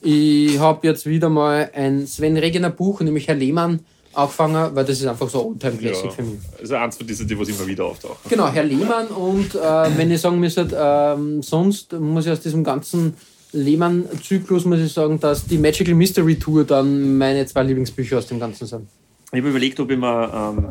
ich 0.00 0.58
habe 0.58 0.86
jetzt 0.86 1.04
wieder 1.06 1.28
mal 1.28 1.70
ein 1.74 2.06
Sven 2.06 2.36
Regener 2.36 2.70
Buch, 2.70 3.00
nämlich 3.00 3.28
Herr 3.28 3.34
Lehmann, 3.34 3.80
angefangen, 4.16 4.74
weil 4.74 4.84
das 4.84 4.98
ist 5.00 5.06
einfach 5.06 5.28
so 5.28 5.46
Oldtime 5.48 5.76
Classic 5.76 6.04
ja, 6.06 6.10
für 6.10 6.22
mich. 6.22 6.38
also 6.60 6.74
eins 6.76 6.96
von 6.96 7.06
diesen, 7.06 7.28
die 7.28 7.38
was 7.38 7.48
immer 7.48 7.66
wieder 7.66 7.84
auftauchen. 7.84 8.16
Genau, 8.28 8.48
Herr 8.48 8.64
Lehmann 8.64 9.06
und 9.08 9.54
äh, 9.54 9.96
wenn 9.96 10.10
ich 10.10 10.20
sagen 10.20 10.40
müsste, 10.40 10.68
ähm, 10.74 11.42
sonst 11.42 11.92
muss 11.92 12.26
ich 12.26 12.32
aus 12.32 12.40
diesem 12.40 12.64
ganzen 12.64 13.14
Lehmann-Zyklus, 13.52 14.64
muss 14.64 14.80
ich 14.80 14.92
sagen, 14.92 15.20
dass 15.20 15.46
die 15.46 15.58
Magical 15.58 15.94
Mystery 15.94 16.38
Tour 16.38 16.64
dann 16.64 17.16
meine 17.18 17.46
zwei 17.46 17.62
Lieblingsbücher 17.62 18.18
aus 18.18 18.26
dem 18.26 18.40
Ganzen 18.40 18.66
sind. 18.66 18.88
Ich 19.32 19.38
habe 19.38 19.48
überlegt, 19.50 19.80
ob 19.80 19.90
ich 19.90 19.98
mir 19.98 20.30
ähm, 20.32 20.66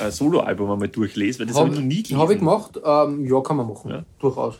ein 0.00 0.10
Soloalbum 0.10 0.70
einmal 0.70 0.88
durchlese, 0.88 1.40
weil 1.40 1.46
das 1.46 1.56
habe 1.56 1.68
ich 1.68 1.74
noch 1.76 1.82
nie 1.82 2.02
gelesen. 2.02 2.18
Habe 2.18 2.32
ich 2.32 2.38
gemacht, 2.38 2.80
ähm, 2.84 3.26
ja, 3.26 3.40
kann 3.40 3.56
man 3.58 3.68
machen, 3.68 3.90
Ja. 3.90 4.04
durchaus. 4.18 4.54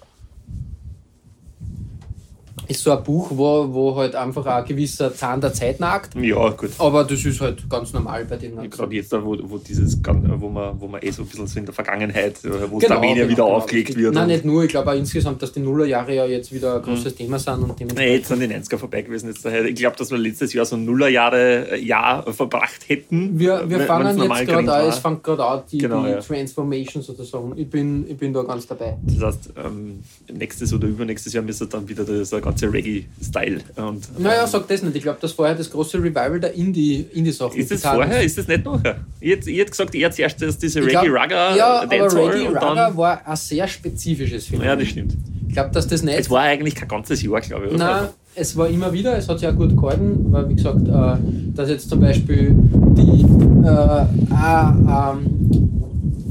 Ist 2.68 2.82
so 2.82 2.92
ein 2.92 3.02
Buch, 3.02 3.30
wo, 3.32 3.72
wo 3.72 3.96
halt 3.96 4.14
einfach 4.14 4.44
ein 4.46 4.64
gewisser 4.64 5.14
Zahn 5.14 5.40
der 5.40 5.52
Zeit 5.52 5.80
nagt. 5.80 6.14
Ja, 6.14 6.50
gut. 6.50 6.70
Aber 6.78 7.04
das 7.04 7.24
ist 7.24 7.40
halt 7.40 7.68
ganz 7.68 7.92
normal 7.92 8.24
bei 8.26 8.36
den 8.36 8.56
ganzen. 8.56 8.70
Gerade 8.70 8.94
jetzt, 8.94 9.12
wo, 9.12 9.36
wo 9.42 9.58
dieses, 9.58 9.98
wo 10.04 10.48
man, 10.48 10.80
wo 10.80 10.86
man 10.86 11.02
eh 11.02 11.10
so 11.10 11.22
ein 11.22 11.28
bisschen 11.28 11.46
so 11.46 11.58
in 11.58 11.64
der 11.64 11.74
Vergangenheit, 11.74 12.44
äh, 12.44 12.70
wo 12.70 12.78
es 12.78 12.84
Genau, 12.84 12.96
Armenien 12.96 13.16
genau, 13.16 13.28
wieder 13.30 13.44
genau. 13.44 13.56
aufgelegt 13.56 13.96
wird. 13.96 14.14
Nein, 14.14 14.28
nicht 14.28 14.44
nur. 14.44 14.64
Ich 14.64 14.70
glaube 14.70 14.90
auch 14.90 14.94
insgesamt, 14.96 15.42
dass 15.42 15.52
die 15.52 15.60
Nullerjahre 15.60 16.14
ja 16.14 16.26
jetzt 16.26 16.52
wieder 16.52 16.76
ein 16.76 16.82
großes 16.82 17.14
Thema 17.14 17.38
sind. 17.38 17.62
Und 17.62 17.96
Nee, 17.96 18.16
jetzt 18.16 18.28
sind 18.28 18.40
die 18.40 18.46
90er 18.46 18.76
vorbei 18.76 19.02
gewesen. 19.02 19.28
Jetzt 19.28 19.44
daher, 19.44 19.64
ich 19.64 19.74
glaube, 19.74 19.96
dass 19.96 20.10
wir 20.10 20.18
letztes 20.18 20.52
Jahr 20.52 20.64
so 20.64 20.76
ein 20.76 20.84
Nullerjahre-Jahr 20.84 22.32
verbracht 22.32 22.88
hätten. 22.88 23.38
wir, 23.38 23.68
wir 23.68 23.80
fangen 23.80 24.18
jetzt 24.18 24.46
gerade 24.46 24.72
an, 24.72 24.88
es 24.88 24.98
fängt 24.98 25.22
gerade 25.22 25.44
an, 25.44 25.62
die, 25.70 25.78
Genau, 25.78 26.04
die 26.04 26.10
ja. 26.10 26.20
Transformation 26.20 27.02
sozusagen. 27.02 27.52
Ich 27.56 27.68
bin, 27.68 28.08
ich 28.08 28.16
bin 28.16 28.32
da 28.32 28.42
ganz 28.42 28.66
dabei. 28.66 28.96
Das 29.02 29.22
heißt, 29.22 29.50
ähm, 29.64 30.00
nächstes 30.32 30.72
oder 30.72 30.86
übernächstes 30.86 31.32
Jahr 31.32 31.44
müsste 31.44 31.66
dann 31.66 31.88
wieder 31.88 32.04
der, 32.04 32.24
so 32.24 32.40
ein 32.66 32.72
ganzer 32.72 32.72
Reggae-Style. 32.72 33.60
Und, 33.76 34.18
Naja, 34.20 34.42
ähm, 34.42 34.48
sag 34.48 34.68
das 34.68 34.82
nicht. 34.82 34.96
Ich 34.96 35.02
glaube, 35.02 35.18
dass 35.20 35.32
vorher 35.32 35.54
das 35.54 35.70
große 35.70 35.98
Revival 35.98 36.40
der 36.40 36.54
Indie- 36.54 37.06
Indie-Sachen 37.12 37.58
ist 37.58 37.70
das 37.70 37.82
vorher? 37.82 38.22
Ist 38.22 38.38
das 38.38 38.48
nicht 38.48 38.64
nachher? 38.64 38.96
Ich 39.20 39.30
hätte 39.30 39.50
ich 39.50 39.58
hätte 39.58 39.70
gesagt, 39.70 39.94
eher 39.94 40.10
zuerst 40.10 40.42
dass 40.42 40.58
diese 40.58 40.82
Reggae-Raga 40.84 41.56
Ja, 41.56 41.82
aber 41.82 41.90
Reggae 41.92 42.52
dann. 42.54 42.96
war 42.96 43.26
ein 43.26 43.36
sehr 43.36 43.66
spezifisches 43.68 44.46
Film. 44.46 44.62
Ja, 44.62 44.76
das 44.76 44.88
stimmt. 44.88 45.14
Ich 45.48 45.54
glaube, 45.54 45.70
dass 45.72 45.86
das 45.86 46.02
nicht. 46.02 46.18
Es 46.18 46.30
war 46.30 46.42
eigentlich 46.42 46.74
kein 46.74 46.88
ganzes 46.88 47.22
Jahr, 47.22 47.40
glaube 47.40 47.66
ich. 47.66 47.74
Oder? 47.74 47.84
Nein, 48.02 48.08
es 48.34 48.56
war 48.56 48.68
immer 48.68 48.92
wieder, 48.92 49.16
es 49.16 49.28
hat 49.28 49.38
sich 49.38 49.48
auch 49.48 49.56
gut 49.56 49.76
gehalten, 49.76 50.26
weil 50.30 50.48
wie 50.48 50.54
gesagt, 50.54 50.86
äh, 50.86 51.16
dass 51.54 51.68
jetzt 51.70 51.88
zum 51.88 52.00
Beispiel 52.00 52.54
die 52.54 53.24
äh, 53.64 54.02
äh, 54.02 54.68
ähm, 54.78 55.70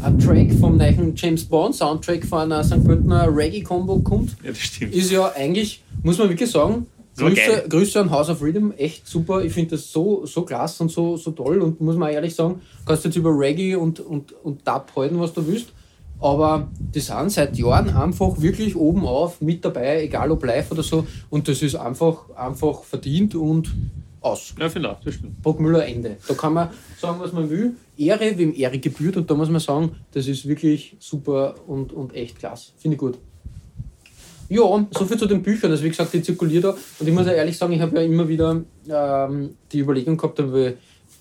ein 0.04 0.20
Track 0.20 0.54
vom 0.60 0.78
neuen 0.78 1.14
James 1.16 1.44
Bond 1.44 1.76
Soundtrack 1.76 2.24
von 2.26 2.40
einer 2.52 2.64
St. 2.64 2.84
Pöltener 2.86 3.28
Reggae-Combo 3.36 4.00
kommt, 4.00 4.30
Ja, 4.44 4.50
das 4.52 4.60
stimmt. 4.60 4.94
ist 4.94 5.12
ja 5.12 5.32
eigentlich, 5.36 5.82
muss 6.08 6.18
man 6.18 6.30
wirklich 6.30 6.50
sagen, 6.50 6.88
Grüße. 7.18 7.66
Grüße 7.68 8.00
an 8.00 8.12
House 8.12 8.30
of 8.30 8.42
Rhythm, 8.42 8.72
echt 8.78 9.08
super. 9.08 9.44
Ich 9.44 9.52
finde 9.52 9.72
das 9.72 9.92
so, 9.92 10.26
so 10.26 10.44
klasse 10.44 10.84
und 10.84 10.90
so, 10.90 11.18
so 11.18 11.32
toll 11.32 11.62
und 11.62 11.82
muss 11.82 11.98
man 11.98 12.12
ehrlich 12.12 12.34
sagen, 12.34 12.62
kannst 12.86 13.06
jetzt 13.06 13.18
über 13.18 13.32
Reggae 13.32 13.76
und, 13.76 14.00
und, 14.00 14.32
und 14.44 14.68
Dub 14.68 14.92
halten, 14.96 15.20
was 15.20 15.34
du 15.34 15.46
willst. 15.48 15.74
Aber 16.20 16.70
die 16.80 17.00
sind 17.00 17.32
seit 17.32 17.58
Jahren 17.58 17.90
einfach 17.90 18.40
wirklich 18.40 18.76
oben 18.76 19.06
auf 19.06 19.42
mit 19.42 19.66
dabei, 19.66 20.04
egal 20.04 20.32
ob 20.32 20.46
live 20.46 20.72
oder 20.72 20.84
so. 20.84 21.06
Und 21.30 21.48
das 21.48 21.62
ist 21.62 21.76
einfach, 21.76 22.30
einfach 22.36 22.84
verdient 22.84 23.36
und 23.36 23.74
aus. 24.22 24.56
Ja, 24.60 24.70
finde 24.70 24.92
auch, 24.92 25.02
das 25.02 25.16
stimmt. 25.16 25.42
Bob 25.42 25.60
Müller 25.60 25.86
Ende. 25.86 26.18
Da 26.28 26.34
kann 26.34 26.54
man 26.54 26.70
sagen, 27.00 27.20
was 27.20 27.34
man 27.34 27.50
will. 27.50 27.76
Ehre, 27.98 28.38
wem 28.38 28.54
Ehre 28.56 28.80
gebührt. 28.80 29.18
Und 29.18 29.30
da 29.30 29.36
muss 29.36 29.50
man 29.50 29.60
sagen, 29.60 29.96
das 30.12 30.28
ist 30.28 30.48
wirklich 30.48 30.96
super 31.00 31.56
und, 31.68 31.94
und 31.94 32.16
echt 32.16 32.40
klasse. 32.40 32.72
Finde 32.78 32.96
ich 32.96 33.00
gut. 33.00 33.18
Ja, 34.50 34.86
soviel 34.92 35.18
zu 35.18 35.26
den 35.26 35.42
Büchern. 35.42 35.72
Also 35.72 35.84
wie 35.84 35.90
gesagt, 35.90 36.14
die 36.14 36.22
zirkuliert 36.22 36.64
da. 36.64 36.76
Und 37.00 37.08
ich 37.08 37.14
muss 37.14 37.26
ja 37.26 37.34
ehrlich 37.34 37.58
sagen, 37.58 37.74
ich 37.74 37.82
habe 37.82 37.96
ja 37.98 38.02
immer 38.04 38.28
wieder 38.28 38.62
ähm, 38.90 39.50
die 39.72 39.80
Überlegung 39.80 40.16
gehabt, 40.18 40.40
ob 40.40 40.56
ich 40.56 40.74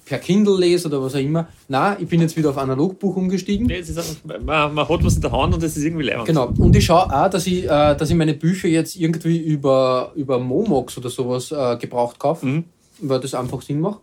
per 0.05 0.19
Kindle 0.19 0.57
lese 0.61 0.87
oder 0.87 1.03
was 1.03 1.17
auch 1.17 1.19
immer. 1.21 1.49
Nein, 1.67 1.97
ich 2.01 2.07
bin 2.07 2.21
jetzt 2.21 2.37
wieder 2.37 2.51
auf 2.51 2.59
Analogbuch 2.59 3.17
umgestiegen. 3.17 3.67
Nee, 3.67 3.79
es 3.79 3.89
ist 3.89 4.25
man, 4.25 4.73
man 4.73 4.89
hat 4.89 5.05
was 5.05 5.17
in 5.17 5.21
der 5.23 5.33
Hand 5.33 5.55
und 5.55 5.63
das 5.63 5.77
ist 5.77 5.83
irgendwie 5.85 6.05
leibend. 6.05 6.27
Genau. 6.27 6.53
Und 6.59 6.77
ich 6.77 6.85
schaue 6.85 7.13
auch, 7.13 7.29
dass 7.29 7.45
ich, 7.49 7.65
äh, 7.65 7.69
dass 7.97 8.09
ich 8.09 8.15
meine 8.15 8.35
Bücher 8.35 8.69
jetzt 8.69 8.95
irgendwie 8.97 9.39
über, 9.39 10.13
über 10.15 10.39
Momox 10.39 10.97
oder 10.99 11.11
sowas 11.11 11.51
äh, 11.51 11.77
gebraucht 11.79 12.21
kaufe, 12.21 12.47
Mhm. 12.47 12.65
weil 13.01 13.19
das 13.19 13.35
einfach 13.35 13.61
Sinn 13.63 13.81
macht. 13.81 13.99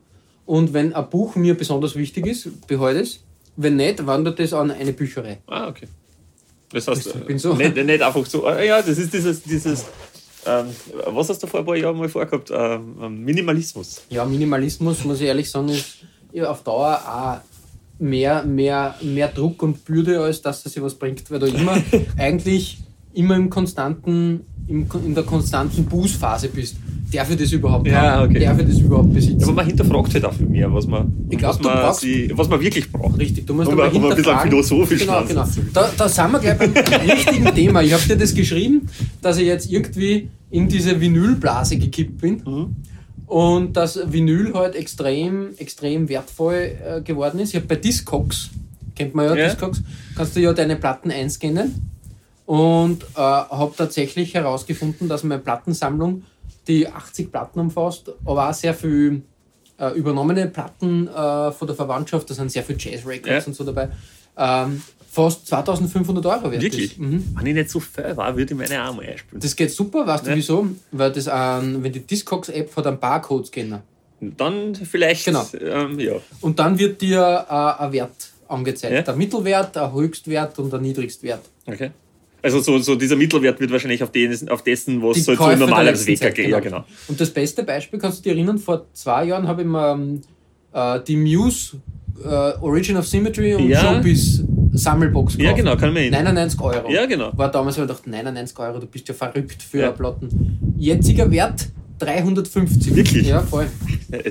Und 0.45 0.73
wenn 0.73 0.93
ein 0.93 1.09
Buch 1.09 1.37
mir 1.37 1.53
besonders 1.55 1.95
wichtig 1.95 2.27
ist, 2.27 2.67
behalte 2.67 2.99
es. 2.99 3.23
Wenn 3.55 3.77
nicht, 3.77 4.05
wandert 4.05 4.39
es 4.41 4.51
an 4.53 4.71
eine 4.71 4.91
Bücherei. 4.91 5.37
Ah, 5.47 5.69
okay. 5.69 5.87
Das 6.73 6.87
heißt, 6.87 7.07
Ich 7.07 7.25
bin 7.25 7.37
so- 7.39 7.53
nicht, 7.53 7.75
nicht 7.75 8.01
einfach 8.01 8.25
so, 8.25 8.45
ah, 8.47 8.61
ja, 8.61 8.81
das 8.81 8.97
ist 8.97 9.13
dieses, 9.13 9.43
dieses 9.43 9.85
ähm, 10.45 10.65
was 11.07 11.29
hast 11.29 11.41
du 11.41 11.47
vor 11.47 11.61
ein 11.61 11.65
paar 11.65 11.75
Jahren 11.77 11.97
mal 11.97 12.09
vorgehabt? 12.09 12.51
Ähm, 12.51 12.95
ähm, 13.01 13.23
Minimalismus. 13.23 14.01
Ja, 14.09 14.25
Minimalismus, 14.25 15.03
muss 15.05 15.21
ich 15.21 15.27
ehrlich 15.27 15.49
sagen, 15.49 15.69
ist 15.69 15.97
auf 16.45 16.63
Dauer 16.63 16.99
auch 17.07 17.37
mehr, 17.99 18.43
mehr, 18.43 18.95
mehr 19.01 19.29
Druck 19.29 19.61
und 19.63 19.85
Bürde, 19.85 20.19
als 20.19 20.41
dass 20.41 20.65
es 20.65 20.73
sich 20.73 20.83
was 20.83 20.95
bringt, 20.95 21.29
weil 21.31 21.39
du 21.39 21.47
immer 21.47 21.77
eigentlich 22.17 22.79
immer 23.13 23.35
im 23.35 23.49
konstanten, 23.49 24.45
im, 24.67 24.87
in 25.05 25.13
der 25.15 25.23
konstanten 25.23 25.85
Bußphase 25.85 26.49
bist. 26.49 26.75
Darf 27.13 27.29
ich 27.29 27.37
das 27.37 27.51
überhaupt 27.51 27.87
Ja, 27.87 28.01
haben? 28.17 28.29
okay. 28.29 28.39
Darf 28.45 28.59
ich 28.59 28.67
das 28.67 28.79
überhaupt 28.79 29.13
besitzen? 29.13 29.39
Ja, 29.39 29.45
aber 29.47 29.55
man 29.55 29.65
hinterfragt 29.67 30.13
halt 30.13 30.25
auch 30.25 30.33
viel 30.33 30.47
mehr, 30.47 30.73
was 30.73 30.87
man, 30.87 31.13
glaub, 31.29 31.43
was, 31.53 31.61
man 31.61 31.93
sie, 31.93 32.31
was 32.33 32.49
man 32.49 32.59
wirklich 32.59 32.91
braucht. 32.91 33.19
Richtig, 33.19 33.45
du 33.45 33.53
musst 33.53 33.67
Um 33.69 33.79
aber 33.79 33.93
um 33.93 34.05
ein 34.05 34.15
bisschen 34.15 34.39
philosophisch 34.39 35.01
Genau, 35.01 35.23
genau. 35.23 35.45
Da, 35.73 35.91
da 35.95 36.09
sind 36.09 36.31
wir 36.31 36.39
gleich 36.39 36.57
beim 36.57 36.73
richtigen 37.09 37.55
Thema. 37.55 37.81
Ich 37.83 37.93
habe 37.93 38.03
dir 38.03 38.17
das 38.17 38.33
geschrieben, 38.33 38.89
dass 39.21 39.37
ich 39.37 39.45
jetzt 39.45 39.71
irgendwie 39.71 40.29
in 40.49 40.67
diese 40.67 40.99
Vinylblase 40.99 41.77
gekippt 41.77 42.19
bin. 42.21 42.41
Mhm. 42.45 42.75
Und 43.27 43.73
dass 43.77 43.99
Vinyl 44.11 44.53
halt 44.53 44.75
extrem, 44.75 45.49
extrem 45.57 46.07
wertvoll 46.09 46.71
äh, 46.85 47.01
geworden 47.01 47.39
ist. 47.39 47.49
Ich 47.49 47.55
habe 47.55 47.65
bei 47.65 47.77
Discogs, 47.77 48.49
kennt 48.95 49.15
man 49.15 49.25
ja, 49.25 49.35
Ja. 49.35 49.47
Discogs, 49.47 49.81
kannst 50.15 50.35
du 50.35 50.39
ja 50.41 50.53
deine 50.53 50.75
Platten 50.75 51.09
einscannen. 51.09 51.89
Und 52.45 53.03
äh, 53.15 53.19
habe 53.19 53.73
tatsächlich 53.75 54.33
herausgefunden, 54.33 55.07
dass 55.07 55.23
meine 55.23 55.41
Plattensammlung 55.41 56.23
die 56.67 56.87
80 56.87 57.31
Platten 57.31 57.59
umfasst, 57.59 58.11
aber 58.25 58.49
auch 58.49 58.53
sehr 58.53 58.73
viel 58.73 59.21
äh, 59.79 59.89
übernommene 59.97 60.47
Platten 60.47 61.07
äh, 61.07 61.51
von 61.51 61.67
der 61.67 61.75
Verwandtschaft, 61.75 62.29
da 62.29 62.33
sind 62.33 62.51
sehr 62.51 62.63
viele 62.63 62.77
Jazz-Records 62.79 63.45
Ja. 63.45 63.47
und 63.47 63.53
so 63.53 63.63
dabei, 63.63 63.89
ähm, 64.37 64.81
fast 65.11 65.47
2500 65.47 66.25
Euro 66.25 66.51
wert 66.51 66.61
Wirklich? 66.61 66.91
ist. 66.93 66.99
Mhm. 66.99 67.35
Wenn 67.35 67.45
ich 67.47 67.53
nicht 67.53 67.69
so 67.69 67.79
fair 67.79 68.15
war, 68.17 68.35
würde 68.35 68.53
ich 68.53 68.57
meine 68.57 68.75
mal 68.77 68.99
einspielen. 69.03 69.39
Das 69.41 69.55
geht 69.55 69.71
super, 69.71 70.07
weißt 70.07 70.25
Ja. 70.25 70.31
du 70.31 70.37
wieso? 70.37 70.67
Weil 70.91 71.11
das 71.11 71.27
an, 71.27 71.83
wenn 71.83 71.91
die 71.91 71.99
Discogs-App 71.99 72.75
hat 72.75 72.87
einen 72.87 72.99
Barcode-Scanner. 72.99 73.83
Dann 74.21 74.73
vielleicht, 74.75 75.25
Genau. 75.25 75.45
ähm, 75.59 75.99
ja. 75.99 76.13
Und 76.41 76.57
dann 76.59 76.79
wird 76.79 77.01
dir 77.01 77.45
äh, 77.49 77.83
ein 77.83 77.91
Wert 77.91 78.29
angezeigt. 78.47 78.93
Ja. 78.93 79.01
Der 79.01 79.15
Mittelwert, 79.15 79.75
ein 79.77 79.91
Höchstwert 79.93 80.57
und 80.59 80.73
ein 80.73 80.81
Niedrigstwert. 80.81 81.41
Okay. 81.65 81.91
Also 82.43 82.59
so, 82.59 82.77
so 82.79 82.95
dieser 82.95 83.15
Mittelwert 83.15 83.59
wird 83.59 83.71
wahrscheinlich 83.71 84.03
auf, 84.03 84.11
den, 84.11 84.49
auf 84.49 84.63
dessen, 84.63 85.01
was 85.01 85.15
Die 85.15 85.21
so, 85.21 85.31
normales 85.33 86.05
letzten 86.05 86.25
WKG, 86.25 86.41
Zeit, 86.43 86.51
ja 86.51 86.59
genau. 86.59 86.83
Und 87.07 87.19
das 87.19 87.29
beste 87.31 87.63
Beispiel, 87.63 87.97
kannst 87.99 88.19
du 88.19 88.23
dich 88.23 88.33
erinnern, 88.33 88.57
vor 88.59 88.85
zwei 88.93 89.23
Jahren 89.25 89.47
habe 89.47 89.61
ich 89.61 89.67
mir 89.67 89.91
ähm, 89.93 90.21
äh, 90.73 90.99
die 91.07 91.15
Muse 91.15 91.77
äh, 92.23 92.27
Origin 92.61 92.97
of 92.97 93.07
Symmetry 93.07 93.55
und 93.55 93.69
Ja. 93.69 93.79
Showbiz 93.95 94.43
Sammelbox 94.73 95.35
Ja, 95.37 95.53
genau, 95.53 95.75
kann 95.77 95.95
erinnern. 95.95 96.23
99 96.25 96.59
Euro. 96.61 96.91
Ja, 96.91 97.05
genau. 97.05 97.31
War 97.37 97.49
damals, 97.49 97.77
weil 97.77 97.85
ich 97.85 97.91
dachte, 97.91 98.09
99 98.09 98.59
Euro, 98.59 98.79
du 98.79 98.87
bist 98.87 99.07
ja 99.07 99.13
verrückt 99.13 99.61
für 99.63 99.79
Ja. 99.79 99.91
Platten. 99.91 100.75
Jetziger 100.77 101.29
Wert 101.31 101.69
350. 101.99 102.95
Wirklich? 102.95 103.27
Ja, 103.27 103.41
voll. 103.41 103.67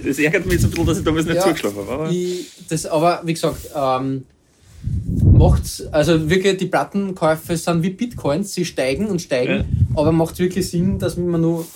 Das 0.05 0.18
ärgert 0.18 0.46
mich 0.46 0.61
so 0.61 0.66
ein 0.66 0.70
bisschen, 0.70 0.87
dass 0.87 0.98
ich 0.98 1.05
damals 1.05 1.27
nicht 1.27 1.37
Ja, 1.37 1.42
zugeschlafen 1.42 1.79
habe. 1.79 1.92
Aber 1.92 2.11
Ich, 2.11 2.51
das, 2.68 2.87
aber 2.87 3.20
wie 3.25 3.33
gesagt, 3.33 3.68
ähm, 3.75 4.25
macht's, 5.33 5.87
also 5.92 6.29
wirklich 6.31 6.59
die 6.59 6.66
Plattenkäufe 6.66 7.57
sind 7.57 7.83
wie 7.83 7.90
Bitcoins, 7.90 8.55
sie 8.55 8.64
steigen 8.64 9.07
und 9.07 9.21
steigen, 9.21 9.59
Ja. 9.59 9.64
aber 9.95 10.12
macht 10.12 10.35
es 10.35 10.38
wirklich 10.40 10.68
Sinn, 10.68 10.99
dass 10.99 11.16
man 11.16 11.40
nur. 11.40 11.66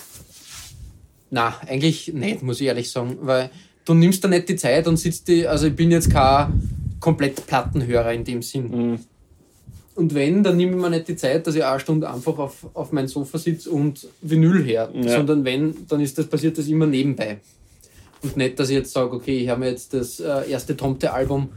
Na, 1.30 1.54
eigentlich 1.66 2.12
nicht, 2.14 2.42
muss 2.42 2.60
ich 2.60 2.68
ehrlich 2.68 2.90
sagen, 2.90 3.18
weil 3.22 3.50
du 3.84 3.94
nimmst 3.94 4.22
da 4.22 4.28
nicht 4.28 4.48
die 4.48 4.56
Zeit 4.56 4.86
und 4.86 4.96
sitzt 4.96 5.28
die, 5.28 5.46
also 5.46 5.66
ich 5.66 5.74
bin 5.74 5.90
jetzt 5.90 6.10
kein 6.10 6.96
komplett 7.00 7.46
Plattenhörer 7.46 8.12
in 8.12 8.24
dem 8.24 8.42
Sinn. 8.42 8.92
Mhm. 8.92 8.98
Und 9.96 10.14
wenn, 10.14 10.42
dann 10.42 10.58
nehme 10.58 10.72
ich 10.72 10.78
mir 10.78 10.90
nicht 10.90 11.08
die 11.08 11.16
Zeit, 11.16 11.46
dass 11.46 11.54
ich 11.54 11.64
eine 11.64 11.80
Stunde 11.80 12.10
einfach 12.12 12.38
auf, 12.38 12.66
auf 12.74 12.92
mein 12.92 13.08
Sofa 13.08 13.38
sitze 13.38 13.70
und 13.70 14.06
Vinyl 14.20 14.62
her. 14.62 14.90
Ja. 14.92 15.16
Sondern 15.16 15.44
wenn, 15.44 15.74
dann 15.88 16.00
ist 16.00 16.18
das, 16.18 16.26
passiert 16.26 16.58
das 16.58 16.68
immer 16.68 16.86
nebenbei. 16.86 17.38
Und 18.22 18.36
nicht, 18.36 18.58
dass 18.58 18.68
ich 18.68 18.76
jetzt 18.76 18.92
sage, 18.92 19.14
okay, 19.14 19.38
ich 19.38 19.48
habe 19.48 19.60
mir 19.60 19.70
jetzt 19.70 19.94
das 19.94 20.20
äh, 20.20 20.50
erste 20.50 20.76
Tomte-Album 20.76 21.48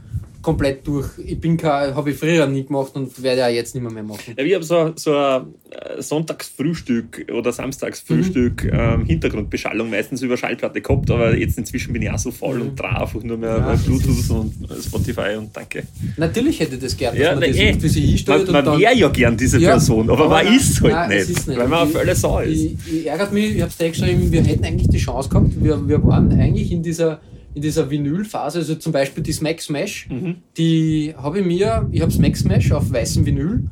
komplett 0.42 0.86
durch. 0.86 1.06
Ich 1.24 1.38
bin 1.40 1.60
habe 1.62 2.10
ich 2.10 2.16
früher 2.16 2.46
nie 2.46 2.64
gemacht 2.64 2.92
und 2.94 3.22
werde 3.22 3.44
auch 3.44 3.50
jetzt 3.50 3.74
nicht 3.74 3.82
mehr, 3.82 3.92
mehr 3.92 4.02
machen. 4.02 4.34
Ja, 4.36 4.42
ich 4.44 4.54
habe 4.54 4.64
so, 4.64 4.92
so 4.96 5.14
ein 5.16 5.46
äh, 5.70 6.00
Sonntagsfrühstück 6.02 7.26
oder 7.32 7.52
Samstagsfrühstück 7.52 8.64
Mhm. 8.64 8.70
ähm, 8.72 9.04
Hintergrundbeschallung 9.06 9.90
meistens 9.90 10.22
über 10.22 10.36
Schallplatte 10.36 10.80
gehabt, 10.80 11.10
aber 11.10 11.36
jetzt 11.36 11.58
inzwischen 11.58 11.92
bin 11.92 12.02
ich 12.02 12.10
auch 12.10 12.18
so 12.18 12.30
faul 12.30 12.56
Mhm. 12.56 12.62
und 12.62 12.80
drauf 12.80 12.92
einfach 13.14 13.22
nur 13.22 13.36
mehr 13.36 13.56
Ja, 13.56 13.74
Bluetooth 13.74 14.30
und 14.30 14.70
äh, 14.70 14.82
Spotify 14.82 15.36
und 15.38 15.54
danke. 15.56 15.84
Natürlich 16.16 16.60
hätte 16.60 16.74
ich 16.76 16.80
das 16.82 16.96
gerne, 16.96 17.18
dass 17.18 17.26
Ja, 17.26 17.34
man 17.34 17.40
das 17.48 17.56
eh. 17.56 17.68
irgendwie 17.68 17.88
sich 17.88 18.04
hinstellt 18.10 18.50
Man, 18.50 18.64
man 18.64 18.78
wäre 18.80 18.94
ja 18.96 19.08
gern 19.08 19.36
diese 19.36 19.58
Ja, 19.58 19.70
Person, 19.72 20.08
aber, 20.10 20.28
man 20.28 20.44
nein, 20.44 20.56
ist 20.56 20.80
halt 20.80 20.92
nein, 20.92 21.08
nicht, 21.10 21.30
ist 21.30 21.48
nicht. 21.48 21.58
weil 21.58 21.68
man 21.68 21.88
Ich- 21.88 21.94
auf 21.94 22.00
alle 22.00 22.14
Sau 22.14 22.38
ist. 22.40 22.58
Ich, 22.60 22.76
ich 22.92 23.06
ärgert 23.06 23.32
mich, 23.32 23.54
ich 23.56 23.60
habe 23.60 23.70
es 23.70 23.76
dir 23.76 23.88
geschrieben, 23.90 24.32
wir 24.32 24.42
hätten 24.42 24.64
eigentlich 24.64 24.88
die 24.88 24.98
Chance 24.98 25.28
gehabt, 25.28 25.50
wir, 25.62 25.86
wir 25.88 26.02
waren 26.04 26.32
eigentlich 26.40 26.72
in 26.72 26.82
dieser, 26.82 27.20
in 27.54 27.62
dieser 27.62 27.90
Vinyl-Phase, 27.90 28.58
also 28.58 28.74
zum 28.76 28.92
Beispiel 28.92 29.22
die 29.22 29.32
Smack 29.32 29.60
Smash, 29.60 30.08
Mhm. 30.08 30.36
die 30.56 31.14
habe 31.16 31.40
ich 31.40 31.46
mir, 31.46 31.88
ich 31.90 32.00
habe 32.00 32.12
Smack 32.12 32.36
Smash 32.36 32.70
auf 32.72 32.92
weißem 32.92 33.26
Vinyl 33.26 33.64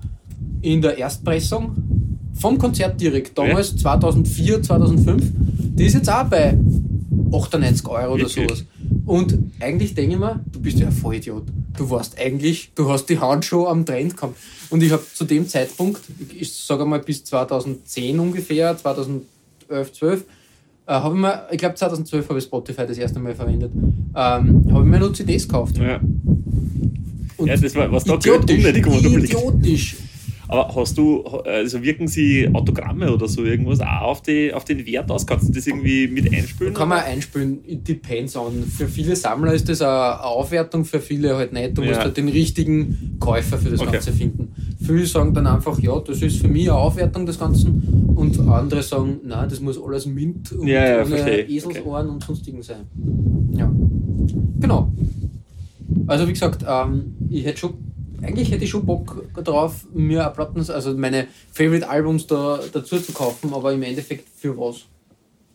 in 0.63 0.83
der 0.83 0.99
Erstpressung 0.99 1.77
vom 2.35 2.59
Konzert 2.59 3.01
direkt, 3.01 3.37
damals 3.39 3.77
2004, 3.77 4.63
2005, 4.63 5.23
die 5.77 5.85
ist 5.87 5.95
jetzt 5.95 6.11
auch 6.11 6.25
bei 6.25 6.57
98 7.33 7.87
Euro 7.89 8.15
oder 8.15 8.25
Wirklich? 8.25 8.49
sowas. 8.49 8.65
Und 9.07 9.39
eigentlich 9.61 9.95
denke 9.95 10.15
ich 10.15 10.19
mir, 10.21 10.41
du 10.53 10.61
bist 10.61 10.79
ja 10.79 10.87
ein 10.87 10.93
Vollidiot. 10.93 11.45
Du 11.77 11.89
warst 11.91 12.19
eigentlich, 12.19 12.73
du 12.75 12.89
hast 12.91 13.07
die 13.07 13.19
Handschuhe 13.19 13.69
am 13.69 13.87
Trend 13.87 14.17
gehabt. 14.17 14.37
Und 14.71 14.83
ich 14.83 14.93
habe 14.93 15.03
zu 15.15 15.25
dem 15.25 15.49
Zeitpunkt, 15.49 16.01
ich 16.39 16.53
sage 16.53 16.85
mal 16.85 17.01
bis 17.01 17.25
2010 17.25 18.19
ungefähr, 18.19 18.77
11, 19.69 19.93
12, 19.93 20.25
äh, 20.89 20.93
habe 20.93 21.15
ich 21.15 21.21
mir, 21.21 21.43
ich 21.53 21.59
glaube 21.59 21.75
2012 21.75 22.29
habe 22.29 22.39
ich 22.39 22.45
Spotify 22.47 22.87
das 22.87 22.99
erste 22.99 23.21
Mal 23.21 23.35
verwendet, 23.35 23.71
ähm, 23.75 24.15
habe 24.15 24.81
ich 24.85 24.91
mir 24.91 24.99
nur 24.99 25.13
CDs 25.15 25.47
gekauft. 25.47 25.77
Ja. 25.79 26.01
Und 27.37 27.47
ja, 27.47 27.57
das 27.57 27.75
war, 27.77 27.93
was 27.93 28.05
da 28.05 28.17
gehört, 28.17 28.51
idiotisch, 28.51 28.87
unnötig, 28.87 29.31
idiotisch. 29.31 29.97
Aber 30.51 30.75
hast 30.75 30.97
du, 30.97 31.23
also 31.45 31.83
wirken 31.83 32.09
sie 32.09 32.49
Autogramme 32.55 33.13
oder 33.13 33.29
so 33.29 33.45
irgendwas 33.45 33.81
auch 33.81 34.01
auf, 34.01 34.23
die, 34.23 34.51
auf 34.55 34.65
den 34.65 34.87
Wert 34.87 35.11
aus? 35.11 35.27
Kannst 35.27 35.49
du 35.49 35.53
das 35.53 35.67
irgendwie 35.67 36.09
mit 36.09 36.33
einspülen? 36.33 36.73
Kann 36.73 36.89
man 36.89 37.01
einspülen, 37.01 37.59
it 37.67 37.87
depends 37.87 38.35
on. 38.35 38.65
Für 38.65 38.89
viele 38.89 39.15
Sammler 39.15 39.53
ist 39.53 39.69
das 39.69 39.83
eine 39.83 40.25
Aufwertung, 40.25 40.87
für 40.87 41.01
viele 41.01 41.37
halt 41.37 41.53
nicht. 41.53 41.77
Du 41.77 41.83
Ja. 41.83 41.89
musst 41.89 42.01
halt 42.01 42.17
den 42.17 42.29
richtigen 42.29 43.17
Käufer 43.21 43.59
für 43.59 43.69
das 43.69 43.81
Okay. 43.81 43.93
Ganze 43.93 44.11
finden. 44.13 44.55
Viele 44.89 45.05
sagen 45.05 45.35
dann 45.35 45.47
einfach, 45.47 45.79
ja, 45.81 46.01
das 46.01 46.23
ist 46.23 46.39
für 46.39 46.49
mich 46.49 46.71
eine 46.71 46.79
Aufwertung 46.79 47.27
des 47.27 47.39
Ganzen. 47.39 48.15
Und 48.17 48.41
andere 48.49 48.83
sagen, 48.83 49.21
nein, 49.23 49.47
das 49.47 49.61
muss 49.61 49.79
alles 49.81 50.07
mint 50.07 50.51
und 50.53 50.67
Ja, 50.67 51.03
ja, 51.03 51.05
ohne. 51.05 51.47
Eselsohren 51.47 52.09
und 52.09 52.25
sonstigen 52.25 52.63
sein. 52.63 52.87
Ja. 53.53 53.71
Genau. 54.61 54.91
Also 56.07 56.27
wie 56.27 56.33
gesagt, 56.33 56.65
ähm, 56.67 57.17
ich 57.29 57.45
hätte 57.45 57.59
schon, 57.59 57.75
eigentlich 58.23 58.51
hätte 58.51 58.65
ich 58.65 58.71
schon 58.71 58.87
Bock 58.87 59.23
drauf, 59.45 59.87
mir 59.93 60.25
Platten, 60.35 60.65
also 60.71 60.95
meine 60.95 61.27
Favorite 61.53 61.87
Albums 61.87 62.27
da 62.27 62.59
dazu 62.73 62.99
zu 62.99 63.13
kaufen, 63.13 63.53
aber 63.53 63.75
im 63.75 63.83
Endeffekt 63.83 64.27
für 64.37 64.57
was? 64.57 64.87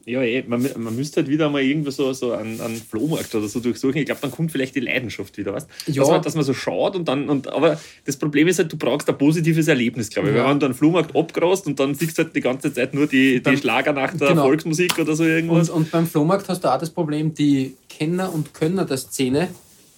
Ja, 0.05 0.21
eh, 0.21 0.43
man, 0.45 0.67
man 0.77 0.95
müsste 0.95 1.21
halt 1.21 1.29
wieder 1.29 1.49
mal 1.49 1.61
irgendwo 1.61 1.89
so, 1.89 2.11
so 2.11 2.33
einen, 2.33 2.59
einen 2.59 2.75
Flohmarkt 2.75 3.33
oder 3.35 3.47
so 3.47 3.61
durchsuchen. 3.61 3.97
Ich 3.97 4.05
glaube, 4.05 4.19
dann 4.21 4.31
kommt 4.31 4.51
vielleicht 4.51 4.75
die 4.75 4.81
Leidenschaft 4.81 5.37
wieder, 5.37 5.53
weißt 5.53 5.67
Ja. 5.87 6.01
dass, 6.01 6.09
man, 6.11 6.21
dass 6.21 6.35
man 6.35 6.43
so 6.43 6.53
schaut 6.53 6.95
und 6.97 7.07
dann, 7.07 7.29
und, 7.29 7.47
aber 7.47 7.79
das 8.05 8.17
Problem 8.17 8.47
ist 8.49 8.59
halt, 8.59 8.71
du 8.73 8.77
brauchst 8.77 9.09
ein 9.09 9.17
positives 9.17 9.67
Erlebnis, 9.69 10.09
glaube 10.09 10.29
ich. 10.29 10.35
Ja. 10.35 10.43
Weil 10.43 10.51
wenn 10.51 10.59
du 10.59 10.65
einen 10.65 10.75
Flohmarkt 10.75 11.15
abgrast 11.15 11.67
und 11.67 11.79
dann 11.79 11.95
siehst 11.95 12.17
du 12.17 12.23
halt 12.23 12.35
die 12.35 12.41
ganze 12.41 12.73
Zeit 12.73 12.93
nur 12.93 13.07
die, 13.07 13.41
Dann- 13.41 13.55
die 13.55 13.61
Schlager 13.61 13.93
nach 13.93 14.13
der 14.13 14.29
genau. 14.29 14.43
Volksmusik 14.43 14.99
oder 14.99 15.15
so 15.15 15.23
irgendwas. 15.23 15.69
Und, 15.69 15.83
und 15.83 15.91
beim 15.91 16.05
Flohmarkt 16.05 16.49
hast 16.49 16.65
du 16.65 16.67
auch 16.73 16.79
das 16.79 16.89
Problem, 16.89 17.33
die 17.33 17.75
Kenner 17.87 18.33
und 18.33 18.53
Könner 18.53 18.83
der 18.83 18.97
Szene, 18.97 19.47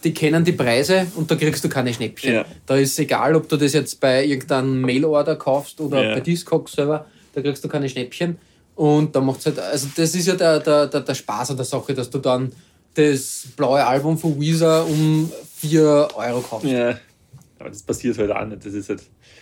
die 0.03 0.13
kennen 0.13 0.45
die 0.45 0.51
Preise 0.51 1.07
und 1.15 1.31
da 1.31 1.35
kriegst 1.35 1.63
du 1.63 1.69
keine 1.69 1.91
Schnäppchen. 1.91 2.31
Ja. 2.31 2.45
Da 2.67 2.75
ist 2.75 2.99
egal, 2.99 3.33
ob 3.35 3.49
du 3.49 3.57
das 3.57 3.73
jetzt 3.73 3.99
bei 3.99 4.23
irgendeinem 4.23 4.81
Mailorder 4.81 5.35
kaufst 5.35 5.81
oder 5.81 6.03
Ja. 6.09 6.13
bei 6.13 6.19
Discogs 6.19 6.73
selber, 6.73 7.07
da 7.33 7.41
kriegst 7.41 7.63
du 7.63 7.67
keine 7.67 7.89
Schnäppchen. 7.89 8.37
Und 8.75 9.15
da 9.15 9.21
macht's 9.21 9.45
halt, 9.45 9.57
also 9.59 9.87
das 9.95 10.13
ist 10.15 10.27
ja 10.27 10.35
der, 10.35 10.59
der, 10.59 10.87
der, 10.87 11.01
der 11.01 11.15
Spaß 11.15 11.51
an 11.51 11.57
der 11.57 11.65
Sache, 11.65 11.93
dass 11.93 12.09
du 12.09 12.17
dann 12.19 12.51
das 12.93 13.47
blaue 13.55 13.85
Album 13.85 14.17
von 14.17 14.39
Weezer 14.39 14.85
um 14.85 15.31
4 15.57 16.09
Euro 16.15 16.41
kaufst. 16.41 16.67
Ja, 16.67 16.97
aber 17.59 17.69
das 17.69 17.83
passiert 17.83 18.17
halt 18.17 18.31
auch 18.31 18.45
nicht. 18.45 18.65
Das 18.65 18.73
ist 18.73 18.89
halt, 18.89 19.01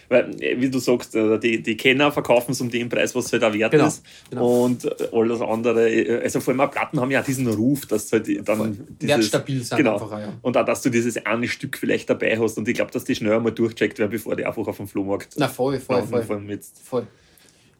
weil, 0.09 0.39
äh, 0.41 0.59
wie 0.59 0.69
du 0.69 0.77
sagst, 0.79 1.15
äh, 1.15 1.39
die, 1.39 1.61
die 1.63 1.75
Kenner 1.77 2.11
verkaufen 2.11 2.51
es 2.51 2.61
um 2.61 2.69
den 2.69 2.89
Preis, 2.89 3.13
was 3.15 3.25
es 3.25 3.33
halt 3.33 3.43
auch 3.43 3.53
wert 3.53 3.71
Genau, 3.71 3.87
ist. 3.87 4.03
genau. 4.29 4.63
Und 4.65 4.85
äh, 4.85 5.07
alles 5.11 5.41
andere, 5.41 6.21
also 6.23 6.39
vor 6.39 6.51
allem 6.51 6.61
auch 6.61 6.71
Platten 6.71 6.99
haben 6.99 7.09
ja 7.11 7.21
auch 7.21 7.25
diesen 7.25 7.47
Ruf, 7.47 7.85
dass 7.87 8.11
halt 8.11 8.27
dann 8.47 8.57
Voll. 8.57 8.77
dieses, 9.01 9.15
Wertstabil 9.17 9.63
sind 9.63 9.77
genau. 9.77 9.93
einfach 9.95 10.19
ja. 10.19 10.33
Und 10.43 10.57
auch, 10.57 10.65
dass 10.65 10.81
du 10.83 10.89
dieses 10.89 11.23
eine 11.25 11.47
Stück 11.47 11.77
vielleicht 11.77 12.09
dabei 12.09 12.37
hast. 12.39 12.57
Und 12.57 12.67
ich 12.67 12.75
glaube, 12.75 12.91
dass 12.91 13.03
die 13.03 13.15
schnell 13.15 13.33
einmal 13.33 13.51
durchcheckt 13.51 13.97
werden, 13.99 14.11
bevor 14.11 14.35
die 14.35 14.45
einfach 14.45 14.67
auf 14.67 14.77
dem 14.77 14.87
Flohmarkt 14.87 15.33
Na 15.37 15.47
voll, 15.47 15.79
voll, 15.79 15.97
laufen. 15.97 16.09
voll. 16.09 16.23
Vor 16.23 16.35
allem 16.35 16.49
jetzt. 16.49 16.79
Voll. 16.83 17.07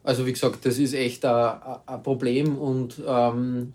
Also 0.04 0.24
wie 0.26 0.32
gesagt, 0.32 0.64
das 0.66 0.78
ist 0.78 0.92
echt 0.94 1.24
ein, 1.24 1.32
ein- 1.34 1.76
ein 1.86 2.02
Problem 2.02 2.56
und 2.58 3.00
ähm, 3.06 3.72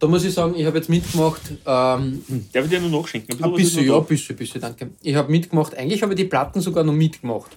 da 0.00 0.06
muss 0.06 0.24
ich 0.24 0.32
sagen, 0.32 0.54
ich 0.56 0.64
habe 0.64 0.78
jetzt 0.78 0.88
mitgemacht, 0.88 1.42
ähm, 1.66 2.22
Darf 2.52 2.64
ich 2.64 2.70
dir 2.70 2.80
nur 2.80 3.00
nachschenken? 3.00 3.36
ein 3.44 3.50
ist 3.52 3.56
bisschen, 3.56 3.86
noch 3.86 3.86
ja, 3.86 3.92
da? 3.94 3.98
ein 4.00 4.06
bisschen, 4.06 4.36
bisschen, 4.36 4.60
danke. 4.60 4.90
Ich 5.02 5.14
habe 5.14 5.30
mitgemacht, 5.30 5.76
eigentlich 5.76 6.02
habe 6.02 6.14
ich 6.14 6.16
die 6.16 6.24
Platten 6.24 6.60
sogar 6.60 6.82
noch 6.84 6.92
mitgemacht. 6.94 7.56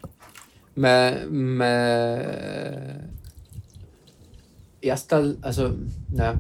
Mein, 0.75 1.55
mein 1.57 3.09
erster, 4.81 5.35
also, 5.41 5.71
na, 6.11 6.39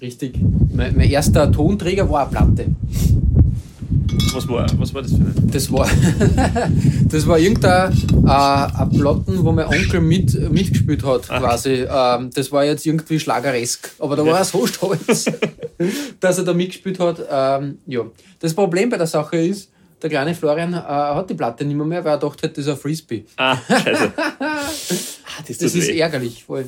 richtig, 0.00 0.38
mein, 0.72 0.96
mein 0.96 1.10
erster 1.10 1.50
Tonträger 1.52 2.08
war 2.08 2.22
eine 2.22 2.30
Platte. 2.30 2.66
Was 4.32 4.48
war, 4.48 4.66
was 4.78 4.92
war 4.94 5.02
das 5.02 5.12
für 5.12 5.16
eine? 5.16 5.34
Das 5.50 5.72
war, 5.72 5.88
das 7.10 7.26
war 7.26 7.38
irgendein 7.38 7.92
äh, 7.92 8.28
ein 8.28 8.90
Platten, 8.90 9.44
wo 9.44 9.52
mein 9.52 9.66
Onkel 9.66 10.00
mit, 10.00 10.52
mitgespielt 10.52 11.04
hat, 11.04 11.28
quasi. 11.28 11.86
Ähm, 11.88 12.30
das 12.34 12.52
war 12.52 12.64
jetzt 12.64 12.84
irgendwie 12.86 13.18
schlageresk. 13.18 13.92
Aber 13.98 14.16
da 14.16 14.24
war 14.24 14.38
er 14.38 14.44
so 14.44 14.66
stolz, 14.66 15.24
dass 16.20 16.38
er 16.38 16.44
da 16.44 16.52
mitgespielt 16.54 16.98
hat. 17.00 17.20
Ähm, 17.30 17.78
ja. 17.86 18.02
Das 18.40 18.54
Problem 18.54 18.90
bei 18.90 18.98
der 18.98 19.06
Sache 19.06 19.36
ist, 19.36 19.70
der 20.02 20.10
kleine 20.10 20.34
Florian 20.34 20.74
äh, 20.74 20.76
hat 20.76 21.30
die 21.30 21.34
Platte 21.34 21.64
nicht 21.64 21.76
mehr, 21.76 21.86
mehr, 21.86 22.04
weil 22.04 22.12
er 22.12 22.18
dachte, 22.18 22.48
das 22.48 22.58
ist 22.58 22.68
ein 22.68 22.76
Frisbee. 22.76 23.24
Ah, 23.36 23.56
scheiße. 23.56 24.12
ah, 24.16 24.66
das, 25.46 25.58
Das 25.58 25.74
ist 25.74 25.88
weh. 25.88 25.98
ärgerlich. 25.98 26.44
Voll. 26.44 26.66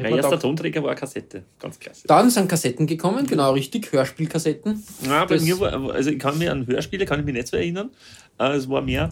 Mein 0.00 0.14
erster. 0.16 0.38
Tonträger 0.38 0.82
war 0.82 0.90
eine 0.90 0.98
Kassette. 1.00 1.42
Ganz 1.58 1.78
klasse. 1.78 2.06
Dann 2.06 2.30
sind 2.30 2.48
Kassetten 2.48 2.86
gekommen, 2.86 3.26
genau 3.26 3.52
richtig, 3.52 3.92
Hörspielkassetten. 3.92 4.82
Ja, 5.06 5.24
bei 5.26 5.34
Das- 5.34 5.44
mir 5.44 5.58
war, 5.60 5.72
also 5.92 6.10
ich 6.10 6.18
kann 6.18 6.38
mich 6.38 6.48
an 6.50 6.66
Hörspiele, 6.66 7.04
kann 7.04 7.20
ich 7.20 7.26
mich 7.26 7.34
nicht 7.34 7.48
so 7.48 7.56
erinnern. 7.56 7.90
Äh, 8.38 8.52
Es 8.56 8.68
war 8.68 8.80
mehr, 8.80 9.10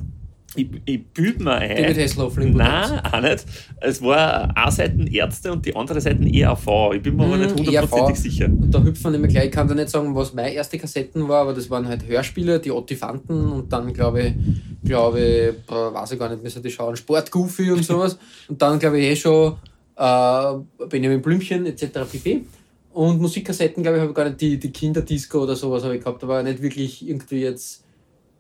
ich, 0.56 0.66
ich 0.86 1.04
büte 1.06 1.42
mir 1.44 1.52
ein. 1.52 1.76
David 1.82 1.98
Hasselhoff, 1.98 2.36
Nein, 2.38 3.00
auch 3.00 3.20
nicht. 3.20 3.44
Es 3.80 4.02
war 4.02 4.56
eine 4.56 4.72
Seite 4.72 5.06
Ärzte 5.12 5.52
und 5.52 5.64
die 5.66 5.76
andere 5.76 6.00
Seite 6.00 6.24
ERV. 6.24 6.92
Ich 6.94 7.02
bin 7.02 7.14
mir 7.16 7.24
aber 7.24 7.36
Mhm, 7.36 7.42
nicht 7.42 7.56
hundertprozentig 7.58 8.16
ERV. 8.16 8.18
sicher. 8.18 8.46
Und 8.46 8.70
da 8.72 8.82
hüpfen 8.82 9.04
wir 9.04 9.10
nämlich 9.12 9.32
gleich, 9.32 9.44
ich 9.46 9.52
kann 9.52 9.68
da 9.68 9.74
nicht 9.74 9.90
sagen, 9.90 10.14
was 10.14 10.32
meine 10.34 10.52
erste 10.52 10.78
Kassetten 10.78 11.28
war, 11.28 11.42
aber 11.42 11.52
das 11.52 11.68
waren 11.70 11.86
halt 11.86 12.06
Hörspiele, 12.08 12.58
die 12.58 12.70
Ottifanten 12.72 13.52
und 13.52 13.72
dann 13.72 13.92
glaube 13.92 14.22
ich, 14.22 14.34
glaube 14.88 15.20
ich, 15.20 15.70
weiß 15.70 16.12
ich 16.12 16.18
gar 16.18 16.30
nicht, 16.30 16.42
müssen 16.42 16.62
die 16.62 16.70
schauen, 16.70 16.96
Sportgoofy 16.96 17.70
und 17.70 17.84
sowas. 17.84 18.18
und 18.48 18.60
dann 18.60 18.78
glaube 18.78 18.98
ich 18.98 19.04
eh 19.10 19.16
schon 19.16 19.56
äh, 20.00 20.86
Benjamin 20.88 21.20
Blümchen 21.20 21.66
etc. 21.66 22.10
pp. 22.10 22.42
Und 22.92 23.20
Musikkassetten, 23.20 23.82
glaube 23.82 23.98
ich, 23.98 24.00
habe 24.00 24.10
ich 24.10 24.16
gar 24.16 24.24
nicht, 24.24 24.40
die, 24.40 24.58
die 24.58 24.72
Kinderdisco 24.72 25.42
oder 25.42 25.54
sowas 25.54 25.84
habe 25.84 25.96
ich 25.96 26.02
gehabt, 26.02 26.24
aber 26.24 26.42
nicht 26.42 26.60
wirklich 26.60 27.06
irgendwie 27.08 27.42
jetzt 27.42 27.84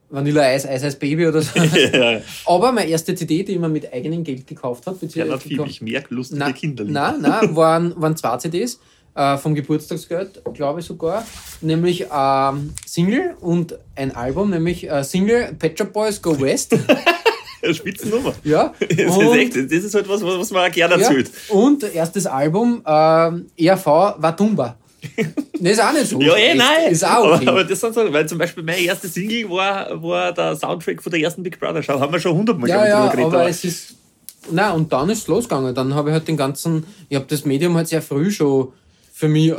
Vanilla 0.08 0.42
Eis, 0.42 0.66
Eis, 0.66 0.82
Eis 0.82 0.98
Baby 0.98 1.28
oder 1.28 1.40
so. 1.40 1.56
ja, 1.92 2.20
aber 2.46 2.72
meine 2.72 2.90
erste 2.90 3.14
CD, 3.14 3.44
die 3.44 3.52
ich 3.52 3.58
mir 3.60 3.68
mit 3.68 3.92
eigenem 3.92 4.24
Geld 4.24 4.46
gekauft 4.46 4.86
habe, 4.86 4.96
Bernhard 4.96 5.40
beziehungsweise 5.44 5.66
Fieb, 5.66 5.66
ich 5.66 5.82
merke 5.82 6.14
lustige 6.14 6.40
Nein, 6.40 6.54
Kinderlieder. 6.54 7.12
nein, 7.12 7.20
nein, 7.20 7.54
waren, 7.54 7.94
waren 8.00 8.16
zwei 8.16 8.36
CDs 8.38 8.80
äh, 9.14 9.36
vom 9.36 9.54
Geburtstagsgeld, 9.54 10.42
glaube 10.52 10.80
ich 10.80 10.86
sogar. 10.86 11.24
Nämlich 11.60 12.06
ähm, 12.12 12.72
Single 12.86 13.36
und 13.40 13.78
ein 13.94 14.16
Album, 14.16 14.50
nämlich 14.50 14.90
äh, 14.90 15.04
Single 15.04 15.54
Pet 15.56 15.78
Shop 15.78 15.92
Boys 15.92 16.20
Go 16.20 16.40
West. 16.40 16.76
Spitzennummer. 17.72 18.34
ja. 18.44 18.74
Das 18.80 18.98
ist, 18.98 19.16
Und, 19.16 19.36
echt, 19.36 19.56
das 19.56 19.84
ist 19.84 19.94
halt 19.94 20.08
was, 20.08 20.22
was 20.22 20.50
man 20.50 20.68
auch 20.68 20.74
gerne 20.74 20.94
ja, 20.94 21.00
erzählt. 21.00 21.30
und 21.48 21.82
erstes 21.82 22.26
Album 22.26 22.82
ähm, 22.86 23.46
ERV 23.56 23.86
Watumba. 23.86 24.76
Das 25.58 25.60
ist 25.72 25.82
auch 25.82 25.92
nicht 25.92 26.06
so. 26.06 26.20
Ja, 26.20 26.36
eh, 26.36 26.54
nein. 26.54 26.90
Ist 26.90 27.04
auch 27.04 27.34
okay. 27.34 27.46
aber, 27.46 27.50
aber 27.52 27.64
das 27.64 27.80
sind 27.80 27.94
so, 27.94 28.12
weil 28.12 28.28
zum 28.28 28.38
Beispiel 28.38 28.62
meine 28.62 28.80
erste 28.80 29.08
Single 29.08 29.48
war, 29.48 30.02
war 30.02 30.32
der 30.32 30.56
Soundtrack 30.56 31.02
von 31.02 31.10
der 31.10 31.20
ersten 31.20 31.42
Big 31.42 31.58
Brother 31.58 31.82
Show. 31.82 31.98
Haben 31.98 32.12
wir 32.12 32.20
schon 32.20 32.36
hundertmal 32.36 32.68
ja, 32.68 32.86
ja, 32.86 33.08
drüber 33.08 33.22
aber 33.26 33.30
geredet. 33.38 33.50
es 33.50 33.64
ist. 33.64 33.94
Na, 34.50 34.72
und 34.72 34.92
dann 34.92 35.08
ist 35.10 35.18
es 35.18 35.26
losgegangen. 35.26 35.74
Dann 35.74 35.94
habe 35.94 36.10
ich 36.10 36.12
halt 36.12 36.28
den 36.28 36.36
ganzen. 36.36 36.84
Ich 37.08 37.16
habe 37.16 37.26
das 37.28 37.44
Medium 37.44 37.76
halt 37.76 37.88
sehr 37.88 38.02
früh 38.02 38.30
schon 38.30 38.72
für 39.12 39.28
mich 39.28 39.52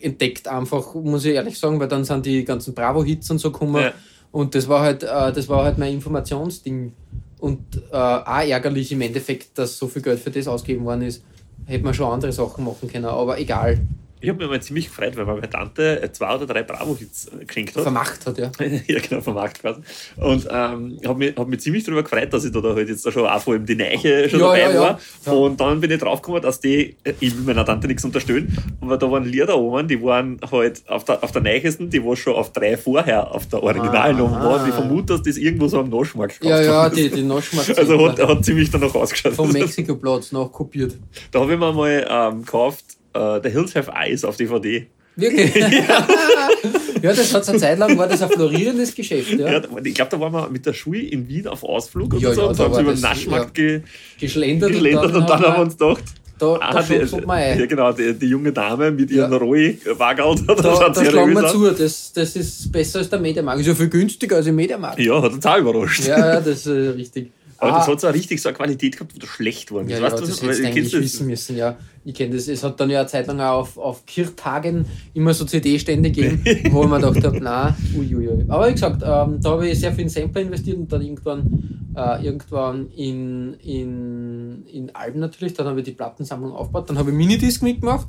entdeckt, 0.00 0.46
einfach, 0.46 0.94
muss 0.94 1.24
ich 1.24 1.34
ehrlich 1.34 1.58
sagen, 1.58 1.80
weil 1.80 1.88
dann 1.88 2.04
sind 2.04 2.24
die 2.24 2.44
ganzen 2.44 2.74
Bravo-Hits 2.74 3.30
und 3.30 3.38
so 3.38 3.50
gekommen. 3.50 3.82
Ja. 3.82 3.92
Und 4.30 4.54
das 4.54 4.68
war 4.68 4.80
halt, 4.80 5.02
äh, 5.02 5.32
das 5.32 5.48
war 5.48 5.64
halt 5.64 5.78
mein 5.78 5.94
Informationsding. 5.94 6.92
Und 7.38 7.60
äh, 7.92 7.96
auch 7.96 8.46
ärgerlich 8.46 8.92
im 8.92 9.00
Endeffekt, 9.00 9.58
dass 9.58 9.78
so 9.78 9.86
viel 9.88 10.02
Geld 10.02 10.20
für 10.20 10.30
das 10.30 10.48
ausgegeben 10.48 10.84
worden 10.84 11.02
ist. 11.02 11.22
Hätte 11.66 11.84
man 11.84 11.94
schon 11.94 12.12
andere 12.12 12.32
Sachen 12.32 12.64
machen 12.64 12.90
können, 12.90 13.04
aber 13.04 13.38
egal. 13.38 13.80
Ich 14.20 14.28
habe 14.28 14.38
mich 14.40 14.48
mal 14.48 14.60
ziemlich 14.60 14.86
gefreut, 14.86 15.16
weil 15.16 15.24
meine 15.26 15.48
Tante 15.48 16.08
zwei 16.12 16.34
oder 16.34 16.46
drei 16.46 16.62
Bravo-Hits 16.62 17.28
äh, 17.40 17.44
geschenkt 17.44 17.76
hat. 17.76 17.82
Vermacht 17.84 18.26
hat, 18.26 18.36
ja. 18.38 18.50
ja, 18.86 18.98
genau, 19.00 19.20
vom 19.20 19.34
Markt 19.34 19.60
quasi. 19.60 19.80
Und 20.16 20.46
ähm, 20.50 20.98
habe 21.06 21.18
mich, 21.18 21.36
hab 21.36 21.46
mich 21.48 21.60
ziemlich 21.60 21.84
darüber 21.84 22.02
gefreut, 22.02 22.32
dass 22.32 22.44
ich 22.44 22.52
da, 22.52 22.60
da 22.60 22.74
halt 22.74 22.88
jetzt 22.88 23.06
da 23.06 23.12
schon 23.12 23.26
auch 23.26 23.40
vor 23.40 23.54
allem 23.54 23.64
die 23.66 23.76
Neiche 23.76 24.28
schon 24.28 24.40
Ja, 24.40 24.46
dabei 24.46 24.60
ja, 24.60 24.70
ja. 24.72 24.80
war. 24.80 25.00
Ja. 25.26 25.32
Und 25.32 25.60
dann 25.60 25.80
bin 25.80 25.90
ich 25.90 25.98
draufgekommen, 26.00 26.42
dass 26.42 26.60
die, 26.60 26.96
äh, 27.04 27.14
ich 27.20 27.36
will 27.36 27.44
meiner 27.44 27.64
Tante 27.64 27.86
nichts 27.86 28.04
unterstellen, 28.04 28.56
aber 28.80 28.96
da 28.96 29.10
waren 29.10 29.24
Lieder 29.24 29.56
oben, 29.56 29.86
die 29.88 30.02
waren 30.02 30.40
halt 30.50 30.82
auf 30.88 31.04
der, 31.04 31.22
auf 31.22 31.32
der 31.32 31.42
Neichesten, 31.42 31.88
die 31.90 32.04
war 32.04 32.16
schon 32.16 32.34
auf 32.34 32.52
drei 32.52 32.76
vorher 32.76 33.30
auf 33.34 33.46
der 33.48 33.62
Originalen 33.62 34.20
oben 34.20 34.34
Ah. 34.34 34.44
waren. 34.44 34.68
Ich 34.68 34.74
vermute, 34.74 35.14
dass 35.14 35.22
das 35.22 35.36
irgendwo 35.36 35.68
so 35.68 35.80
am 35.80 35.90
Naschmarkt 35.90 36.42
Ja, 36.44 36.60
ja, 36.60 36.82
worden 36.82 36.96
die, 36.96 37.08
die 37.10 37.22
Noschmark 37.22 37.68
Also 37.78 38.08
hat, 38.08 38.18
hat 38.18 38.44
ziemlich 38.44 38.70
danach 38.70 38.94
ausgeschaut. 38.94 39.34
vom 39.34 39.52
Mexiko-Platz 39.52 40.32
noch 40.32 40.50
kopiert. 40.52 40.94
Da 41.30 41.40
habe 41.40 41.52
ich 41.52 41.58
mir 41.58 41.72
mal 41.72 42.06
ähm, 42.10 42.42
gekauft, 42.44 42.84
äh, 43.14 43.40
The 43.42 43.50
Hills 43.50 43.74
Have 43.74 43.90
Eyes 43.94 44.24
auf 44.24 44.36
DVD. 44.36 44.86
Wirklich? 45.16 45.54
ja, 47.02 47.12
das 47.12 47.34
hat 47.34 47.48
eine 47.48 47.58
Zeit 47.58 47.78
lang, 47.78 47.98
war 47.98 48.06
das 48.06 48.22
ein 48.22 48.30
florierendes 48.30 48.94
Geschäft. 48.94 49.32
Ja. 49.32 49.52
Ja, 49.52 49.62
ich 49.82 49.94
glaube, 49.94 50.10
da 50.10 50.20
waren 50.20 50.32
wir 50.32 50.48
mit 50.48 50.64
der 50.64 50.72
Schule 50.72 51.00
in 51.00 51.28
Wien 51.28 51.48
auf 51.48 51.64
Ausflug 51.64 52.14
oder 52.14 52.22
Ja, 52.22 52.34
so 52.34 52.42
ja, 52.42 52.46
und 52.48 52.58
da 52.58 52.64
haben 52.64 52.74
sie 52.74 52.80
über 52.82 52.92
den 52.92 53.00
Naschmarkt 53.00 53.54
ge 53.54 53.82
Geschlendert, 54.20 54.70
geschlendert 54.70 55.14
und 55.14 55.28
dann 55.28 55.40
haben 55.40 55.54
wir 55.54 55.62
uns 55.62 55.76
gedacht, 55.76 56.04
da, 56.38 56.56
ah, 56.60 56.72
da 56.72 56.82
die, 56.82 57.16
man 57.26 57.30
ein. 57.30 57.58
ja, 57.58 57.66
genau, 57.66 57.92
die, 57.92 58.14
die 58.14 58.26
junge 58.26 58.52
Dame 58.52 58.92
mit 58.92 59.10
ihren 59.10 59.32
Ja. 59.32 59.38
Rohi-Wagel, 59.38 60.36
da, 60.46 60.54
Da, 60.54 60.62
schaut 60.62 60.96
da 60.96 61.04
schlagen 61.04 61.34
wir 61.34 61.48
zu, 61.48 61.70
das, 61.70 62.12
das 62.12 62.36
ist 62.36 62.70
besser 62.70 63.00
als 63.00 63.10
der 63.10 63.18
Mediamarkt. 63.18 63.60
Ist 63.60 63.66
ja 63.66 63.74
viel 63.74 63.88
günstiger 63.88 64.36
als 64.36 64.46
im 64.46 64.54
Mediamarkt. 64.54 65.00
Ja, 65.00 65.20
hat 65.20 65.32
uns 65.32 65.44
auch 65.44 65.58
überrascht. 65.58 66.06
Ja, 66.06 66.18
ja, 66.18 66.40
das 66.40 66.58
ist 66.58 66.66
äh, 66.66 66.90
richtig. 66.90 67.32
Aber 67.60 67.72
Ah. 67.74 67.78
das 67.78 67.88
hat 67.88 68.00
so 68.00 68.08
richtig 68.08 68.40
so 68.40 68.48
eine 68.50 68.56
Qualität 68.56 68.92
gehabt, 68.96 69.14
wo 69.14 69.18
du 69.18 69.26
schlecht 69.26 69.70
worden 69.72 69.88
Ja, 69.88 69.98
bist. 69.98 70.02
ja, 70.02 70.12
weißt 70.12 70.22
du, 70.22 70.26
das 70.28 70.42
hättest 70.42 70.60
du 70.62 70.66
eigentlich 70.66 70.92
wissen 70.92 71.26
müssen, 71.26 71.56
ja. 71.56 71.76
Ich 72.04 72.14
kenne 72.14 72.34
das. 72.36 72.46
Es 72.48 72.62
hat 72.62 72.78
dann 72.80 72.88
ja 72.88 73.00
eine 73.00 73.08
Zeit 73.08 73.26
lang 73.26 73.40
auch 73.40 73.60
auf, 73.60 73.76
auf 73.78 74.06
Kirchtagen 74.06 74.86
immer 75.12 75.34
so 75.34 75.44
CD-Stände 75.44 76.10
gegeben, 76.10 76.42
wo 76.72 76.84
mir 76.86 77.00
gedacht 77.00 77.24
habe, 77.24 77.40
nein, 77.40 77.74
uiuiui. 77.96 78.44
Aber 78.48 78.68
wie 78.68 78.72
gesagt, 78.72 79.02
ähm, 79.04 79.40
da 79.42 79.50
habe 79.50 79.68
ich 79.68 79.78
sehr 79.80 79.92
viel 79.92 80.04
in 80.04 80.08
Sampler 80.08 80.42
investiert 80.42 80.78
und 80.78 80.90
dann 80.92 81.02
irgendwann, 81.02 81.92
äh, 81.96 82.24
irgendwann 82.24 82.88
in, 82.92 83.54
in, 83.54 84.64
in 84.72 84.94
Alben 84.94 85.18
natürlich. 85.20 85.54
Dann 85.54 85.66
habe 85.66 85.80
ich 85.80 85.84
die 85.84 85.92
Plattensammlung 85.92 86.52
aufgebaut. 86.52 86.88
Dann 86.90 86.96
habe 86.98 87.10
ich 87.10 87.16
Minidisc 87.16 87.62
mitgemacht. 87.62 88.06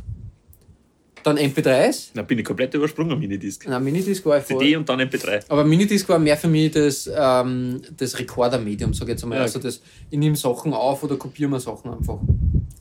Dann 1.24 1.38
MP3s. 1.38 2.10
Da 2.14 2.22
bin 2.22 2.40
ich 2.40 2.46
komplett 2.46 2.74
übersprungen, 2.74 3.20
Minidisc. 3.20 3.68
Nein, 3.68 3.84
Minidisc 3.84 4.26
war 4.26 4.38
ich 4.38 4.46
voll. 4.46 4.60
CD 4.60 4.76
und 4.76 4.88
dann 4.88 5.00
MP3. 5.02 5.44
Aber 5.50 5.64
Minidisc 5.64 6.08
war 6.10 6.20
mehr 6.20 6.38
für 6.38 6.48
mich 6.48 6.72
das, 6.72 7.10
ähm, 7.14 7.82
das 7.98 8.18
Recorder-Medium, 8.18 8.94
sag 8.94 9.08
ich 9.08 9.12
jetzt 9.12 9.24
einmal. 9.24 9.40
Ja. 9.40 9.44
Also 9.44 9.60
das, 9.60 9.82
ich 10.10 10.18
nehme 10.18 10.36
Sachen 10.36 10.74
auf 10.74 11.04
oder 11.04 11.18
kopiere 11.18 11.50
mir 11.50 11.60
Sachen 11.60 11.92
einfach. 11.92 12.20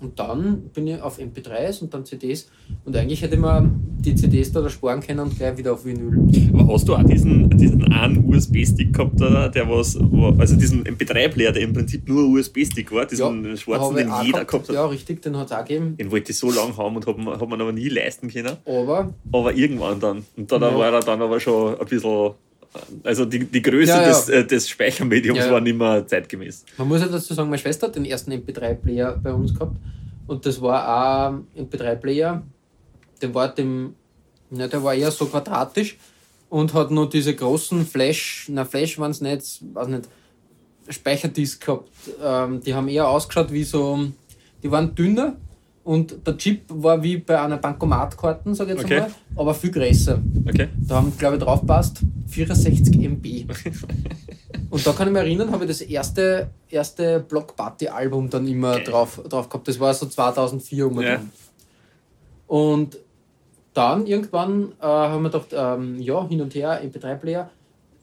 Und 0.00 0.18
dann 0.18 0.62
bin 0.74 0.86
ich 0.86 1.02
auf 1.02 1.18
MP3s 1.18 1.82
und 1.82 1.92
dann 1.92 2.04
CDs. 2.04 2.48
Und 2.84 2.96
eigentlich 2.96 3.20
hätte 3.20 3.36
man 3.36 3.80
die 3.98 4.14
CDs 4.14 4.52
da 4.52 4.68
sparen 4.70 5.00
können 5.00 5.18
und 5.20 5.36
gleich 5.36 5.56
wieder 5.58 5.72
auf 5.72 5.84
Vinyl. 5.84 6.28
Aber 6.52 6.72
hast 6.72 6.86
du 6.88 6.94
auch 6.94 7.02
diesen, 7.02 7.50
diesen 7.50 7.82
einen 7.92 8.24
USB-Stick 8.32 8.92
gehabt, 8.92 9.20
da, 9.20 9.48
der 9.48 9.68
was, 9.68 9.96
also 10.38 10.54
diesen 10.56 10.84
MP3-Player, 10.84 11.50
der 11.50 11.62
im 11.62 11.72
Prinzip 11.72 12.08
nur 12.08 12.22
ein 12.24 12.32
USB-Stick 12.38 12.92
war, 12.92 13.06
diesen 13.06 13.56
schwarzen, 13.56 13.84
habe 13.84 14.00
ich 14.00 14.06
den 14.06 14.14
jeder 14.26 14.32
gehabt. 14.44 14.50
gehabt 14.50 14.68
hat? 14.68 14.74
Ja, 14.76 14.86
richtig, 14.86 15.22
den 15.22 15.36
hat 15.36 15.46
es 15.46 15.52
auch 15.52 15.64
gegeben. 15.64 15.96
Den 15.96 16.10
wollte 16.12 16.30
ich 16.30 16.38
so 16.38 16.50
lange 16.52 16.76
haben 16.76 16.94
und 16.94 17.04
hat 17.06 17.18
man, 17.18 17.40
hat 17.40 17.48
man 17.48 17.60
aber 17.60 17.72
nie 17.72 17.88
leisten 17.88 18.28
können. 18.28 18.56
Aber 18.66 19.12
Aber 19.32 19.54
irgendwann 19.54 19.98
dann. 19.98 20.24
Und 20.36 20.52
da 20.52 20.58
Ja. 20.58 20.78
war 20.78 20.92
er 20.92 21.00
dann 21.00 21.20
aber 21.20 21.40
schon 21.40 21.76
ein 21.78 21.86
bisschen. 21.86 22.30
Also 23.02 23.24
die, 23.24 23.40
die 23.44 23.62
Größe 23.62 23.90
Ja, 23.90 24.02
ja. 24.02 24.08
Des, 24.08 24.28
äh, 24.28 24.44
des 24.46 24.68
Speichermediums 24.68 25.38
Ja, 25.38 25.50
war 25.50 25.60
nicht 25.60 25.76
mehr 25.76 26.06
zeitgemäß. 26.06 26.64
man 26.76 26.88
muss 26.88 27.00
ja 27.00 27.08
dazu 27.08 27.34
sagen, 27.34 27.48
meine 27.48 27.58
Schwester 27.60 27.86
hat 27.88 27.96
den 27.96 28.04
ersten 28.04 28.32
MP3-Player 28.32 29.18
bei 29.22 29.32
uns 29.32 29.54
gehabt. 29.54 29.76
Und 30.26 30.44
das 30.44 30.60
war 30.60 30.84
auch 30.86 31.32
ein 31.32 31.66
MP3-Player, 31.66 32.42
der 33.22 33.34
war 33.34 33.48
dem, 33.54 33.94
ne, 34.50 34.68
der 34.68 34.82
war 34.82 34.94
eher 34.94 35.10
so 35.10 35.26
quadratisch 35.26 35.96
und 36.50 36.74
hat 36.74 36.90
nur 36.90 37.08
diese 37.08 37.34
großen 37.34 37.86
Flash, 37.86 38.46
na 38.50 38.64
Flash 38.64 38.98
waren 38.98 39.10
es 39.10 39.20
nicht, 39.20 39.62
weiß 39.72 39.88
nicht, 39.88 40.08
Speicherdisk 40.90 41.64
gehabt. 41.64 41.90
Ähm, 42.22 42.60
die 42.60 42.74
haben 42.74 42.88
eher 42.88 43.08
ausgeschaut 43.08 43.52
wie 43.52 43.64
so, 43.64 44.06
die 44.62 44.70
waren 44.70 44.94
dünner 44.94 45.36
und 45.88 46.26
der 46.26 46.36
Chip 46.36 46.64
war 46.68 47.02
wie 47.02 47.16
bei 47.16 47.40
einer 47.40 47.56
Bankomatkarte, 47.56 48.54
sag 48.54 48.66
ich 48.68 48.74
jetzt 48.74 48.84
Okay. 48.84 48.96
einmal, 48.96 49.10
aber 49.36 49.54
viel 49.54 49.70
größer. 49.70 50.20
Okay? 50.46 50.68
Da 50.86 50.96
haben, 50.96 51.16
glaube 51.16 51.36
ich, 51.36 51.42
drauf 51.42 51.64
passt 51.66 52.02
64 52.26 52.94
MB. 52.94 53.24
Und 54.70 54.86
da 54.86 54.92
kann 54.92 55.08
ich 55.08 55.14
mich 55.14 55.22
erinnern, 55.22 55.50
habe 55.50 55.64
ich 55.64 55.70
das 55.70 55.80
erste, 55.80 56.50
erste 56.68 57.20
Block 57.20 57.56
Party 57.56 57.88
Album 57.88 58.28
dann 58.28 58.46
immer 58.46 58.74
Geil. 58.74 58.84
drauf, 58.84 59.18
drauf 59.30 59.48
gehabt. 59.48 59.66
Das 59.66 59.80
war 59.80 59.94
so 59.94 60.04
2004 60.04 60.86
um 60.86 60.98
und 60.98 61.04
Ja. 61.04 61.22
Und 62.46 62.98
dann 63.72 64.06
irgendwann 64.06 64.72
äh, 64.82 64.84
haben 64.84 65.22
wir 65.22 65.30
gedacht, 65.30 65.54
ähm, 65.54 65.98
ja, 66.00 66.28
hin 66.28 66.42
und 66.42 66.54
her, 66.54 66.82
MP3-Player, 66.84 67.48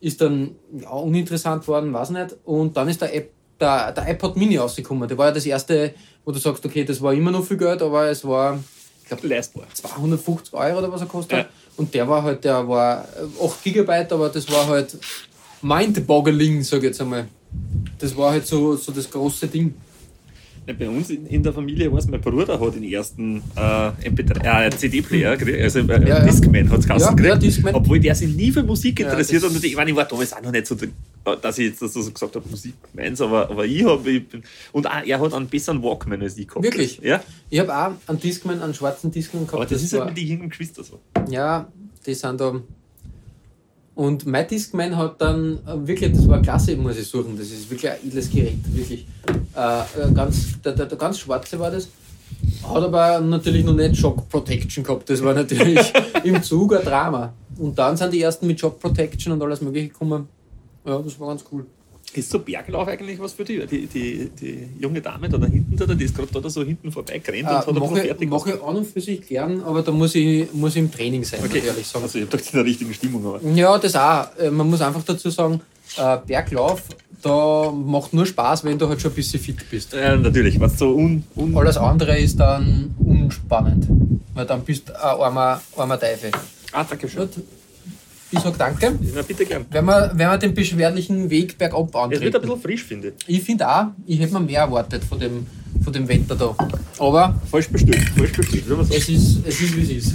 ist 0.02 0.22
dann 0.22 0.56
ja, 0.76 0.90
uninteressant 0.90 1.68
worden, 1.68 1.94
weiß 1.94 2.10
nicht. 2.10 2.36
Und 2.46 2.76
dann 2.78 2.88
ist 2.90 3.02
der, 3.02 3.16
App, 3.16 3.30
der, 3.60 3.92
der 3.92 4.10
iPod 4.10 4.36
Mini 4.38 4.58
rausgekommen. 4.58 5.08
Der 5.08 5.18
war 5.18 5.28
ja 5.28 5.32
das 5.32 5.46
erste, 5.46 5.94
wo 6.24 6.32
du 6.32 6.40
sagst, 6.40 6.66
okay, 6.66 6.84
das 6.84 7.02
war 7.02 7.14
immer 7.14 7.32
noch 7.32 7.46
viel 7.46 7.58
Geld, 7.58 7.82
aber 7.82 8.08
es 8.08 8.26
war, 8.26 8.60
ich 9.02 9.08
glaube, 9.08 9.28
Leistbar. 9.28 9.66
250 9.74 10.54
Euro 10.54 10.80
oder 10.80 10.92
was 10.92 11.02
er 11.02 11.08
kostet. 11.08 11.40
Ja. 11.40 11.46
Und 11.78 11.94
der 11.94 12.08
war 12.08 12.24
halt, 12.24 12.44
der 12.44 12.68
war 12.68 13.06
äh, 13.40 13.46
8 13.46 13.64
Gigabyte, 13.64 14.12
aber 14.14 14.30
das 14.30 14.50
war 14.52 14.68
halt 14.68 14.98
mind-boggling, 15.62 16.64
sag 16.64 16.80
ich 16.80 16.86
jetzt 16.86 17.02
einmal. 17.02 17.28
Das 18.00 18.16
war 18.16 18.32
halt 18.32 18.46
so, 18.46 18.76
so 18.76 18.92
das 18.92 19.10
große 19.10 19.48
Ding. 19.48 19.74
Ja, 20.68 20.74
bei 20.74 20.90
uns 20.90 21.12
in, 21.12 21.28
in 21.28 21.44
der 21.44 21.54
Familie 21.54 21.92
war 21.92 22.00
es, 22.00 22.08
mein 22.08 22.20
Bruder 22.22 22.60
hat 22.60 22.74
den 22.76 22.84
ersten 22.84 23.38
äh, 23.56 23.60
MP3, 24.10 24.66
äh, 24.66 24.70
CD-Player, 24.72 25.38
gekriegt, 25.38 25.62
also 25.62 25.80
äh, 25.80 25.84
Ja, 25.88 26.08
ja. 26.08 26.26
Discman 26.26 26.70
hat 26.72 26.80
es 26.80 26.88
Ja, 26.88 27.10
gekriegt, 27.12 27.24
ja, 27.30 27.36
Discman. 27.36 27.76
obwohl 27.76 28.00
der 28.00 28.16
sich 28.16 28.36
nie 28.36 28.52
für 28.52 28.64
Musik 28.64 29.00
Ja, 29.00 29.08
interessiert 29.10 29.44
das- 29.44 29.54
und 29.56 29.64
ich 29.64 29.76
meine, 29.76 29.92
ich 29.92 29.96
war 29.96 30.06
damals 30.06 30.34
auch 30.34 30.42
noch 30.42 30.52
nicht 30.52 30.66
so, 30.66 30.76
dass 31.42 31.58
ich 31.60 31.68
jetzt 31.68 31.82
das 31.84 31.94
so 31.94 32.12
gesagt 32.12 32.36
habe, 32.36 32.50
Musik 32.50 32.74
meins, 32.94 33.22
aber, 33.22 33.48
aber 33.50 33.66
ich 33.66 33.84
habe, 33.86 34.24
und 34.72 34.88
auch, 34.88 35.04
er 35.06 35.20
hat 35.20 35.34
einen 35.36 35.48
besseren 35.48 35.84
Walkman 35.84 36.22
als 36.24 36.36
ich 36.38 36.48
gehabt. 36.48 36.64
Wirklich? 36.66 37.00
Ja, 37.04 37.24
Ich 37.52 37.60
habe 37.60 37.72
auch 37.76 37.92
einen 38.08 38.20
Discman, 38.20 38.60
einen 38.62 38.74
schwarzen 38.74 39.12
Discman 39.12 39.44
gehabt. 39.46 39.54
aber 39.62 39.66
das, 39.66 39.84
ist 39.84 39.94
war, 39.94 40.02
halt 40.06 40.16
mit 40.16 40.18
den 40.24 40.28
jungen 40.28 40.50
Geschwistern 40.50 40.84
so. 40.84 41.00
Ja, 41.30 41.68
die 42.08 42.14
sind 42.16 42.42
da. 42.42 42.60
Und 43.96 44.26
mein 44.26 44.46
Discman 44.46 44.98
hat 44.98 45.22
dann 45.22 45.60
äh, 45.66 45.88
wirklich, 45.88 46.12
das 46.12 46.28
war 46.28 46.42
klasse, 46.42 46.76
muss 46.76 46.98
ich 46.98 47.08
suchen. 47.08 47.38
Das 47.38 47.48
ist 47.48 47.70
wirklich 47.70 47.90
ein 47.90 47.98
edles 48.06 48.30
Gerät, 48.30 48.58
wirklich. 48.68 49.08
Äh, 49.56 49.80
äh, 49.80 50.12
ganz, 50.14 50.62
der, 50.62 50.74
der, 50.74 50.86
der 50.86 50.98
ganz 50.98 51.20
schwarze 51.20 51.58
war 51.58 51.72
das. 51.72 51.88
Hat 52.68 52.84
aber 52.84 53.22
natürlich 53.22 53.64
noch 53.64 53.74
nicht 53.74 53.96
Shock 53.96 54.28
Protection 54.28 54.84
gehabt. 54.84 55.10
Das 55.10 55.24
war 55.24 55.34
natürlich 55.34 55.80
im 56.26 56.44
Zug 56.44 56.76
ein 56.76 56.84
Drama. 56.84 57.34
Und 57.58 57.80
dann 57.80 57.96
sind 57.96 58.14
die 58.14 58.22
ersten 58.22 58.48
mit 58.48 58.60
Shock 58.60 58.82
Protection 58.82 59.32
und 59.32 59.42
alles 59.42 59.62
Mögliche 59.62 59.88
gekommen. 59.88 60.28
Ja, 60.86 61.00
das 61.00 61.18
war 61.18 61.30
ganz 61.30 61.46
cool. 61.52 61.66
Ist 62.16 62.30
so 62.30 62.40
Berglauf 62.40 62.88
eigentlich 62.88 63.20
was 63.20 63.34
für 63.34 63.44
dich? 63.44 63.66
Die, 63.68 63.88
die, 63.88 64.30
die 64.40 64.70
junge 64.80 65.02
Dame 65.02 65.28
da, 65.28 65.38
da 65.38 65.48
hinten, 65.48 65.76
da, 65.76 65.86
die 65.86 66.06
ist 66.06 66.16
gerade 66.16 66.42
da 66.42 66.50
so 66.50 66.64
hinten 66.64 66.92
vorbei 66.92 67.20
gerannt 67.20 67.68
und 67.68 67.76
hat 67.76 67.84
mache 67.90 68.02
fertig 68.02 68.30
mach 68.30 68.46
ich 68.48 68.54
an 68.64 68.76
und 68.78 68.86
für 68.88 69.02
sich 69.02 69.28
gern, 69.28 69.62
aber 69.62 69.82
da 69.82 69.92
muss 69.92 70.16
ich, 70.16 70.52
muss 70.54 70.72
ich 70.76 70.78
im 70.84 70.92
Training 70.92 71.24
sein, 71.24 71.42
Okay, 71.44 71.62
ehrlich 71.66 71.86
sagen. 71.86 72.04
also 72.04 72.18
ich 72.18 72.26
habe 72.26 72.38
doch 72.38 72.46
in 72.46 72.52
der 72.54 72.66
richtigen 72.66 72.94
Stimmung, 72.94 73.26
aber. 73.26 73.42
Ja, 73.54 73.78
das 73.78 73.96
auch. 73.96 74.28
Äh, 74.38 74.50
Man 74.50 74.70
muss 74.70 74.82
einfach 74.82 75.04
dazu 75.04 75.30
sagen, 75.30 75.60
äh, 75.98 76.18
Berglauf, 76.26 76.84
da 77.22 77.72
macht 77.72 78.14
nur 78.14 78.26
Spaß, 78.26 78.64
wenn 78.64 78.78
du 78.78 78.88
halt 78.88 79.02
schon 79.02 79.12
ein 79.12 79.16
bisschen 79.16 79.40
fit 79.40 79.70
bist. 79.70 79.94
Ja, 79.94 80.16
natürlich, 80.16 80.60
was 80.60 80.78
so 80.80 80.96
un, 80.96 81.24
un 81.36 81.58
Alles 81.58 81.76
andere 81.78 82.18
ist 82.18 82.40
dann 82.40 82.94
unspannend, 83.00 83.88
weil 84.34 84.46
dann 84.46 84.62
bist 84.62 84.88
du 84.90 84.94
ein 84.94 85.20
armer, 85.20 85.62
armer 85.76 86.00
Teufel. 86.00 86.32
Ah, 86.72 86.86
danke 86.88 87.10
schön. 87.10 87.22
Gut, 87.22 87.44
ich 88.32 88.40
sag 88.40 88.58
danke. 88.58 88.94
Na, 89.14 89.22
bitte 89.22 89.46
gern. 89.46 89.66
Wenn 89.72 89.86
wir, 89.86 90.12
wenn 90.16 90.28
wir 90.30 90.38
den 90.38 90.54
beschwerlichen 90.54 91.30
Weg 91.30 91.58
bergab 91.58 91.88
Es 91.88 91.94
wird 91.94 91.96
ein 91.96 92.14
antreten. 92.14 92.42
bisschen 92.42 92.62
frisch, 92.62 92.84
finde 92.84 93.14
ich. 93.28 93.38
Ich 93.38 93.44
finde 93.44 93.70
auch, 93.70 93.86
ich 94.06 94.20
hätte 94.20 94.34
mir 94.34 94.40
mehr 94.42 94.62
erwartet 94.62 95.04
von 95.04 95.20
dem, 95.20 95.46
von 95.84 95.94
dem 95.94 96.08
Wetter 96.08 96.36
da. 96.36 96.56
Aber 97.00 97.36
Falsch 97.50 97.70
bestellt, 97.70 98.02
falsch 98.18 98.34
bestellt, 98.34 98.64
wenn 98.70 98.78
man 98.78 98.86
sagt. 98.86 99.00
es 99.00 99.10
ist, 99.10 99.40
es 99.48 99.62
ist 99.62 99.76
wie 99.78 99.82
es 99.82 99.90
ist. 100.06 100.14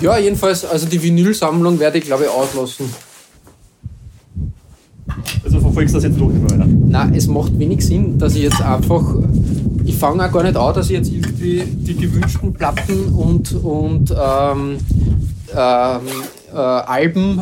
Ja, 0.00 0.18
jedenfalls, 0.18 0.64
also 0.64 0.86
die 0.86 1.00
Vinylsammlung 1.02 1.78
werde 1.78 1.98
ich 1.98 2.04
glaube 2.04 2.24
ich 2.24 2.30
auslassen. 2.30 2.86
Also 5.44 5.60
verfolgst 5.60 5.94
du 5.94 5.98
das 5.98 6.04
jetzt 6.04 6.18
durch, 6.18 6.34
oder? 6.44 6.66
Nein, 6.66 7.14
es 7.14 7.26
macht 7.28 7.56
wenig 7.58 7.84
Sinn, 7.86 8.18
dass 8.18 8.34
ich 8.34 8.42
jetzt 8.42 8.60
einfach. 8.60 9.14
Ich 9.84 9.96
fange 9.96 10.24
auch 10.26 10.32
gar 10.32 10.42
nicht 10.42 10.56
an, 10.56 10.74
dass 10.74 10.86
ich 10.86 10.92
jetzt 10.92 11.12
irgendwie 11.12 11.62
die 11.66 11.96
gewünschten 11.96 12.52
Platten 12.52 13.06
und, 13.14 13.52
und 13.52 14.10
ähm, 14.10 14.78
ähm, 15.54 16.00
äh, 16.52 16.56
Alben 16.56 17.40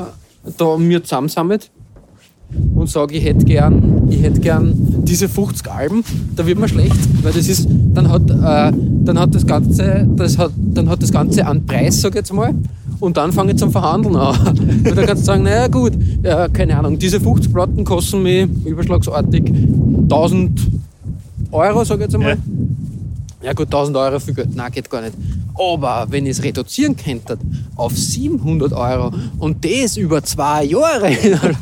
da 0.56 0.76
mir 0.76 1.02
zusammensammelt 1.02 1.70
und 2.74 2.88
sage, 2.88 3.16
ich 3.16 3.24
hätte 3.24 3.44
gern, 3.44 4.08
ich 4.10 4.40
gern 4.40 4.74
diese 5.04 5.28
50 5.28 5.70
Alben, 5.70 6.02
da 6.34 6.46
wird 6.46 6.58
mir 6.58 6.68
schlecht, 6.68 6.96
weil 7.22 7.32
das 7.32 7.48
ist, 7.48 7.68
dann 7.68 8.08
hat, 8.08 8.22
äh, 8.30 8.76
dann 9.04 9.18
hat 9.18 9.34
das 9.34 9.46
Ganze, 9.46 10.08
das 10.16 10.38
hat, 10.38 10.52
dann 10.56 10.88
hat 10.88 11.02
das 11.02 11.12
Ganze 11.12 11.46
einen 11.46 11.66
Preis, 11.66 12.00
sag 12.00 12.10
ich 12.10 12.16
jetzt 12.16 12.32
mal, 12.32 12.54
und 13.00 13.16
dann 13.16 13.32
fange 13.32 13.52
ich 13.52 13.58
zum 13.58 13.70
Verhandeln 13.70 14.16
an. 14.16 14.36
Weil 14.84 14.94
dann 14.94 15.06
kannst 15.06 15.22
du 15.22 15.26
sagen, 15.26 15.42
naja 15.42 15.68
gut, 15.68 15.92
ja, 16.22 16.48
keine 16.48 16.78
Ahnung, 16.78 16.98
diese 16.98 17.18
50 17.18 17.52
Platten 17.52 17.84
kosten 17.84 18.22
mich 18.22 18.46
überschlagsartig 18.64 19.50
1000 20.02 20.69
Euro, 21.52 21.84
sag 21.84 21.96
ich 21.96 22.02
jetzt 22.02 22.14
einmal. 22.14 22.38
Ja 23.42 23.54
gut, 23.54 23.68
1000 23.68 23.96
Euro 23.96 24.20
für 24.20 24.34
Geld, 24.34 24.54
nein, 24.54 24.70
geht 24.70 24.90
gar 24.90 25.00
nicht. 25.00 25.14
Aber 25.54 26.06
wenn 26.10 26.26
ich 26.26 26.32
es 26.32 26.42
reduzieren 26.42 26.94
könnte 26.94 27.38
auf 27.74 27.96
700 27.96 28.72
Euro 28.74 29.12
und 29.38 29.64
das 29.64 29.96
über 29.96 30.22
zwei 30.22 30.64
Jahre, 30.64 31.16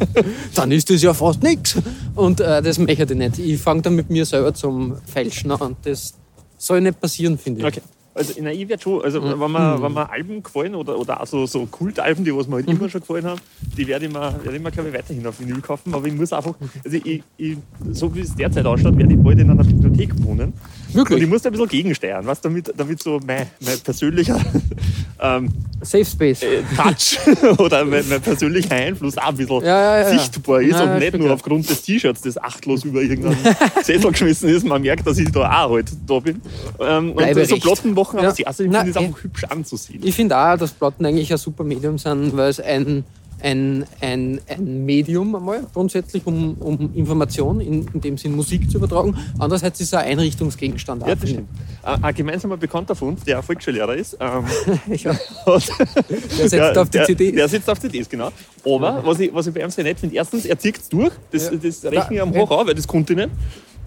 dann 0.55 0.72
ist 0.72 0.91
das 0.91 1.03
ja 1.03 1.14
fast 1.14 1.43
nichts. 1.43 1.76
Und 2.16 2.41
äh, 2.41 2.62
das 2.62 2.78
möchte 2.78 3.05
ich 3.05 3.18
nicht. 3.18 3.39
Ich 3.39 3.61
fange 3.61 3.82
dann 3.82 3.95
mit 3.95 4.11
mir 4.11 4.26
selber 4.26 4.53
zum 4.53 4.97
Fälschen 5.07 5.53
an. 5.53 5.76
Das 5.82 6.14
soll 6.57 6.80
nicht 6.80 7.01
passieren, 7.01 7.39
finde 7.39 7.61
ich. 7.61 7.66
Okay. 7.66 7.80
Also 8.19 8.35
in 8.35 8.45
der 8.45 8.53
ich 8.53 8.69
werde 8.69 8.83
schon, 8.83 9.03
also 9.03 9.23
wenn 9.23 9.39
mir, 9.53 9.79
wenn 9.81 9.93
mir 9.93 10.11
Alben 10.11 10.43
gefallen 10.43 10.75
oder, 10.75 10.99
oder 10.99 11.21
auch 11.21 11.27
so, 11.27 11.47
so 11.47 11.66
Kultalben, 11.66 12.25
die 12.25 12.35
was 12.35 12.49
mir 12.49 12.57
halt 12.57 12.69
immer 12.69 12.89
schon 12.89 13.01
gefallen 13.01 13.25
haben, 13.25 13.41
die 13.77 13.87
werde 13.87 14.07
ich 14.07 14.12
mir, 14.12 14.21
werde 14.43 14.57
ich 14.57 14.62
mir 14.62 14.71
glaube 14.71 14.89
ich, 14.89 14.95
weiterhin 14.95 15.27
auf 15.27 15.41
Vinyl 15.41 15.61
kaufen. 15.61 15.95
Aber 15.95 16.07
ich 16.07 16.12
muss 16.12 16.33
einfach, 16.33 16.55
also 16.85 16.97
ich, 16.97 17.23
ich, 17.37 17.57
so 17.93 18.14
wie 18.14 18.21
es 18.21 18.35
derzeit 18.35 18.66
ausschaut, 18.66 18.99
werde 18.99 19.14
ich 19.14 19.21
bald 19.21 19.39
in 19.39 19.51
einer 19.51 19.64
Bibliothek 19.64 20.11
wohnen. 20.25 20.53
Und 20.89 21.01
ich 21.03 21.11
Wirklich? 21.11 21.28
muss 21.28 21.43
da 21.43 21.51
ein 21.51 21.53
bisschen 21.53 21.68
gegensteuern, 21.68 22.26
was 22.26 22.41
damit, 22.41 22.72
damit 22.74 23.03
so 23.03 23.20
mein, 23.26 23.47
mein 23.61 23.78
persönlicher 23.80 24.41
ähm, 25.20 25.51
Safe 25.82 26.05
Space. 26.05 26.43
äh, 26.43 26.62
Touch 26.74 27.18
oder 27.59 27.84
mein, 27.84 28.09
mein 28.09 28.20
persönlicher 28.20 28.74
Einfluss 28.74 29.18
auch 29.18 29.28
ein 29.28 29.36
bisschen 29.36 29.62
Ja, 29.62 30.01
ja, 30.01 30.11
ja, 30.11 30.18
sichtbar 30.18 30.62
ist 30.62 30.80
und 30.80 30.99
nicht 30.99 31.18
nur 31.18 31.30
aufgrund 31.32 31.68
des 31.68 31.82
T-Shirts, 31.82 32.22
das 32.22 32.39
achtlos 32.39 32.84
über 32.84 33.03
irgendeinen 33.03 33.36
Sessel 33.82 34.11
geschmissen 34.11 34.49
ist. 34.49 34.64
Man 34.66 34.80
merkt, 34.82 35.07
dass 35.07 35.18
ich 35.18 35.30
da 35.30 35.64
auch 35.64 35.72
halt 35.72 35.91
da 36.07 36.18
bin. 36.20 36.41
Ähm, 36.80 37.11
und 37.11 37.16
Bleibe 37.16 37.45
so 37.45 37.55
recht. 37.55 37.64
Platten 37.64 37.93
machen 37.93 38.18
aber 38.18 38.28
also 38.28 38.62
ich 38.64 38.70
finde 38.70 38.91
es 38.91 38.97
einfach 38.97 39.22
hübsch 39.22 39.45
anzusehen. 39.45 40.01
Ich 40.03 40.14
finde 40.14 40.36
auch, 40.39 40.57
dass 40.57 40.72
Platten 40.72 41.05
eigentlich 41.05 41.30
ein 41.30 41.39
super 41.39 41.64
Medium 41.64 41.99
sind, 41.99 42.36
weil 42.36 42.49
es 42.49 42.61
ein, 42.61 43.05
ein, 43.43 43.84
ein, 44.01 44.41
ein 44.49 44.84
Medium 44.84 45.34
einmal 45.34 45.66
grundsätzlich, 45.72 46.26
um, 46.26 46.55
um 46.59 46.95
Information, 46.95 47.61
in, 47.61 47.86
in 47.93 48.01
dem 48.01 48.18
Sinn 48.18 48.34
Musik 48.34 48.70
zu 48.70 48.78
übertragen. 48.78 49.16
Andererseits 49.39 49.80
ist 49.80 49.89
es 49.89 49.95
ein 49.95 50.07
Einrichtungsgegenstand. 50.07 51.07
Ja, 51.07 51.14
auch, 51.14 51.18
das 51.18 51.30
stimmt. 51.30 51.49
Ein, 51.82 52.05
ein 52.05 52.14
gemeinsamer 52.14 52.57
Bekannter 52.57 52.95
von 52.95 53.09
uns, 53.09 53.24
der 53.24 53.43
Volksschullehrer 53.43 53.95
ist, 53.95 54.16
ähm. 54.20 54.45
Ja, 54.97 55.16
der 56.39 56.49
setzt 56.49 56.78
auf 56.78 56.91
die 56.91 56.99
der, 56.99 57.07
CDs. 57.07 57.34
Der 57.34 57.49
sitzt 57.49 57.70
auf 57.70 57.80
CDs, 57.80 58.09
genau. 58.09 58.30
Aber 58.64 59.03
was 59.05 59.20
ich, 59.20 59.32
was 59.32 59.47
ich 59.47 59.55
bei 59.55 59.62
ihm 59.62 59.70
sehr 59.70 59.84
nett 59.84 59.99
finde, 60.01 60.16
erstens, 60.16 60.45
er 60.45 60.59
zieht 60.59 60.78
es 60.78 60.89
durch, 60.89 61.12
das, 61.30 61.51
Ja. 61.51 61.57
das 61.57 61.84
rechne 61.84 62.16
ich 62.16 62.22
am 62.22 62.32
Ja. 62.32 62.41
hoch 62.41 62.51
an, 62.61 62.66
weil 62.66 62.74
das 62.74 62.86
konnte 62.86 63.12
ich 63.12 63.18
nicht. 63.18 63.30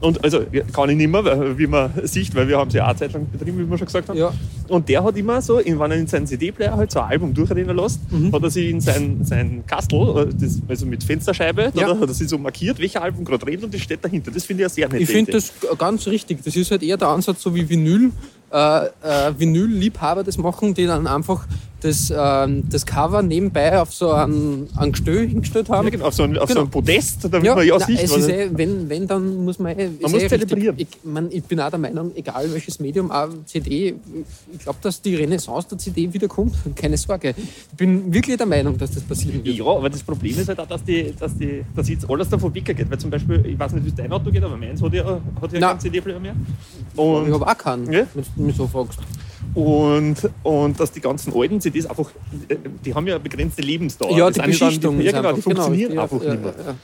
Und 0.01 0.23
also 0.23 0.41
kann 0.73 0.89
ich 0.89 0.97
nicht 0.97 1.09
mehr, 1.11 1.57
wie 1.57 1.67
man 1.67 1.91
sieht, 2.03 2.33
weil 2.35 2.47
wir 2.47 2.57
haben 2.57 2.69
es 2.69 2.73
ja 2.73 2.83
auch 2.85 2.89
eine 2.89 2.97
Zeit 2.97 3.13
lang 3.13 3.27
betrieben, 3.31 3.59
wie 3.59 3.69
wir 3.69 3.77
schon 3.77 3.85
gesagt 3.85 4.09
haben. 4.09 4.17
Ja. 4.17 4.33
Und 4.67 4.89
der 4.89 5.03
hat 5.03 5.15
immer 5.15 5.41
so, 5.41 5.57
wenn 5.63 5.79
er 5.91 5.97
in 5.97 6.07
seinen 6.07 6.25
CD-Player 6.25 6.75
halt 6.75 6.91
so 6.91 6.99
ein 7.01 7.09
Album 7.09 7.33
durchrennen 7.33 7.75
lässt, 7.77 7.99
Mhm. 8.11 8.31
hat 8.33 8.41
er 8.43 8.49
sich 8.49 8.69
in 8.69 8.81
sein, 8.81 9.19
sein 9.23 9.63
Kastel, 9.67 9.99
äh, 10.29 10.33
das, 10.39 10.59
also 10.67 10.85
mit 10.87 11.03
Fensterscheibe, 11.03 11.71
Ja. 11.75 11.87
da 11.93 11.99
hat 11.99 12.07
er 12.09 12.13
sich 12.13 12.27
so 12.27 12.37
markiert, 12.39 12.79
welcher 12.79 13.01
Album 13.03 13.23
gerade 13.25 13.45
rennt 13.45 13.63
und 13.63 13.73
das 13.73 13.81
steht 13.81 14.03
dahinter. 14.03 14.31
Das 14.31 14.43
finde 14.43 14.63
ich 14.63 14.65
ja 14.65 14.69
sehr 14.69 14.89
nett. 14.89 15.01
Ich 15.01 15.09
finde 15.09 15.33
das 15.33 15.53
ganz 15.77 16.07
richtig. 16.07 16.43
Das 16.43 16.55
ist 16.55 16.71
halt 16.71 16.81
eher 16.83 16.97
der 16.97 17.09
Ansatz, 17.09 17.41
so 17.43 17.53
wie 17.53 17.69
Vinyl. 17.69 18.11
Äh, 18.51 18.85
äh, 18.87 18.89
Vinyl-Liebhaber 19.37 20.23
das 20.23 20.37
machen, 20.37 20.73
die 20.73 20.85
dann 20.85 21.07
einfach 21.07 21.47
das, 21.81 22.13
ähm, 22.15 22.63
das 22.69 22.85
Cover 22.85 23.21
nebenbei 23.21 23.79
auf 23.79 23.93
so 23.93 24.11
ein, 24.11 24.67
ein 24.77 24.91
Gestell 24.91 25.27
hingestellt 25.27 25.67
haben. 25.69 25.85
Ja, 25.85 25.89
genau, 25.91 26.05
auf 26.05 26.13
so 26.13 26.23
ein, 26.23 26.37
auf 26.37 26.47
so 26.47 26.53
Genau. 26.55 26.65
ein 26.67 26.69
Podest, 26.71 27.23
damit 27.23 27.43
man 27.55 27.65
ja 27.67 27.79
sieht, 27.79 27.99
es 28.03 28.15
ist 28.15 28.29
eh, 28.29 28.49
wenn, 28.53 28.87
wenn, 28.87 29.07
dann 29.07 29.43
muss 29.43 29.57
man 29.59 29.77
eh. 29.77 29.85
ist 29.85 30.01
muss 30.01 30.13
eh 30.13 30.27
zelebrieren. 30.27 30.75
Ich, 30.77 30.87
man, 31.03 31.31
ich 31.31 31.43
bin 31.43 31.59
auch 31.59 31.69
der 31.69 31.79
Meinung, 31.79 32.11
egal 32.15 32.51
welches 32.53 32.79
Medium, 32.79 33.09
auch 33.11 33.29
CD, 33.45 33.95
ich 34.53 34.59
glaube, 34.59 34.77
dass 34.81 35.01
die 35.01 35.15
Renaissance 35.15 35.67
der 35.69 35.77
CD 35.79 36.13
wiederkommt. 36.13 36.55
Keine 36.75 36.97
Sorge. 36.97 37.33
Ich 37.37 37.77
bin 37.77 38.13
wirklich 38.13 38.37
der 38.37 38.45
Meinung, 38.47 38.77
dass 38.77 38.91
das 38.91 39.03
passieren 39.03 39.43
wird. 39.43 39.57
Ja, 39.57 39.65
aber 39.65 39.89
das 39.89 40.03
Problem 40.03 40.37
ist 40.37 40.47
halt 40.47 40.59
auch, 40.59 40.67
dass, 40.67 40.83
die, 40.83 41.13
dass, 41.19 41.35
die, 41.35 41.63
dass 41.75 41.89
jetzt 41.89 42.07
alles 42.09 42.29
davon 42.29 42.53
weggeht. 42.53 42.89
Weil 42.89 42.99
zum 42.99 43.09
Beispiel, 43.09 43.43
ich 43.45 43.57
weiß 43.57 43.71
nicht, 43.73 43.85
wie 43.85 43.89
es 43.89 43.95
dein 43.95 44.11
Auto 44.11 44.29
geht, 44.31 44.43
aber 44.43 44.55
meins 44.57 44.81
hat 44.81 44.93
ja, 44.93 45.03
hat 45.05 45.53
ja 45.53 45.59
Nein. 45.59 45.61
keinen 45.61 45.79
CD-Player 45.79 46.19
mehr. 46.19 46.35
Ich 46.93 46.99
Und, 46.99 47.33
habe 47.33 47.47
auch 47.47 47.57
keinen, 47.57 47.91
Ja? 47.91 48.05
wenn 48.13 48.23
du 48.35 48.43
mich 48.43 48.55
so 48.55 48.67
fragst. 48.67 48.99
Und, 49.53 50.29
und 50.43 50.79
dass 50.79 50.91
die 50.91 51.01
ganzen 51.01 51.33
alten 51.35 51.59
CDs 51.59 51.85
einfach, 51.85 52.09
äh, 52.47 52.55
die 52.85 52.93
haben 52.93 53.05
ja 53.07 53.15
eine 53.15 53.23
begrenzte 53.23 53.61
Lebensdauer. 53.61 54.17
Ja, 54.17 54.25
Das 54.27 54.33
die 54.35 54.39
dann 54.41 54.49
Beschichtung 54.49 54.99
Die, 54.99 55.05
ja, 55.05 55.11
genau, 55.11 55.21
die 55.21 55.27
einfach- 55.35 55.43
genau, 55.49 55.61
funktionieren 55.63 55.99
richtig, 55.99 56.03
einfach 56.15 56.25
ja, 56.25 56.31
nicht 56.31 56.43
mehr. 56.43 56.53
Ja, 56.57 56.71
ja. 56.71 56.75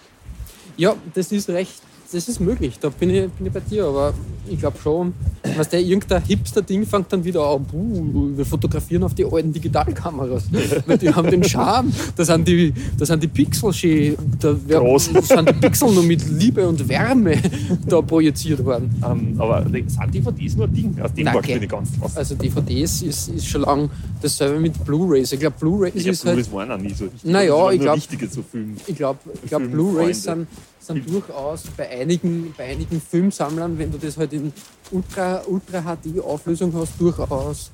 ja, 0.92 0.96
das 1.14 1.32
ist 1.32 1.50
recht, 1.50 1.82
das 2.12 2.28
ist 2.28 2.40
möglich, 2.40 2.78
da 2.80 2.90
bin 2.90 3.10
ich, 3.10 3.30
bin 3.32 3.48
ich 3.48 3.54
bei 3.54 3.60
dir, 3.60 3.86
aber 3.86 4.14
ich 4.50 4.58
glaube 4.60 4.78
schon, 4.82 5.14
was 5.58 5.68
der 5.70 5.82
irgendein 5.82 6.24
Hipster-Ding 6.24 6.86
fängt 6.86 7.12
dann 7.12 7.24
wieder 7.24 7.46
an, 7.46 7.64
buh, 7.66 8.30
wir 8.38 8.46
fotografieren 8.46 9.04
auf 9.04 9.14
die 9.14 9.26
alten 9.26 9.52
Digitalkameras, 9.52 10.44
weil 10.86 10.98
die 10.98 11.14
haben 11.14 11.30
den 11.30 11.44
Charme, 11.44 11.92
da 12.16 12.24
sind 12.24 12.48
die, 12.48 12.74
da 12.98 13.06
sind 13.06 13.22
die 13.24 13.28
Pixel 13.28 13.74
schön, 13.74 14.16
da 14.40 14.56
Groß. 14.80 15.06
sind 15.06 15.50
die 15.50 15.54
Pixel 15.54 15.92
nur 15.92 16.04
mit 16.04 16.26
Liebe 16.30 16.66
und 16.68 16.88
Wärme 16.88 17.42
da 17.88 18.02
projiziert 18.02 18.64
worden. 18.64 18.90
Ähm, 19.06 19.36
aber 19.38 19.62
die- 19.66 19.84
sind 19.88 20.14
DVDs 20.14 20.56
nur 20.56 20.68
ein 20.68 20.74
Ding? 20.74 20.96
Aus 21.02 21.14
dem 21.14 21.26
Nein, 21.26 21.34
magst 21.36 21.50
du 21.50 21.52
gell. 21.54 21.60
nicht 21.60 21.72
ganz 21.72 21.90
was. 22.00 22.16
Also 22.18 22.36
DVDs 22.36 23.02
ist, 23.02 23.28
ist 23.30 23.48
schon 23.48 23.62
lang 23.62 23.90
dasselbe 24.22 24.60
mit 24.60 24.84
Blu-Rays. 24.86 25.32
Ich 25.34 25.40
glaube, 25.40 25.56
Blu-rays 25.60 25.94
Ich 25.96 26.08
ist 26.08 26.22
glaube, 26.22 26.38
halt 26.38 26.46
das 26.48 26.54
waren 26.54 26.72
auch 26.72 26.78
nie 26.78 26.94
so. 26.94 27.06
Naja, 27.24 27.54
waren 27.54 27.76
ich 27.76 27.82
glaub- 27.82 27.96
richtige 27.98 28.28
so. 28.28 28.44
Ich 28.88 28.96
glaube, 28.96 29.20
ich 29.44 29.50
glaub. 29.50 29.64
Blu-rays 29.70 30.24
sind, 30.24 30.48
sind 30.88 31.10
durchaus 31.10 31.64
bei 31.76 31.90
einigen, 31.90 32.54
bei 32.58 32.72
einigen 32.72 33.00
Filmsammlern, 33.02 33.78
wenn 33.78 33.92
du 33.92 33.98
das 33.98 34.18
halt 34.18 34.34
in 34.34 34.52
Ultra, 34.92 35.42
Ultra 35.46 35.82
HD 35.82 36.20
Auflösung 36.22 36.74
hast, 36.74 36.94
durchaus, 37.00 37.72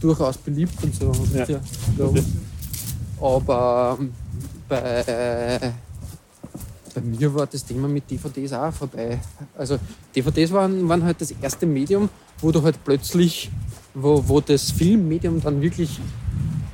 durchaus 0.00 0.36
beliebt 0.36 0.74
und 0.82 0.94
so. 0.94 1.12
Ja. 1.34 1.46
Ja. 1.48 1.60
Aber 3.20 3.96
ähm, 3.98 4.12
bei, 4.68 5.72
bei 6.94 7.00
mir 7.00 7.34
war 7.34 7.46
das 7.46 7.64
Thema 7.64 7.88
mit 7.88 8.10
DVDs 8.10 8.52
auch 8.52 8.72
vorbei. 8.72 9.18
Also 9.56 9.78
DVDs 10.14 10.52
waren, 10.52 10.88
waren 10.88 11.04
halt 11.04 11.20
das 11.20 11.30
erste 11.30 11.66
Medium, 11.66 12.08
wo 12.40 12.50
du 12.50 12.62
halt 12.62 12.82
plötzlich, 12.84 13.50
wo, 13.94 14.22
wo 14.26 14.40
das 14.40 14.70
Filmmedium 14.72 15.40
dann 15.40 15.62
wirklich 15.62 16.00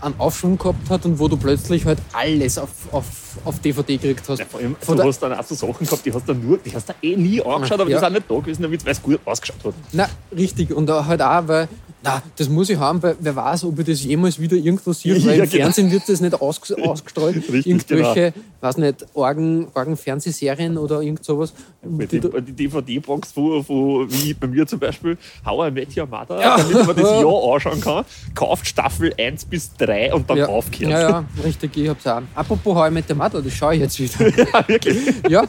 einen 0.02 0.14
Aufschwung 0.18 0.58
gehabt 0.58 0.90
hat 0.90 1.04
und 1.04 1.18
wo 1.18 1.28
du 1.28 1.36
plötzlich 1.36 1.84
halt 1.86 1.98
alles 2.12 2.58
auf, 2.58 2.70
auf, 2.90 3.06
auf 3.44 3.58
DVD 3.60 3.96
gekriegt 3.96 4.28
hast. 4.28 4.38
Ja, 4.40 4.44
vor 4.46 4.60
allem, 4.60 4.76
Von 4.80 4.96
du 4.96 5.04
hast 5.04 5.20
dann 5.20 5.32
auch 5.32 5.44
so 5.44 5.54
Sachen 5.54 5.86
gehabt, 5.86 6.04
die 6.04 6.12
hast 6.12 6.28
du 6.28 6.34
nur, 6.34 6.58
die 6.58 6.74
hast 6.74 6.88
du 6.88 6.92
eh 7.02 7.16
nie 7.16 7.40
angeschaut, 7.42 7.80
aber 7.80 7.90
Ja. 7.90 7.98
die 7.98 8.04
sind 8.04 8.12
nicht 8.14 8.30
da 8.30 8.34
gewesen, 8.34 8.62
damit 8.62 8.86
es 8.86 9.02
gut 9.02 9.20
ausgeschaut 9.24 9.64
hat. 9.64 9.74
Na, 9.92 10.08
richtig. 10.36 10.72
Und 10.72 10.90
halt 10.90 11.22
auch, 11.22 11.48
weil, 11.48 11.68
na, 12.04 12.22
das 12.36 12.48
muss 12.48 12.68
ich 12.70 12.78
haben, 12.78 13.02
weil 13.02 13.16
wer 13.20 13.36
weiß, 13.36 13.64
ob 13.64 13.78
ich 13.78 13.86
das 13.86 14.02
jemals 14.02 14.38
wieder 14.38 14.56
irgendwo 14.56 14.92
sehe, 14.92 15.14
weil 15.24 15.38
Ja, 15.38 15.44
im 15.44 15.50
genau. 15.50 15.62
Fernsehen 15.64 15.90
wird 15.90 16.08
das 16.08 16.20
nicht 16.20 16.40
aus, 16.40 16.60
ausgestrahlt. 16.84 17.36
Richtig, 17.36 17.66
Irgendwelche, 17.66 18.32
weiß 18.60 18.76
nicht, 18.78 19.06
Orgen, 19.14 19.68
Orgen-Fernsehserien 19.74 20.76
oder 20.78 21.00
irgend 21.02 21.24
sowas. 21.24 21.52
Die 21.82 22.20
die, 22.20 22.52
DVD-Box, 22.52 23.32
von, 23.32 23.64
von, 23.64 24.06
wie 24.10 24.34
bei 24.34 24.46
mir 24.46 24.66
zum 24.66 24.78
Beispiel, 24.78 25.16
How 25.44 25.68
I 25.68 25.70
Met 25.70 25.96
Your 25.96 26.06
Mother, 26.06 26.40
Ja. 26.40 26.56
damit 26.56 26.86
man 26.86 26.96
das 26.96 27.10
Jahr 27.22 27.54
anschauen 27.54 27.80
kann, 27.80 28.04
kauft 28.34 28.66
Staffel 28.66 29.12
1 29.18 29.44
bis 29.46 29.72
3 29.78 30.14
und 30.14 30.28
dann 30.28 30.38
ja, 30.38 30.46
aufgehört. 30.46 30.92
ja, 30.92 31.10
ja, 31.10 31.24
richtig, 31.44 31.76
ich 31.76 31.88
hab's 31.88 32.06
auch. 32.06 32.22
Apropos 32.34 32.74
How 32.74 32.88
I 32.90 32.94
Met 32.94 33.08
Your 33.10 33.16
Mother, 33.16 33.40
das 33.42 33.52
schaue 33.52 33.74
ich 33.74 33.80
jetzt 33.80 33.98
wieder. 34.00 34.28
Ja, 34.52 34.68
wirklich. 34.68 34.98
ja, 35.28 35.44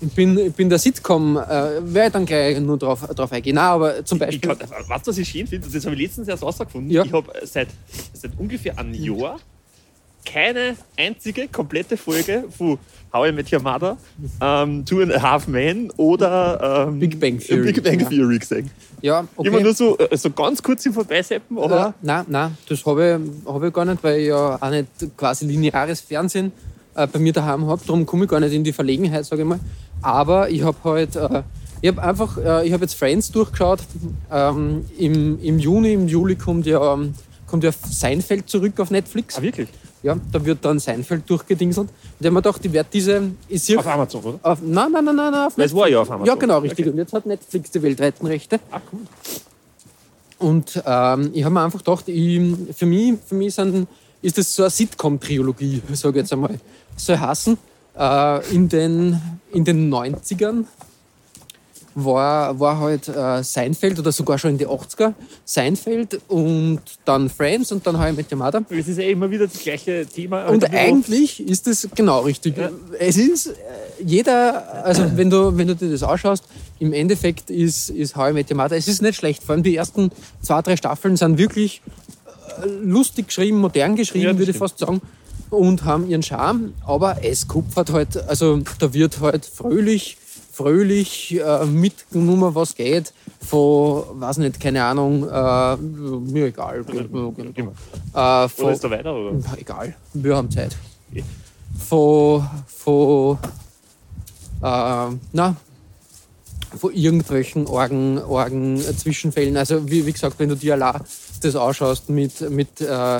ich 0.00 0.12
bin, 0.12 0.38
ich 0.38 0.52
bin 0.52 0.68
der 0.68 0.78
Sitcom, 0.78 1.36
äh, 1.36 1.40
werde 1.82 2.06
ich 2.06 2.12
dann 2.12 2.26
gleich 2.26 2.60
nur 2.60 2.76
drauf, 2.76 3.00
drauf 3.14 3.32
eingehen. 3.32 3.54
Nein, 3.54 3.64
aber 3.64 4.04
zum 4.04 4.16
Ich 4.16 4.40
Beispiel. 4.40 4.54
kann, 4.54 4.58
weißt 4.88 5.06
du, 5.06 5.10
was 5.10 5.18
ich 5.18 5.28
schön 5.28 5.46
finde? 5.46 5.66
Das 5.74 5.84
habe 5.86 5.94
ich 5.96 6.02
letztens 6.02 6.28
erst 6.28 6.42
rausgefunden. 6.42 6.90
Ja. 6.90 7.04
Ich 7.04 7.12
habe 7.12 7.32
seit, 7.44 7.68
seit 8.12 8.32
ungefähr 8.38 8.78
einem 8.78 8.94
Jahr 8.94 9.38
keine 10.26 10.74
einzige 10.96 11.48
komplette 11.48 11.96
Folge 11.96 12.44
von 12.56 12.78
How 13.12 13.28
I 13.28 13.32
Met 13.32 13.52
Your 13.52 13.60
Mother, 13.60 13.98
ähm, 14.40 14.84
Two 14.84 15.02
and 15.02 15.14
a 15.14 15.20
Half 15.20 15.46
Men 15.46 15.90
oder 15.98 16.86
ähm, 16.88 16.98
Big 16.98 17.20
Bang 17.20 17.38
Theory. 17.38 17.72
Big 17.72 17.82
Bang 17.84 18.00
Ja. 18.00 18.08
Theory 18.08 18.38
gesehen. 18.38 18.70
ja, 19.02 19.28
okay. 19.36 19.48
Immer 19.48 19.60
nur 19.60 19.74
so, 19.74 19.98
äh, 19.98 20.16
so 20.16 20.30
ganz 20.30 20.62
kurz 20.62 20.86
im 20.86 20.94
Vorbeiseppen, 20.94 21.58
aber 21.58 21.76
Ja, 21.76 21.94
nein, 22.00 22.24
nein, 22.28 22.58
das 22.68 22.84
habe 22.86 23.20
ich, 23.44 23.46
hab 23.52 23.62
ich 23.62 23.72
gar 23.72 23.84
nicht, 23.84 24.02
weil 24.02 24.20
ich 24.20 24.28
ja 24.28 24.56
auch 24.60 24.70
nicht 24.70 24.88
quasi 25.16 25.46
lineares 25.46 26.00
Fernsehen 26.00 26.52
äh, 26.94 27.06
bei 27.06 27.18
mir 27.18 27.32
daheim 27.34 27.66
habe. 27.66 27.82
Darum 27.86 28.06
komme 28.06 28.24
ich 28.24 28.30
gar 28.30 28.40
nicht 28.40 28.54
in 28.54 28.64
die 28.64 28.72
Verlegenheit, 28.72 29.26
sage 29.26 29.42
ich 29.42 29.48
mal. 29.48 29.60
Aber 30.00 30.48
ich 30.48 30.62
habe 30.62 30.78
halt, 30.84 31.16
äh, 31.16 31.42
ich 31.80 31.88
habe 31.88 32.02
einfach, 32.02 32.38
äh, 32.38 32.66
ich 32.66 32.72
habe 32.72 32.84
jetzt 32.84 32.94
Friends 32.94 33.30
durchgeschaut. 33.30 33.80
Ähm, 34.30 34.84
im, 34.98 35.40
Im 35.40 35.58
Juni, 35.58 35.92
im 35.92 36.08
Juli 36.08 36.36
kommt 36.36 36.66
ja, 36.66 36.94
ähm, 36.94 37.14
kommt 37.46 37.64
ja 37.64 37.70
Seinfeld 37.72 38.48
zurück 38.48 38.78
auf 38.80 38.90
Netflix. 38.90 39.36
Ah, 39.36 39.42
wirklich? 39.42 39.68
Ja, 40.02 40.16
da 40.32 40.44
wird 40.44 40.64
dann 40.64 40.78
Seinfeld 40.78 41.28
durchgedingselt. 41.28 41.88
Und 41.88 41.94
ich 42.20 42.26
habe 42.26 42.34
mir 42.34 42.42
gedacht, 42.42 42.64
ich 42.64 42.72
werde 42.72 42.88
diese. 42.92 43.22
Ich 43.48 43.62
sehe 43.62 43.78
Auf 43.78 43.86
Amazon, 43.86 44.22
oder? 44.22 44.38
auf, 44.42 44.58
nein, 44.62 44.92
nein, 44.92 45.04
nein, 45.04 45.16
nein, 45.16 45.32
nein, 45.32 45.46
auf 45.46 45.58
es 45.58 45.74
war 45.74 45.88
ja 45.88 46.00
auf 46.00 46.10
Amazon. 46.10 46.26
ja, 46.26 46.34
genau, 46.34 46.58
richtig. 46.58 46.86
Okay. 46.86 46.90
Und 46.92 46.98
jetzt 46.98 47.12
hat 47.12 47.26
Netflix 47.26 47.70
die 47.70 47.82
weltweiten 47.82 48.26
Rechte. 48.26 48.60
Ah, 48.70 48.80
cool. 48.92 49.00
Und 50.38 50.82
ähm, 50.84 51.30
ich 51.32 51.44
habe 51.44 51.54
mir 51.54 51.62
einfach 51.62 51.78
gedacht, 51.78 52.08
ich, 52.08 52.40
für 52.76 52.86
mich, 52.86 53.14
für 53.26 53.34
mich 53.34 53.54
sind, 53.54 53.88
ist 54.20 54.36
das 54.36 54.54
so 54.54 54.64
eine 54.64 54.70
Sitcom-Trilogie, 54.70 55.80
sage 55.92 56.18
ich 56.18 56.22
jetzt 56.22 56.32
einmal. 56.32 56.58
Soll 56.96 57.18
heißen, 57.18 57.56
äh, 57.96 58.54
in, 58.54 58.68
den, 58.68 59.20
in 59.52 59.64
den 59.64 59.92
90ern 59.92 60.64
war, 61.94 62.58
war 62.58 62.80
halt 62.80 63.08
äh, 63.08 63.42
Seinfeld 63.42 63.98
oder 63.98 64.12
sogar 64.12 64.38
schon 64.38 64.52
in 64.52 64.58
die 64.58 64.66
80er 64.66 65.14
Seinfeld 65.44 66.20
und 66.28 66.80
dann 67.04 67.30
Friends 67.30 67.72
und 67.72 67.86
dann 67.86 67.98
halt 67.98 68.16
mit 68.16 68.30
dem 68.30 68.38
Mother. 68.38 68.62
Es 68.70 68.88
ist 68.88 68.98
ja 68.98 69.04
immer 69.04 69.30
wieder 69.30 69.46
das 69.46 69.58
gleiche 69.58 70.06
Thema. 70.06 70.46
Und 70.46 70.68
eigentlich 70.72 71.40
ist 71.46 71.66
es 71.66 71.88
genau 71.94 72.20
richtig. 72.20 72.54
Es 72.98 73.16
ist 73.16 73.46
äh, 73.46 73.52
jeder, 74.04 74.84
also 74.84 75.04
wenn 75.14 75.30
du, 75.30 75.56
wenn 75.56 75.68
du 75.68 75.76
dir 75.76 75.90
das 75.90 76.02
anschaust, 76.02 76.44
im 76.78 76.92
Endeffekt 76.92 77.50
ist, 77.50 77.90
ist 77.90 78.16
How 78.16 78.30
I 78.30 78.32
Met 78.32 78.50
Your 78.50 78.56
Mother, 78.56 78.76
es 78.76 78.88
ist 78.88 79.02
nicht 79.02 79.16
schlecht. 79.16 79.42
Vor 79.42 79.54
allem 79.54 79.62
die 79.62 79.76
ersten 79.76 80.10
zwei, 80.42 80.62
drei 80.62 80.76
Staffeln 80.76 81.16
sind 81.16 81.38
wirklich 81.38 81.82
äh, 82.62 82.68
lustig 82.82 83.28
geschrieben, 83.28 83.58
modern 83.58 83.96
geschrieben, 83.96 84.24
Ja, 84.24 84.30
das 84.30 84.38
würde 84.38 84.50
ich 84.50 84.58
fast 84.58 84.78
sagen. 84.78 85.00
Und 85.50 85.84
haben 85.84 86.08
ihren 86.08 86.22
Charme, 86.22 86.74
aber 86.84 87.18
es 87.22 87.46
kupfert 87.46 87.92
halt, 87.92 88.16
also 88.28 88.60
da 88.80 88.92
wird 88.92 89.20
halt 89.20 89.44
fröhlich, 89.44 90.16
fröhlich 90.54 91.38
äh, 91.40 91.66
mitgenommen, 91.66 92.54
was 92.54 92.74
geht. 92.74 93.12
Von, 93.40 94.04
weiß 94.20 94.38
nicht, 94.38 94.60
keine 94.60 94.84
Ahnung, 94.84 95.28
äh, 95.28 95.76
mir 95.76 96.46
egal. 96.46 96.84
Immer. 97.54 97.72
Äh, 98.14 98.48
von, 98.48 98.64
Oder 98.64 98.72
ist 98.72 98.84
da 98.84 98.90
weiter? 98.90 99.14
Oder? 99.14 99.38
ja, 99.38 99.56
egal, 99.58 99.94
wir 100.12 100.36
haben 100.36 100.50
Zeit. 100.50 100.76
Von, 101.88 102.48
von, 102.68 103.38
äh, 104.62 105.16
na, 105.32 105.56
von 106.78 106.92
irgendwelchen 106.92 107.66
Orgen, 107.66 108.18
Orgen 108.18 108.76
äh, 108.76 108.96
Zwischenfällen. 108.96 109.56
Also 109.56 109.90
wie, 109.90 110.06
wie 110.06 110.12
gesagt, 110.12 110.38
wenn 110.38 110.48
du 110.48 110.56
dir 110.56 110.74
allein 110.74 111.00
das 111.42 111.56
anschaust 111.56 112.08
mit, 112.08 112.48
mit, 112.50 112.80
äh, 112.80 113.18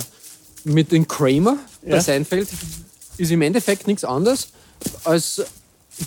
mit 0.63 0.91
den 0.91 1.07
Kramer 1.07 1.57
bei 1.83 1.91
Ja. 1.91 2.01
Seinfeld, 2.01 2.47
ist 3.17 3.31
im 3.31 3.41
Endeffekt 3.41 3.87
nichts 3.87 4.03
anderes 4.03 4.49
als 5.03 5.43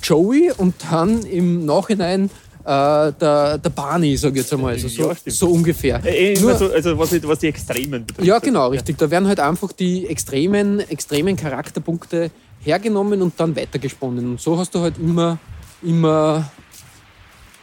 Joey 0.03 0.53
und 0.57 0.75
dann 0.91 1.23
im 1.25 1.65
Nachhinein 1.65 2.31
äh, 2.65 3.13
der, 3.13 3.59
der 3.59 3.71
Barney, 3.71 4.17
sag 4.17 4.33
ich 4.33 4.39
jetzt 4.39 4.53
einmal. 4.53 4.73
Also 4.75 4.89
so, 4.89 5.09
Ja, 5.11 5.17
so 5.27 5.49
ungefähr. 5.49 6.05
Äh, 6.05 6.35
äh, 6.35 6.41
Nur- 6.41 6.55
so, 6.57 6.71
also 6.71 6.99
was, 6.99 7.11
was 7.23 7.39
die 7.39 7.47
Extremen 7.49 8.05
betrifft. 8.05 8.27
Ja, 8.27 8.39
genau, 8.39 8.69
richtig. 8.69 8.99
Da 8.99 9.11
werden 9.11 9.27
halt 9.29 9.41
einfach 9.41 9.73
die 9.73 10.07
extremen, 10.07 10.81
extremen 10.81 11.37
Charakterpunkte 11.37 12.31
hergenommen 12.61 13.23
und 13.23 13.39
dann 13.41 13.57
weitergesponnen. 13.57 14.33
Und 14.33 14.41
so 14.41 14.59
hast 14.59 14.75
du 14.75 14.81
halt 14.81 14.99
immer, 14.99 15.39
immer, 15.83 16.51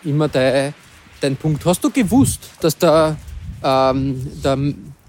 immer 0.03 0.27
dein, 0.27 0.73
dein 1.21 1.35
Punkt. 1.35 1.63
Hast 1.65 1.83
du 1.83 1.91
gewusst, 1.91 2.49
dass 2.61 2.77
der, 2.77 3.15
ähm, 3.63 4.25
der 4.43 4.57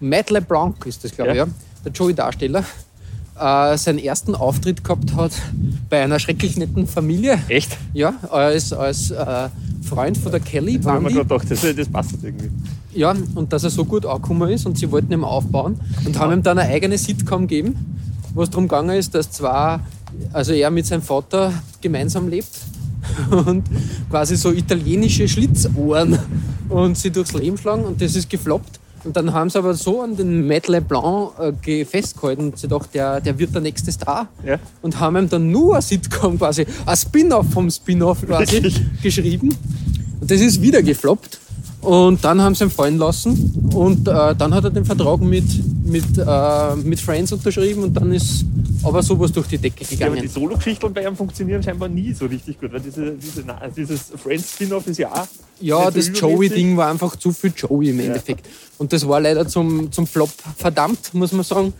Matt 0.00 0.30
LeBlanc 0.30 0.84
ist 0.84 1.04
das, 1.04 1.12
glaube 1.12 1.30
ich, 1.30 1.36
Ja. 1.38 1.44
ja, 1.44 1.50
der 1.84 1.92
Joey-Darsteller, 1.92 2.64
äh, 3.38 3.76
seinen 3.76 3.98
ersten 3.98 4.34
Auftritt 4.34 4.84
gehabt 4.84 5.14
hat 5.14 5.32
bei 5.88 6.02
einer 6.02 6.18
schrecklich 6.18 6.56
netten 6.56 6.86
Familie. 6.86 7.38
Echt? 7.48 7.76
Ja, 7.92 8.14
als, 8.30 8.72
als 8.72 9.10
äh, 9.10 9.48
Freund 9.82 10.16
von 10.18 10.32
der 10.32 10.40
Kelly 10.40 10.78
Da 10.78 10.92
haben 10.92 11.04
wir 11.04 11.12
gerade 11.12 11.28
gedacht, 11.28 11.50
das, 11.50 11.76
das 11.76 11.88
passt 11.88 12.14
irgendwie. 12.22 12.50
Ja, 12.94 13.14
und 13.34 13.52
dass 13.52 13.64
er 13.64 13.70
so 13.70 13.84
gut 13.84 14.06
angekommen 14.06 14.50
ist 14.50 14.66
und 14.66 14.78
sie 14.78 14.90
wollten 14.90 15.12
ihn 15.12 15.22
aufbauen 15.22 15.78
und 16.04 16.18
haben 16.18 16.32
ihm 16.32 16.42
dann 16.42 16.58
eine 16.58 16.70
eigene 16.70 16.96
Sitcom 16.96 17.46
gegeben, 17.46 17.76
wo 18.34 18.42
es 18.42 18.50
darum 18.50 18.68
gegangen 18.68 18.96
ist, 18.96 19.14
dass 19.14 19.30
zwar, 19.30 19.80
also 20.32 20.52
er 20.52 20.70
mit 20.70 20.86
seinem 20.86 21.02
Vater 21.02 21.52
gemeinsam 21.80 22.28
lebt 22.28 22.50
und 23.30 23.64
quasi 24.10 24.36
so 24.36 24.50
italienische 24.50 25.28
Schlitzohren 25.28 26.18
und 26.68 26.96
sie 26.96 27.10
durchs 27.10 27.34
Leben 27.34 27.58
schlagen 27.58 27.84
und 27.84 28.00
das 28.00 28.16
ist 28.16 28.30
gefloppt. 28.30 28.80
Und 29.06 29.16
dann 29.16 29.32
haben 29.32 29.48
sie 29.48 29.58
aber 29.58 29.74
so 29.74 30.02
an 30.02 30.16
den 30.16 30.46
Matt 30.46 30.66
LeBlanc 30.68 31.30
äh, 31.38 31.52
ge- 31.62 31.84
festgehalten 31.84 32.46
und 32.46 32.58
sie 32.58 32.66
dachten, 32.68 32.88
der, 32.92 33.20
der 33.20 33.38
wird 33.38 33.54
der 33.54 33.62
nächste 33.62 33.92
Star. 33.92 34.28
Ja. 34.44 34.58
Und 34.82 34.98
haben 34.98 35.16
ihm 35.16 35.28
dann 35.28 35.50
nur 35.50 35.74
eine 35.74 35.82
Sitcom 35.82 36.38
quasi, 36.38 36.66
ein 36.84 36.96
Spin-off 36.96 37.46
vom 37.52 37.70
Spin-off 37.70 38.26
quasi 38.26 38.72
geschrieben. 39.02 39.56
Und 40.20 40.30
das 40.30 40.40
ist 40.40 40.60
wieder 40.60 40.82
gefloppt. 40.82 41.38
Und 41.82 42.24
dann 42.24 42.40
haben 42.42 42.56
sie 42.56 42.64
ihn 42.64 42.70
fallen 42.70 42.98
lassen. 42.98 43.70
Und 43.72 44.08
äh, 44.08 44.34
dann 44.34 44.52
hat 44.52 44.64
er 44.64 44.70
den 44.70 44.84
Vertrag 44.84 45.20
mit, 45.20 45.44
mit, 45.86 46.04
äh, 46.18 46.76
mit 46.76 47.00
Friends 47.00 47.32
unterschrieben 47.32 47.84
und 47.84 47.94
dann 47.94 48.12
ist 48.12 48.44
aber 48.82 49.02
sowas 49.02 49.32
durch 49.32 49.46
die 49.46 49.58
Decke 49.58 49.84
Ja, 49.84 50.06
aber 50.06 50.14
gegangen. 50.16 50.22
die 50.22 50.28
Solo-Geschichten 50.28 50.92
bei 50.92 51.06
ihm 51.06 51.16
funktionieren 51.16 51.62
scheinbar 51.62 51.88
nie 51.88 52.12
so 52.12 52.26
richtig 52.26 52.60
gut, 52.60 52.72
weil 52.72 52.80
diese, 52.80 53.12
diese, 53.12 53.42
na, 53.46 53.60
dieses 53.74 54.12
Friends-Spin-Off 54.22 54.86
ist 54.86 54.98
ja 54.98 55.12
auch. 55.12 55.26
Ja, 55.60 55.84
so 55.84 55.90
das. 55.90 56.10
Joey-Ding 56.18 56.76
war 56.76 56.90
einfach 56.90 57.16
zu 57.16 57.32
viel 57.32 57.52
Joey 57.56 57.90
im 57.90 58.00
Endeffekt. 58.00 58.46
Und 58.78 58.92
das 58.92 59.06
war 59.08 59.20
leider 59.20 59.46
zum, 59.48 59.90
zum 59.90 60.06
Flop 60.06 60.30
verdammt, 60.56 61.14
muss 61.14 61.32
man 61.32 61.44
sagen. 61.44 61.72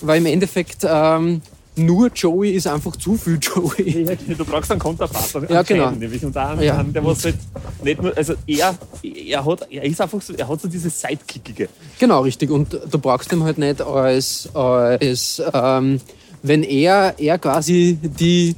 Weil 0.00 0.18
im 0.18 0.26
Endeffekt 0.26 0.86
ähm, 0.88 1.42
nur 1.86 2.08
Joey 2.14 2.50
ist 2.52 2.66
einfach 2.66 2.94
zu 2.96 3.16
viel 3.16 3.38
Joey. 3.40 4.04
Ja, 4.04 4.34
Du 4.36 4.44
brauchst 4.44 4.70
einen 4.70 4.80
Konterpart, 4.80 5.36
einen 5.36 5.48
Ja, 5.48 5.62
genau. 5.62 5.90
Nämlich. 5.90 6.24
Und 6.24 6.36
einen, 6.36 6.62
Ja. 6.62 6.78
einen, 6.78 6.92
der 6.92 7.04
was 7.04 7.24
halt 7.24 7.36
nicht 7.82 8.00
nur, 8.02 8.16
also 8.16 8.34
er, 8.46 8.74
er, 9.02 9.44
hat, 9.44 9.66
er 9.70 9.82
ist 9.84 10.00
einfach 10.00 10.20
so, 10.22 10.32
er 10.34 10.48
hat 10.48 10.60
so 10.60 10.68
dieses 10.68 11.00
Sidekickige. 11.00 11.68
Genau, 11.98 12.20
richtig. 12.22 12.50
Und 12.50 12.72
du 12.90 12.98
brauchst 12.98 13.32
ihn 13.32 13.42
halt 13.42 13.58
nicht 13.58 13.80
als, 13.82 14.48
als 14.54 15.42
ähm, 15.52 16.00
wenn 16.42 16.62
er, 16.62 17.14
er 17.18 17.38
quasi 17.38 17.98
die, 18.00 18.54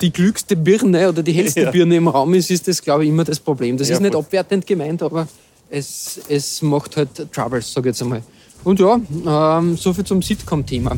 die 0.00 0.10
klügste 0.10 0.56
Birne 0.56 1.08
oder 1.08 1.22
die 1.22 1.32
hellste 1.32 1.60
Ja. 1.64 1.70
Birne 1.70 1.96
im 1.96 2.08
Raum 2.08 2.34
ist, 2.34 2.50
ist 2.50 2.68
das, 2.68 2.80
glaube 2.82 3.04
ich, 3.04 3.10
immer 3.10 3.24
das 3.24 3.40
Problem. 3.40 3.76
Das 3.76 3.88
Ja, 3.88 3.94
ist 3.96 4.00
nicht 4.00 4.12
voll. 4.12 4.22
abwertend 4.22 4.66
gemeint, 4.66 5.02
aber 5.02 5.26
es, 5.70 6.20
es 6.28 6.62
macht 6.62 6.96
halt 6.96 7.10
Troubles, 7.32 7.72
sage 7.72 7.88
ich 7.88 7.94
jetzt 7.94 8.02
einmal. 8.02 8.22
Und 8.64 8.80
ja, 8.80 9.00
ähm, 9.58 9.76
so 9.76 9.92
viel 9.92 10.04
zum 10.04 10.22
Sitcom-Thema. 10.22 10.92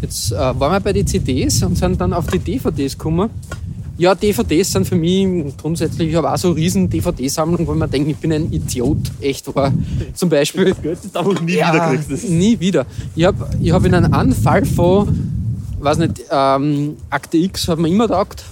Jetzt 0.00 0.32
äh, 0.32 0.36
waren 0.36 0.72
wir 0.72 0.80
bei 0.80 0.92
den 0.92 1.06
CDs 1.06 1.62
und 1.62 1.76
sind 1.76 2.00
dann 2.00 2.12
auf 2.12 2.26
die 2.28 2.38
DVDs 2.38 2.96
gekommen. 2.96 3.30
Ja, 3.98 4.14
DVDs 4.14 4.72
sind 4.72 4.86
für 4.88 4.96
mich 4.96 5.54
grundsätzlich, 5.58 6.08
ich 6.08 6.14
habe 6.14 6.32
auch 6.32 6.38
so 6.38 6.48
eine 6.48 6.56
riesen 6.56 6.88
DVD-Sammlung, 6.88 7.66
wo 7.66 7.74
man 7.74 7.90
denkt, 7.90 8.08
ich 8.08 8.16
bin 8.16 8.32
ein 8.32 8.50
Idiot, 8.50 8.96
echt 9.20 9.54
wahr. 9.54 9.72
Zum 10.14 10.30
Beispiel 10.30 10.70
Das 10.70 10.80
Geld 10.80 11.04
ist 11.04 11.14
einfach 11.14 11.38
nie 11.42 11.52
ja, 11.56 11.74
wieder 11.74 11.88
kriegst. 11.88 12.10
Das 12.10 12.22
nie 12.24 12.58
wieder. 12.58 12.86
Ich 13.14 13.24
habe 13.24 13.50
ich 13.60 13.70
hab 13.72 13.84
in 13.84 13.92
einem 13.92 14.14
Anfall 14.14 14.64
von, 14.64 15.06
weiß 15.80 15.98
nicht, 15.98 16.22
ähm, 16.30 16.96
Akte 17.10 17.36
X 17.36 17.68
hat 17.68 17.78
man 17.78 17.90
immer 17.90 18.06
gedacht. 18.06 18.42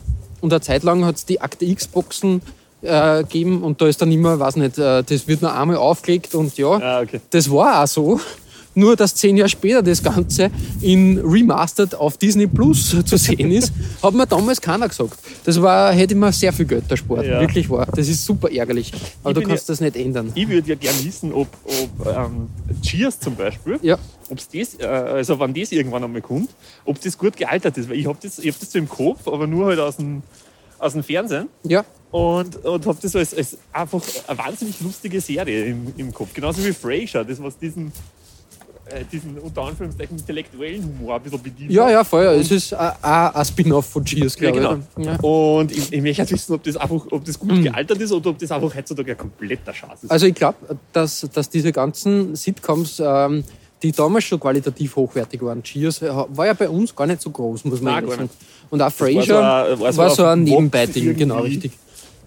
Und 0.43 0.53
eine 0.53 0.61
Zeit 0.61 0.83
lang 0.83 1.05
hat 1.07 1.17
es 1.17 1.25
die 1.25 1.41
Akte 1.41 1.65
X-Boxen 1.65 2.43
äh, 2.83 3.23
gegeben 3.23 3.63
und 3.63 3.81
da 3.81 3.87
ist 3.89 4.03
dann 4.03 4.13
immer, 4.13 4.39
weiß 4.39 4.57
nicht, 4.57 4.77
äh, 4.79 5.03
das 5.03 5.27
wird 5.27 5.41
nur 5.41 5.55
einmal 5.55 5.77
aufgelegt 5.79 6.35
und 6.35 6.57
ja, 6.59 6.73
Ah, 6.73 7.01
okay. 7.01 7.21
das 7.31 7.51
war 7.51 7.83
auch 7.83 7.87
so. 7.89 8.21
Nur, 8.75 8.95
dass 8.97 9.15
zehn 9.15 9.37
Jahre 9.37 9.49
später 9.49 9.83
das 9.83 10.03
Ganze 10.03 10.51
in 10.81 11.19
Remastered 11.19 11.95
auf 11.97 12.17
Disney 12.17 12.47
Plus 12.47 12.95
zu 13.05 13.17
sehen 13.17 13.51
ist, 13.51 13.73
hat 14.03 14.15
mir 14.15 14.27
damals 14.27 14.61
keiner 14.61 14.89
gesagt. 14.89 15.19
Das 15.45 15.61
war, 15.61 15.93
hätte 15.93 16.15
ich 16.15 16.21
mir 16.21 16.33
sehr 16.33 16.53
viel 16.53 16.67
Geld 16.67 16.85
erspart. 16.91 17.27
Ja. 17.27 17.41
Wirklich 17.41 17.69
wahr. 17.69 17.87
Das 17.95 18.09
ist 18.09 18.25
super 18.25 18.51
ärgerlich. 18.51 18.93
Aber 19.25 19.37
Ich 19.37 19.43
du 19.43 19.49
kannst 19.49 19.69
das 19.69 19.81
nicht 19.81 19.97
ändern. 19.97 20.31
Ich 20.35 20.49
würde 20.49 20.69
ja 20.69 20.75
gerne 20.77 21.05
wissen, 21.05 21.33
ob, 21.33 21.49
ob 21.65 22.07
ähm, 22.07 22.49
Cheers 22.83 23.19
zum 23.19 23.35
Beispiel, 23.35 23.79
Ja. 23.83 23.99
ob's 24.29 24.49
das, 24.49 24.75
äh, 24.79 24.87
also 24.87 25.41
wenn 25.41 25.55
das 25.55 25.73
irgendwann 25.73 26.05
einmal 26.05 26.21
kommt, 26.23 26.51
ob 26.85 27.01
das 27.01 27.19
gut 27.19 27.37
gealtert 27.37 27.77
ist. 27.79 27.89
Weil 27.89 27.97
ich 27.99 28.07
habe 28.07 28.19
das, 28.23 28.39
ich 28.39 28.53
hab 28.53 28.61
das 28.61 28.71
so 28.71 28.79
im 28.79 28.89
Kopf, 28.89 29.27
aber 29.27 29.47
nur 29.47 29.67
halt 29.67 29.81
aus 29.81 29.97
dem, 29.97 30.23
aus 30.79 30.93
dem 30.93 31.03
Fernsehen. 31.03 31.49
Ja, 31.65 31.85
Und, 32.13 32.65
und 32.65 32.87
habe 32.87 32.99
das 33.03 33.17
als, 33.17 33.35
als 33.35 33.57
einfach 33.73 34.03
eine 34.29 34.39
wahnsinnig 34.39 34.81
lustige 34.81 35.21
Serie 35.21 35.65
im, 35.67 35.93
im 35.97 36.15
Kopf. 36.15 36.29
Genauso 36.33 36.65
wie 36.65 36.73
Frasier, 36.73 37.25
das 37.25 37.43
was 37.43 37.59
diesen, 37.59 37.91
äh, 38.91 39.05
diesen 39.11 39.39
unter 39.39 39.63
Anführungszeichen 39.63 40.17
intellektuellen 40.19 40.83
Humor 40.85 41.17
ein 41.17 41.23
bisschen 41.23 41.43
bedient. 41.43 41.71
Ja, 41.71 41.91
ja, 41.91 42.05
voll. 42.05 42.25
Es 42.25 42.51
ist 42.51 42.75
auch 42.75 42.95
ein 43.35 43.45
Spin-off 43.45 43.87
von 43.87 44.05
Cheers, 44.05 44.35
Ja, 44.41 44.51
glaube 44.51 44.59
genau. 44.59 44.79
ich. 44.99 45.07
Ja. 45.07 45.17
Und 45.21 45.73
ich, 45.73 45.93
ich 45.93 46.03
möchte 46.03 46.31
wissen, 46.31 46.55
ob 46.55 46.63
das, 46.63 46.77
einfach, 46.77 47.07
ob 47.11 47.25
das 47.25 47.39
gut 47.39 47.63
gealtert 47.63 48.01
ist 48.01 48.13
oder 48.13 48.31
ob 48.31 48.39
das 48.39 48.51
einfach 48.51 48.75
heutzutage 48.75 49.13
ein 49.13 49.19
kompletter 49.19 49.73
Schatz 49.75 50.05
ist. 50.05 50.11
Also 50.11 50.27
ich 50.27 50.35
glaube, 50.35 50.57
dass, 50.93 51.27
dass 51.33 51.49
diese 51.51 51.73
ganzen 51.73 52.35
Sitcoms, 52.37 53.01
ähm, 53.05 53.45
die 53.83 53.93
damals 53.93 54.25
schon 54.25 54.41
qualitativ 54.41 54.97
hochwertig 54.97 55.41
waren, 55.43 55.63
Cheers 55.63 56.03
äh, 56.03 56.11
war 56.11 56.47
ja 56.47 56.53
bei 56.55 56.69
uns 56.69 56.95
gar 56.95 57.07
nicht 57.07 57.21
so 57.23 57.31
groß, 57.31 57.65
muss 57.65 57.81
man 57.81 57.95
Nein, 57.95 58.09
sagen. 58.09 58.31
Und 58.71 58.81
auch 58.81 58.85
war 58.87 58.91
Frasier 58.91 59.23
so 59.23 59.35
war 59.35 59.81
war 59.97 60.11
so 60.11 60.17
so 60.17 60.25
auf 60.25 60.31
ein 60.33 60.43
Nebenbei-Ding, 60.45 61.17
genau, 61.17 61.41
richtig. 61.41 61.73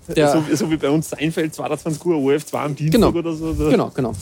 So, 0.08 0.44
so 0.56 0.70
wie 0.72 0.78
bei 0.78 0.90
uns 0.90 1.10
Seinfeld 1.10 1.54
22 1.54 2.04
Uhr 2.06 2.16
OF2 2.16 2.54
am 2.56 2.76
Dienstag 2.76 3.00
Genau. 3.00 3.18
oder 3.18 3.34
so. 3.34 3.54
so. 3.54 3.70
Genau, 3.70 3.92
genau. 3.94 4.14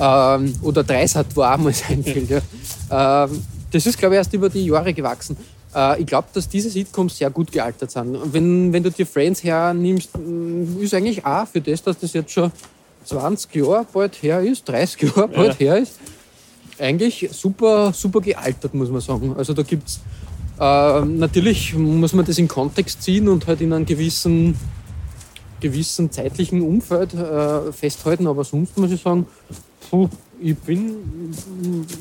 Ähm, 0.00 0.54
oder 0.62 0.84
Dreisat 0.84 1.34
war 1.36 1.54
auch 1.54 1.58
mal 1.58 1.72
sein 1.72 2.02
Film. 2.04 2.28
Ja. 2.28 3.24
Ähm, 3.24 3.42
das 3.70 3.86
ist, 3.86 3.98
glaube 3.98 4.14
ich, 4.14 4.18
erst 4.18 4.32
über 4.32 4.48
die 4.48 4.66
Jahre 4.66 4.92
gewachsen. 4.92 5.36
Äh, 5.74 6.00
ich 6.00 6.06
glaube, 6.06 6.28
dass 6.32 6.48
diese 6.48 6.70
Sitcoms 6.70 7.18
sehr 7.18 7.30
gut 7.30 7.50
gealtert 7.52 7.90
sind. 7.90 8.16
Wenn, 8.32 8.72
wenn 8.72 8.82
du 8.82 8.90
dir 8.90 9.06
Friends 9.06 9.42
hernimmst, 9.42 10.10
mh, 10.16 10.82
ist 10.82 10.94
eigentlich 10.94 11.24
auch 11.24 11.46
für 11.46 11.60
das, 11.60 11.82
dass 11.82 11.98
das 11.98 12.12
jetzt 12.12 12.32
schon 12.32 12.52
20 13.04 13.54
Jahre 13.54 13.86
bald 13.92 14.22
her 14.22 14.40
ist, 14.40 14.68
30 14.68 15.02
Jahre 15.02 15.28
bald 15.28 15.60
her 15.60 15.78
ist, 15.78 15.98
eigentlich 16.78 17.28
super, 17.32 17.92
super 17.92 18.20
gealtert, 18.20 18.74
muss 18.74 18.90
man 18.90 19.00
sagen. 19.00 19.34
Also 19.36 19.54
da 19.54 19.62
gibt 19.62 19.88
es, 19.88 20.00
äh, 20.60 21.00
natürlich 21.04 21.74
muss 21.74 22.12
man 22.12 22.24
das 22.24 22.38
in 22.38 22.48
Kontext 22.48 23.02
ziehen 23.02 23.28
und 23.28 23.46
halt 23.46 23.60
in 23.60 23.72
einem 23.72 23.86
gewissen 23.86 24.56
gewissen 25.58 26.10
zeitlichen 26.10 26.60
Umfeld 26.60 27.14
äh, 27.14 27.72
festhalten, 27.72 28.26
aber 28.26 28.44
sonst 28.44 28.76
muss 28.76 28.90
ich 28.90 29.00
sagen, 29.00 29.26
puh, 29.90 30.08
ich 30.40 30.56
bin, 30.58 31.32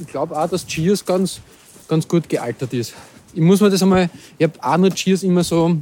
ich 0.01 0.07
glaube 0.07 0.37
auch, 0.37 0.49
dass 0.49 0.65
Cheers 0.65 1.05
ganz, 1.05 1.39
ganz 1.87 2.07
gut 2.07 2.27
gealtert 2.27 2.73
ist. 2.73 2.93
Ich 3.33 3.41
muss 3.41 3.61
mir 3.61 3.69
das 3.69 3.81
einmal, 3.83 4.09
ich 4.37 4.43
habe 4.43 4.53
auch 4.61 4.77
nur 4.77 4.89
Cheers 4.91 5.23
immer 5.23 5.43
so 5.43 5.75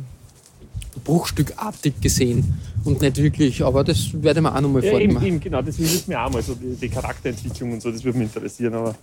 bruchstückartig 1.04 1.94
gesehen 2.02 2.60
und 2.84 3.02
nicht 3.02 3.18
wirklich, 3.18 3.64
aber 3.64 3.84
das 3.84 4.10
werde 4.14 4.40
ich 4.40 4.44
mir 4.44 4.56
auch 4.56 4.62
nochmal 4.62 4.84
Ja, 4.84 4.92
vornehmen. 4.92 5.18
eben, 5.18 5.26
eben, 5.26 5.40
genau, 5.40 5.62
das 5.62 5.78
würde 5.78 5.92
mir 6.08 6.22
auch 6.24 6.32
mal 6.32 6.42
so, 6.42 6.56
die, 6.56 6.76
die 6.76 6.90
Charakterentwicklung 6.90 7.74
und 7.74 7.82
so, 7.82 7.92
das 7.92 8.04
würde 8.04 8.18
mich 8.20 8.34
interessieren. 8.34 8.74
Aber 8.76 8.96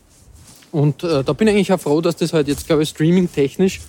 Und 0.72 1.02
äh, 1.02 1.24
da 1.24 1.32
bin 1.32 1.48
ich 1.48 1.54
eigentlich 1.54 1.72
auch 1.72 1.80
froh, 1.80 2.00
dass 2.00 2.16
das 2.16 2.32
halt 2.32 2.48
jetzt, 2.48 2.66
glaube 2.66 2.82
ich, 2.82 2.88
streaming-technisch, 2.90 3.80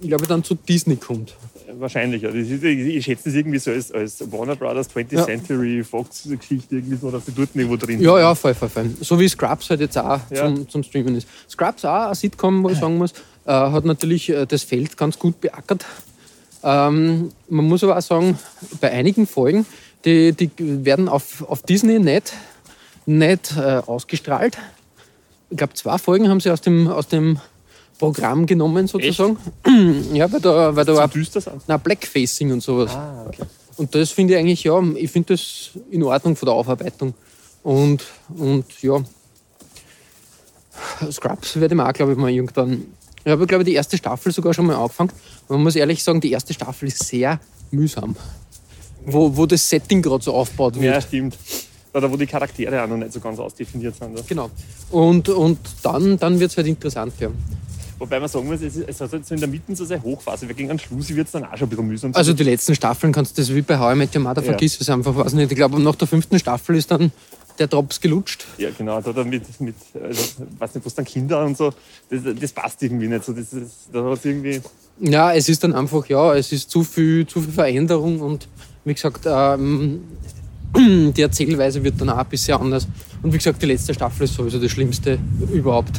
ich 0.00 0.08
glaube, 0.08 0.26
dann 0.26 0.44
zu 0.44 0.54
Disney 0.54 0.96
kommt. 0.96 1.34
Wahrscheinlich, 1.78 2.22
ja. 2.22 2.30
Ist, 2.30 2.50
ich, 2.50 2.64
ich 2.64 3.04
schätze 3.04 3.24
das 3.24 3.34
irgendwie 3.34 3.58
so 3.58 3.70
als, 3.70 3.90
als 3.92 4.30
Warner 4.32 4.56
Brothers 4.56 4.88
20th 4.94 5.06
Ja. 5.14 5.24
Century 5.24 5.82
Fox-Geschichte 5.84 6.76
irgendwie 6.76 6.96
so, 6.96 7.10
dass 7.10 7.26
sie 7.26 7.32
dort 7.32 7.50
irgendwo 7.54 7.76
drin 7.76 8.00
Ja, 8.00 8.12
sind. 8.12 8.20
ja, 8.20 8.34
voll, 8.34 8.54
voll, 8.54 8.68
voll. 8.68 8.90
So 9.00 9.18
wie 9.18 9.28
Scrubs 9.28 9.70
halt 9.70 9.80
jetzt 9.80 9.96
auch 9.98 10.20
Ja. 10.30 10.46
zum, 10.46 10.68
zum 10.68 10.82
Streamen 10.82 11.14
ist. 11.16 11.26
Scrubs 11.48 11.84
auch, 11.84 12.08
ein 12.08 12.14
Sitcom, 12.14 12.62
wo 12.64 12.70
ich 12.70 12.78
sagen 12.78 12.98
muss, 12.98 13.12
äh, 13.44 13.50
hat 13.52 13.84
natürlich 13.84 14.28
äh, 14.28 14.46
das 14.46 14.62
Feld 14.62 14.96
ganz 14.96 15.18
gut 15.18 15.40
beackert. 15.40 15.84
Ähm, 16.62 17.30
man 17.48 17.64
muss 17.66 17.84
aber 17.84 17.96
auch 17.96 18.02
sagen, 18.02 18.38
bei 18.80 18.90
einigen 18.90 19.26
Folgen, 19.26 19.66
die, 20.04 20.32
die 20.32 20.50
werden 20.58 21.08
auf, 21.08 21.42
auf 21.48 21.62
Disney 21.62 21.98
nicht, 21.98 22.32
nicht 23.06 23.56
äh, 23.56 23.82
ausgestrahlt. 23.86 24.58
Ich 25.50 25.56
glaube, 25.58 25.74
zwei 25.74 25.96
Folgen 25.98 26.28
haben 26.28 26.40
sie 26.40 26.50
aus 26.50 26.60
dem, 26.60 26.88
aus 26.88 27.06
dem 27.08 27.38
Programm 27.98 28.46
genommen, 28.46 28.86
sozusagen. 28.86 29.38
Ja, 30.12 30.30
weil 30.30 30.40
da, 30.40 30.74
weil 30.74 30.84
da 30.84 30.94
war 30.94 31.10
na, 31.66 31.76
Blackfacing 31.76 32.52
und 32.52 32.62
sowas. 32.62 32.92
Ah, 32.92 33.24
okay. 33.26 33.42
Und 33.76 33.94
das 33.94 34.10
finde 34.10 34.34
ich 34.34 34.40
eigentlich, 34.40 34.64
ja, 34.64 34.82
ich 34.94 35.10
finde 35.10 35.34
das 35.34 35.70
in 35.90 36.02
Ordnung 36.02 36.36
von 36.36 36.46
der 36.46 36.54
Aufarbeitung. 36.54 37.14
Und, 37.62 38.04
und 38.36 38.64
ja, 38.82 39.02
Scrubs 41.10 41.56
werde 41.56 41.74
ich 41.74 41.76
mir 41.76 41.88
auch, 41.88 41.92
glaube 41.92 42.12
ich, 42.12 42.18
mal 42.18 42.30
irgendwann. 42.30 42.84
Ich 43.24 43.30
habe, 43.30 43.46
glaube 43.46 43.62
ich, 43.62 43.68
die 43.68 43.74
erste 43.74 43.96
Staffel 43.96 44.32
sogar 44.32 44.54
schon 44.54 44.66
mal 44.66 44.76
angefangen. 44.76 45.10
Man 45.48 45.62
muss 45.62 45.76
ehrlich 45.76 46.02
sagen, 46.02 46.20
die 46.20 46.30
erste 46.30 46.54
Staffel 46.54 46.88
ist 46.88 47.04
sehr 47.04 47.40
mühsam. 47.70 48.14
wo, 49.04 49.36
wo 49.36 49.46
das 49.46 49.68
Setting 49.68 50.02
gerade 50.02 50.22
so 50.22 50.34
aufgebaut 50.34 50.74
wird. 50.74 50.84
Ja, 50.84 51.00
stimmt. 51.00 51.36
Oder 51.92 52.10
wo 52.10 52.16
die 52.16 52.26
Charaktere 52.26 52.82
auch 52.82 52.88
noch 52.88 52.96
nicht 52.96 53.12
so 53.12 53.20
ganz 53.20 53.38
ausdefiniert 53.38 53.96
sind. 53.96 54.28
Genau. 54.28 54.50
Und, 54.90 55.28
und 55.28 55.58
dann, 55.82 56.18
dann 56.18 56.38
wird 56.38 56.50
es 56.50 56.56
halt 56.56 56.66
interessant, 56.66 57.14
ja. 57.18 57.28
Wobei 57.98 58.20
man 58.20 58.28
sagen 58.28 58.46
muss, 58.46 58.60
es, 58.60 58.76
ist, 58.76 58.88
es 58.88 59.00
hat 59.00 59.12
jetzt 59.12 59.28
so 59.28 59.34
in 59.34 59.40
der 59.40 59.48
Mitte 59.48 59.74
so 59.74 59.84
sehr 59.84 60.02
Hochphase. 60.02 60.46
Wir 60.46 60.54
gegen 60.54 60.68
einen 60.70 60.78
Schluss 60.78 61.08
wird 61.14 61.26
es 61.26 61.32
dann 61.32 61.44
auch 61.44 61.56
schon 61.56 61.66
ein 61.66 61.70
bisschen 61.70 61.86
mühsam. 61.86 62.10
Also 62.14 62.32
die 62.34 62.42
letzten 62.42 62.74
Staffeln 62.74 63.12
kannst 63.12 63.36
du 63.36 63.42
das 63.42 63.54
wie 63.54 63.62
bei 63.62 63.78
How 63.78 63.94
I 63.94 63.96
Met 63.98 64.14
Your 64.14 64.22
Mother, 64.22 64.42
Ja. 64.42 64.48
vergiss 64.48 64.80
es 64.80 64.88
einfach, 64.90 65.16
weiß 65.16 65.32
nicht. 65.32 65.50
Ich 65.50 65.56
glaube, 65.56 65.80
nach 65.80 65.94
der 65.94 66.06
fünften 66.06 66.38
Staffel 66.38 66.76
ist 66.76 66.90
dann 66.90 67.10
der 67.58 67.68
Drops 67.68 67.98
gelutscht. 68.00 68.44
ja, 68.58 68.68
genau, 68.76 69.00
da 69.00 69.12
dann 69.12 69.30
mit, 69.30 69.42
mit 69.60 69.74
also, 70.02 70.22
weiß 70.58 70.74
nicht, 70.74 70.84
was 70.84 70.94
dann 70.94 71.06
Kinder 71.06 71.42
und 71.42 71.56
so, 71.56 71.72
das, 72.10 72.20
das 72.38 72.52
passt 72.52 72.82
irgendwie 72.82 73.08
nicht 73.08 73.24
so. 73.24 73.32
Das, 73.32 73.48
das, 73.48 73.88
da 73.90 74.04
hat 74.04 74.24
irgendwie. 74.24 74.60
Ja, 75.00 75.32
es 75.32 75.48
ist 75.48 75.64
dann 75.64 75.72
einfach, 75.72 76.06
ja, 76.06 76.34
es 76.34 76.52
ist 76.52 76.70
zu 76.70 76.84
viel, 76.84 77.26
zu 77.26 77.40
viel 77.40 77.52
Veränderung 77.52 78.20
und 78.20 78.46
wie 78.84 78.92
gesagt, 78.92 79.22
ähm, 79.26 80.02
die 80.76 81.22
Erzählweise 81.22 81.82
wird 81.82 81.98
dann 81.98 82.10
auch 82.10 82.18
ein 82.18 82.26
bisschen 82.26 82.58
anders. 82.60 82.86
Und 83.22 83.32
wie 83.32 83.38
gesagt, 83.38 83.62
die 83.62 83.66
letzte 83.66 83.94
Staffel 83.94 84.24
ist 84.24 84.34
sowieso 84.34 84.58
das 84.58 84.70
Schlimmste 84.70 85.18
überhaupt. 85.50 85.98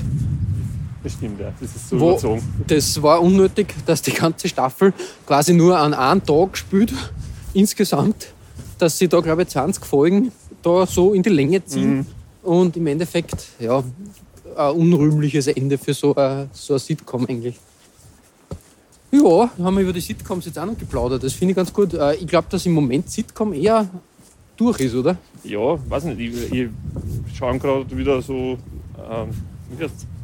Das 1.04 1.14
stimmt, 1.14 1.40
ja. 1.40 1.52
Das 1.60 1.76
ist 1.76 1.90
so 1.90 2.00
Wo, 2.00 2.10
überzogen. 2.12 2.42
das 2.68 3.02
war 3.02 3.22
unnötig, 3.22 3.74
dass 3.86 4.02
die 4.02 4.12
ganze 4.12 4.48
Staffel 4.50 4.94
quasi 5.26 5.54
nur 5.54 5.78
an 5.78 5.94
einem 5.94 6.26
Tag 6.26 6.58
spielt, 6.58 6.94
insgesamt, 7.54 8.28
dass 8.78 8.98
sie 8.98 9.08
da, 9.08 9.20
glaube 9.22 9.44
ich, 9.44 9.50
20 9.50 9.86
Folgen 9.86 10.32
da 10.64 10.86
so 10.86 11.14
in 11.14 11.24
die 11.24 11.30
Länge 11.30 11.64
ziehen 11.66 12.06
und 12.44 12.76
im 12.78 12.88
Endeffekt, 12.88 13.46
ja, 13.60 13.84
ein 14.56 14.72
unrühmliches 14.76 15.48
Ende 15.48 15.78
für 15.78 15.94
so 15.94 16.16
ein, 16.16 16.50
so 16.52 16.74
ein 16.74 16.80
Sitcom 16.80 17.26
eigentlich. 17.28 17.56
Ja, 19.12 19.50
haben 19.64 19.76
wir 19.76 19.84
über 19.84 19.94
die 19.94 20.02
Sitcoms 20.02 20.46
jetzt 20.48 20.60
auch 20.60 20.66
noch 20.66 20.78
geplaudert. 20.78 21.24
Das 21.24 21.34
finde 21.34 21.52
ich 21.52 21.56
ganz 21.56 21.72
gut. 21.72 21.94
Äh, 21.94 22.16
Ich 22.16 22.28
glaube, 22.28 22.48
dass 22.50 22.66
im 22.66 22.74
Moment 22.74 23.10
Sitcom 23.10 23.54
eher 23.54 23.88
durch 24.58 24.80
ist, 24.82 24.96
oder? 24.96 25.16
Ja, 25.44 25.78
weiß 25.90 26.06
nicht, 26.06 26.20
ich, 26.20 26.52
ich 26.52 26.70
schaue 27.38 27.58
gerade 27.58 27.96
wieder 27.98 28.22
so. 28.22 28.58
Ähm, 29.10 29.30
wie 29.70 29.78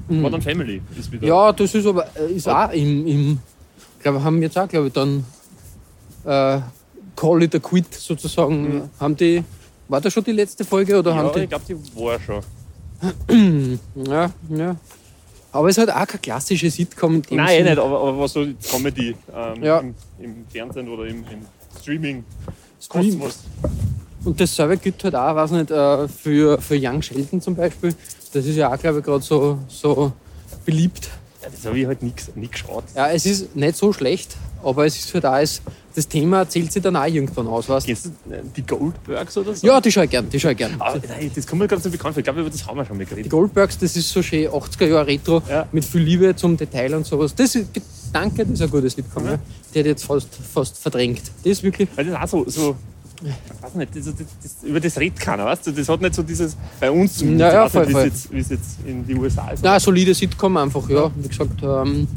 heißt's? 0.10 0.22
Modern 0.22 0.41
Family 0.41 0.82
ist 0.97 1.12
wieder. 1.12 1.22
Mhm. 1.24 1.28
Ja, 1.28 1.51
das 1.54 1.74
ist 1.76 1.86
aber 1.86 2.06
äh, 2.16 2.34
ist 2.34 2.47
auch 2.47 2.72
im, 2.72 3.08
im 3.08 3.39
ich 3.97 4.04
glaube, 4.04 4.24
haben 4.24 4.41
jetzt 4.41 4.58
auch, 4.58 4.68
glaube 4.68 4.88
ich, 4.88 4.93
dann 4.93 5.26
äh, 6.26 6.60
Call 7.16 7.43
it 7.43 7.56
a 7.56 7.60
quit 7.60 7.93
sozusagen. 7.93 8.89
Haben 8.99 9.16
die, 9.16 9.43
war 9.88 10.01
das 10.01 10.12
schon 10.14 10.24
die 10.24 10.32
letzte 10.32 10.66
Folge 10.66 10.97
oder 10.99 11.12
ja 11.12 11.18
haben 11.18 11.28
ich 11.28 11.34
die? 11.41 11.47
glaube, 11.47 11.64
die 11.68 11.76
war 11.95 12.20
schon. 12.20 12.41
Ja, 13.95 14.32
ja. 14.49 14.76
Aber 15.51 15.68
es 15.70 15.78
ist 15.78 15.88
halt 15.88 15.91
auch 15.91 16.08
kein 16.08 16.22
klassische 16.22 16.70
Sitcom 16.72 17.22
Nein, 17.30 17.47
eh 17.47 17.58
Sinn. 17.58 17.66
nicht, 17.66 17.78
aber, 17.78 17.99
aber 18.01 18.20
was 18.20 18.34
so 18.34 18.45
Comedy 18.72 19.16
ähm, 19.34 19.64
Ja. 19.64 19.80
im, 19.80 19.93
im 20.20 20.36
Fernsehen 20.49 20.88
oder 20.89 21.04
im, 21.06 21.18
im 21.20 21.45
Streaming. 21.80 22.24
Stream. 22.82 23.20
Kosmos. 23.20 23.39
Und 24.26 24.39
dasselbe 24.39 24.78
gilt 24.78 25.04
halt 25.04 25.16
auch, 25.16 25.36
weiß 25.36 25.51
nicht, 25.51 25.70
äh, 25.70 26.08
für, 26.08 26.60
für 26.60 26.76
Young 26.82 27.01
Sheldon 27.01 27.39
zum 27.41 27.56
Beispiel. 27.56 27.93
Das 28.34 28.46
ist 28.46 28.56
ja 28.56 28.74
auch, 28.74 28.78
glaube 28.80 29.00
ich, 29.00 29.06
gerade 29.06 29.24
so, 29.24 29.60
so 29.68 30.12
beliebt. 30.66 31.10
Ja, 31.42 31.50
das 31.50 31.66
habe 31.66 31.78
ich 31.78 31.86
halt 31.86 32.02
nie 32.02 32.48
geschaut. 32.50 32.86
Ja, 32.96 33.10
es 33.10 33.26
ist 33.26 33.54
nicht 33.56 33.76
so 33.76 33.92
schlecht, 33.92 34.38
aber 34.64 34.86
es 34.86 34.98
ist 34.98 35.14
halt 35.14 35.26
auch, 35.26 35.36
es, 35.36 35.62
das 35.94 36.08
Thema 36.08 36.48
zählt 36.48 36.72
sich 36.72 36.82
dann 36.82 36.96
auch 36.96 37.06
irgendwann 37.06 37.48
aus, 37.48 37.68
weißt 37.68 37.86
Kennst 37.86 38.06
du 38.06 38.10
äh, 38.34 38.40
die 38.56 38.66
Goldbergs 38.66 39.36
oder 39.38 39.54
so? 39.54 39.68
Ja, 39.68 39.82
die 39.82 39.92
schaue 39.92 40.06
ich 40.06 40.10
gern, 40.10 40.30
die 40.30 40.40
schaue 40.40 40.54
ich 40.54 40.58
gern. 40.58 40.76
Aber, 40.80 41.02
nein, 41.08 41.30
das 41.36 41.46
kommt 41.46 41.62
mir 41.62 41.68
gerade 41.68 41.82
so 41.82 41.90
bekannt 41.90 42.14
vor. 42.14 42.20
Ich 42.22 42.24
glaube, 42.24 42.40
über 42.40 42.50
das 42.50 42.66
haben 42.66 42.78
wir 42.78 42.86
schon 42.86 42.96
mal 42.98 43.04
Die 43.04 43.10
geredet. 43.10 43.30
Goldbergs, 43.30 43.78
das 43.78 43.96
ist 43.98 44.10
so 44.10 44.24
schön 44.24 44.48
80er 44.50 44.86
Jahre 44.86 45.06
Retro, 45.08 45.42
Ja. 45.50 45.68
mit 45.74 45.84
viel 45.84 46.02
Liebe 46.02 46.34
zum 46.34 46.56
Detail 46.56 46.96
und 46.96 47.06
sowas. 47.06 47.36
Das 47.36 47.54
ist, 47.56 47.68
danke, 48.14 48.46
das 48.46 48.54
ist 48.54 48.62
ein 48.62 48.70
gutes 48.72 48.94
Sitcom. 48.94 49.26
Ja. 49.26 49.38
Die 49.74 49.80
hat 49.80 49.86
jetzt 49.86 50.06
fast, 50.06 50.30
fast 50.54 50.78
verdrängt. 50.78 51.24
Das 51.44 51.52
ist 51.52 51.64
wirklich, 51.64 51.90
Weil 51.96 52.06
das 52.06 52.16
auch 52.22 52.28
so, 52.28 52.50
so 52.50 52.76
weiß 53.61 53.76
nicht, 53.76 53.95
das, 53.95 54.05
das, 54.05 54.16
das, 54.41 54.64
über 54.64 54.80
das 54.80 54.97
redet 54.99 55.20
keiner, 55.20 55.45
weißt 55.45 55.68
du? 55.68 55.72
Das 55.72 55.88
hat 55.89 56.01
nicht 56.01 56.16
so 56.16 56.24
dieses, 56.24 56.57
bei 56.80 56.89
uns 56.91 57.18
zumindest, 57.18 57.41
Ja, 57.53 57.53
ja, 57.61 57.66
ich 57.68 57.74
weiß 57.74 57.88
nicht, 57.88 57.95
voll, 57.97 58.03
wie 58.32 58.39
es 58.39 58.49
jetzt, 58.49 58.51
jetzt 58.51 58.88
in 58.88 59.05
die 59.07 59.16
USA 59.16 59.49
ist. 59.51 59.64
na, 59.64 59.80
solide 59.80 60.14
Sitcom 60.14 60.57
einfach, 60.57 60.89
ja. 60.89 61.09
Wie 61.16 61.28
gesagt, 61.28 61.61
ähm, 61.64 62.07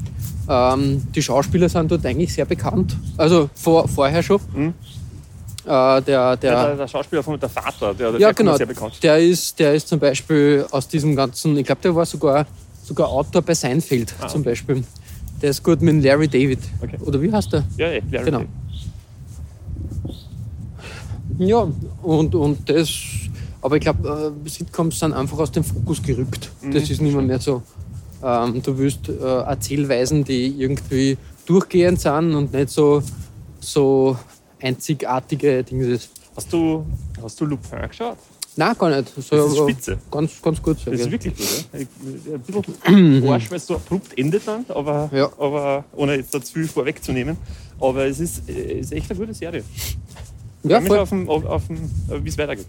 ähm, 0.49 1.03
die 1.14 1.22
Schauspieler 1.22 1.68
sind 1.68 1.90
dort 1.90 2.05
eigentlich 2.07 2.32
sehr 2.32 2.44
bekannt. 2.44 2.97
Also 3.16 3.51
vor, 3.55 3.86
vorher 3.88 4.22
schon. 4.22 4.40
Mhm. 4.55 4.74
Äh, 5.64 5.68
der, 5.68 6.03
Ja, 6.07 6.36
der, 6.36 6.36
der, 6.36 6.76
der 6.76 6.88
Schauspieler 6.88 7.22
von 7.22 7.38
der 7.40 7.49
Vater, 7.49 7.92
der, 7.94 8.12
der 8.12 8.20
ja, 8.20 8.32
genau. 8.32 8.57
sehr 8.57 8.66
bekannt. 8.66 8.99
Der 9.03 9.18
ist, 9.18 9.59
der 9.59 9.74
ist 9.74 9.88
zum 9.88 9.99
Beispiel 9.99 10.64
aus 10.70 10.86
diesem 10.86 11.16
ganzen, 11.16 11.57
ich 11.57 11.66
glaube, 11.66 11.80
der 11.82 11.94
war 11.94 12.07
sogar, 12.07 12.47
sogar 12.84 13.09
Autor 13.09 13.42
bei 13.42 13.55
Seinfeld 13.55 14.14
Ah, 14.20 14.28
zum 14.28 14.44
Beispiel. 14.44 14.84
Der 15.42 15.51
ist 15.51 15.62
gut 15.62 15.82
mit 15.82 16.03
Larry 16.05 16.28
David. 16.28 16.61
Okay. 16.80 16.97
Oder 17.01 17.20
wie 17.20 17.30
heißt 17.32 17.53
der? 17.53 17.64
Ja, 17.76 17.88
ja, 17.90 18.01
Larry 18.11 18.24
Genau. 18.24 18.38
David. 18.38 18.51
Ja, 21.39 21.68
und, 22.03 22.35
und 22.35 22.68
das, 22.68 22.91
aber 23.62 23.77
ich 23.77 23.83
glaube, 23.83 24.33
äh, 24.47 24.49
Sitcoms 24.49 24.99
sind 25.01 25.12
einfach 25.12 25.39
aus 25.39 25.53
dem 25.53 25.64
Fokus 25.64 26.03
gerückt. 26.03 26.51
Mhm. 26.62 26.72
Das 26.72 26.89
ist 26.91 27.01
nicht 27.01 27.14
mehr, 27.14 27.22
mehr 27.22 27.41
so. 27.41 27.62
Ähm, 28.22 28.62
du 28.62 28.77
willst 28.79 29.09
äh, 29.09 29.12
Erzählweisen, 29.12 30.24
die 30.24 30.47
irgendwie 30.47 31.18
durchgehend 31.45 32.01
sind 32.01 32.35
und 32.35 32.53
nicht 32.53 32.70
so, 32.70 33.03
so 33.61 34.16
einzigartige 34.61 35.62
Dinge. 35.64 35.99
Hast 36.37 36.53
du, 36.53 36.85
hast 37.22 37.41
du 37.41 37.45
Lupin 37.45 37.89
geschaut? 37.89 38.16
Nein, 38.59 38.74
gar 38.79 38.89
nicht. 38.89 39.12
So, 39.14 39.37
Das 39.37 39.53
ist 39.53 39.59
spitze. 39.59 39.99
Ganz, 40.11 40.41
ganz 40.41 40.62
gut. 40.62 40.79
Das 40.87 40.95
ist 40.95 41.07
ich. 41.07 41.12
wirklich 41.12 41.35
gut, 41.37 41.66
ja? 41.74 42.35
Ein 42.35 42.41
bisschen 42.41 43.29
Arsch, 43.29 43.51
weil 43.51 43.59
es 43.59 43.66
so 43.66 43.74
abrupt 43.74 44.16
endet 44.18 44.49
dann, 44.49 44.64
aber, 44.70 45.11
Ja. 45.12 45.31
aber 45.39 45.85
ohne 45.95 46.16
jetzt 46.16 46.33
da 46.33 46.41
zu 46.41 46.55
viel 46.55 46.66
vorwegzunehmen. 46.66 47.37
Aber 47.79 48.07
es 48.07 48.18
ist, 48.18 48.49
äh, 48.49 48.79
ist 48.81 48.93
echt 48.93 49.11
eine 49.11 49.20
gute 49.20 49.35
Serie. 49.35 49.62
Ja, 50.69 50.81
Ich 50.81 50.87
voll. 50.87 50.99
auf, 50.99 51.12
auf, 51.12 51.45
auf, 51.45 51.62
den- 51.69 52.25
wie 52.25 52.29
es 52.29 52.39
weitergeht. 52.39 52.67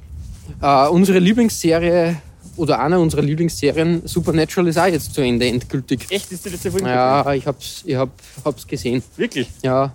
Äh, 0.61 0.87
unsere 0.87 1.19
Lieblingsserie 1.19 2.17
oder 2.55 2.79
einer 2.79 2.99
unserer 2.99 3.21
Lieblingsserien, 3.21 4.01
Supernatural, 4.07 4.67
ist 4.67 4.77
auch 4.79 4.85
jetzt 4.87 5.13
zu 5.13 5.21
Ende 5.21 5.45
endgültig. 5.47 6.05
Echt, 6.09 6.31
ist 6.31 6.45
die 6.45 6.49
letzte 6.49 6.71
Folge? 6.71 6.87
Ja, 6.87 7.33
ich 7.33 7.45
hab's, 7.45 7.83
ich 7.85 7.95
hab, 7.95 8.09
hab's 8.43 8.65
gesehen. 8.67 9.03
Wirklich? 9.15 9.47
Ja, 9.63 9.93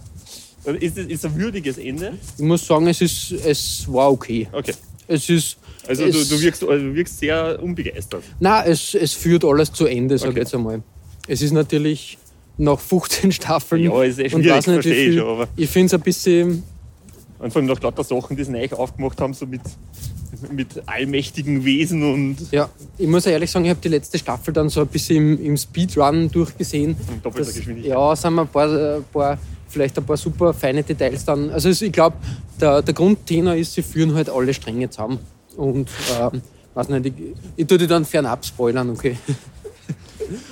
Ist 0.78 0.96
es 0.98 1.06
ist 1.06 1.24
ein 1.26 1.34
würdiges 1.36 1.78
Ende? 1.78 2.12
ich 2.38 2.44
muss 2.44 2.64
sagen, 2.66 2.86
es, 2.86 3.00
ist, 3.00 3.32
es 3.32 3.84
war 3.92 4.10
okay. 4.12 4.46
Okay. 4.52 4.74
Es 5.08 5.28
ist. 5.28 5.56
Also 5.88 6.04
es, 6.04 6.28
du, 6.28 6.36
du, 6.36 6.42
wirkst, 6.42 6.62
also 6.62 6.84
du 6.86 6.94
wirkst 6.94 7.18
sehr 7.18 7.60
unbegeistert. 7.60 8.22
Nein, 8.38 8.62
es, 8.66 8.94
es 8.94 9.12
führt 9.14 9.44
alles 9.44 9.72
zu 9.72 9.86
Ende, 9.86 10.16
sag 10.16 10.26
ich 10.28 10.30
Okay. 10.32 10.40
jetzt 10.40 10.54
einmal. 10.54 10.82
Es 11.26 11.42
ist 11.42 11.50
natürlich 11.52 12.18
nach 12.58 12.78
15 12.78 13.32
Staffeln. 13.32 13.82
Ja, 13.82 14.02
ist 14.04 14.20
eh 14.20 14.32
und 14.32 14.46
weiß 14.48 14.68
nicht, 14.68 14.86
ich 14.86 14.94
viel- 14.94 15.18
schon, 15.18 15.28
aber- 15.28 15.48
Ich 15.56 15.68
finde 15.68 15.86
es 15.86 15.94
ein 15.94 16.00
bisschen. 16.02 16.62
Und 17.42 17.52
vor 17.52 17.60
allem 17.60 17.66
noch 17.66 17.80
lauter 17.80 18.04
Sachen, 18.04 18.36
die 18.36 18.44
sie 18.44 18.52
neu 18.52 18.68
aufgemacht 18.70 19.20
haben, 19.20 19.34
so 19.34 19.46
mit, 19.46 19.60
mit 20.52 20.68
allmächtigen 20.86 21.64
Wesen 21.64 22.02
und 22.04 22.36
Ja, 22.52 22.68
ich 22.96 23.08
muss 23.08 23.26
ehrlich 23.26 23.50
sagen, 23.50 23.64
ich 23.64 23.70
habe 23.70 23.80
die 23.82 23.88
letzte 23.88 24.16
Staffel 24.18 24.54
dann 24.54 24.68
so 24.68 24.80
ein 24.82 24.86
bisschen 24.86 25.16
im, 25.16 25.44
im 25.46 25.56
Speedrun 25.56 26.30
durchgesehen. 26.30 26.96
doppelter 27.22 27.46
Das- 27.48 27.56
Geschwindigkeit. 27.56 27.92
Ja, 27.92 28.14
sind 28.16 28.34
mir 28.34 28.42
ein 28.42 28.48
paar, 28.48 28.68
ein 28.96 29.04
paar, 29.12 29.38
vielleicht 29.68 29.98
ein 29.98 30.04
paar 30.04 30.16
super 30.16 30.54
feine 30.54 30.84
Details 30.84 31.24
dann. 31.24 31.50
Also 31.50 31.68
ich 31.70 31.92
glaube, 31.92 32.16
der, 32.60 32.80
der 32.80 32.94
Grundtenor 32.94 33.54
ist, 33.56 33.74
sie 33.74 33.82
führen 33.82 34.14
halt 34.14 34.30
alle 34.30 34.54
Stränge 34.54 34.88
zusammen. 34.88 35.18
Und 35.56 35.90
ähm, 36.20 36.40
weiß 36.74 36.88
nicht, 36.90 37.06
ich, 37.06 37.12
ich 37.56 37.66
tue 37.66 37.76
die 37.76 37.86
dann 37.88 38.04
fernab 38.04 38.44
spoilern, 38.46 38.88
okay. 38.90 39.16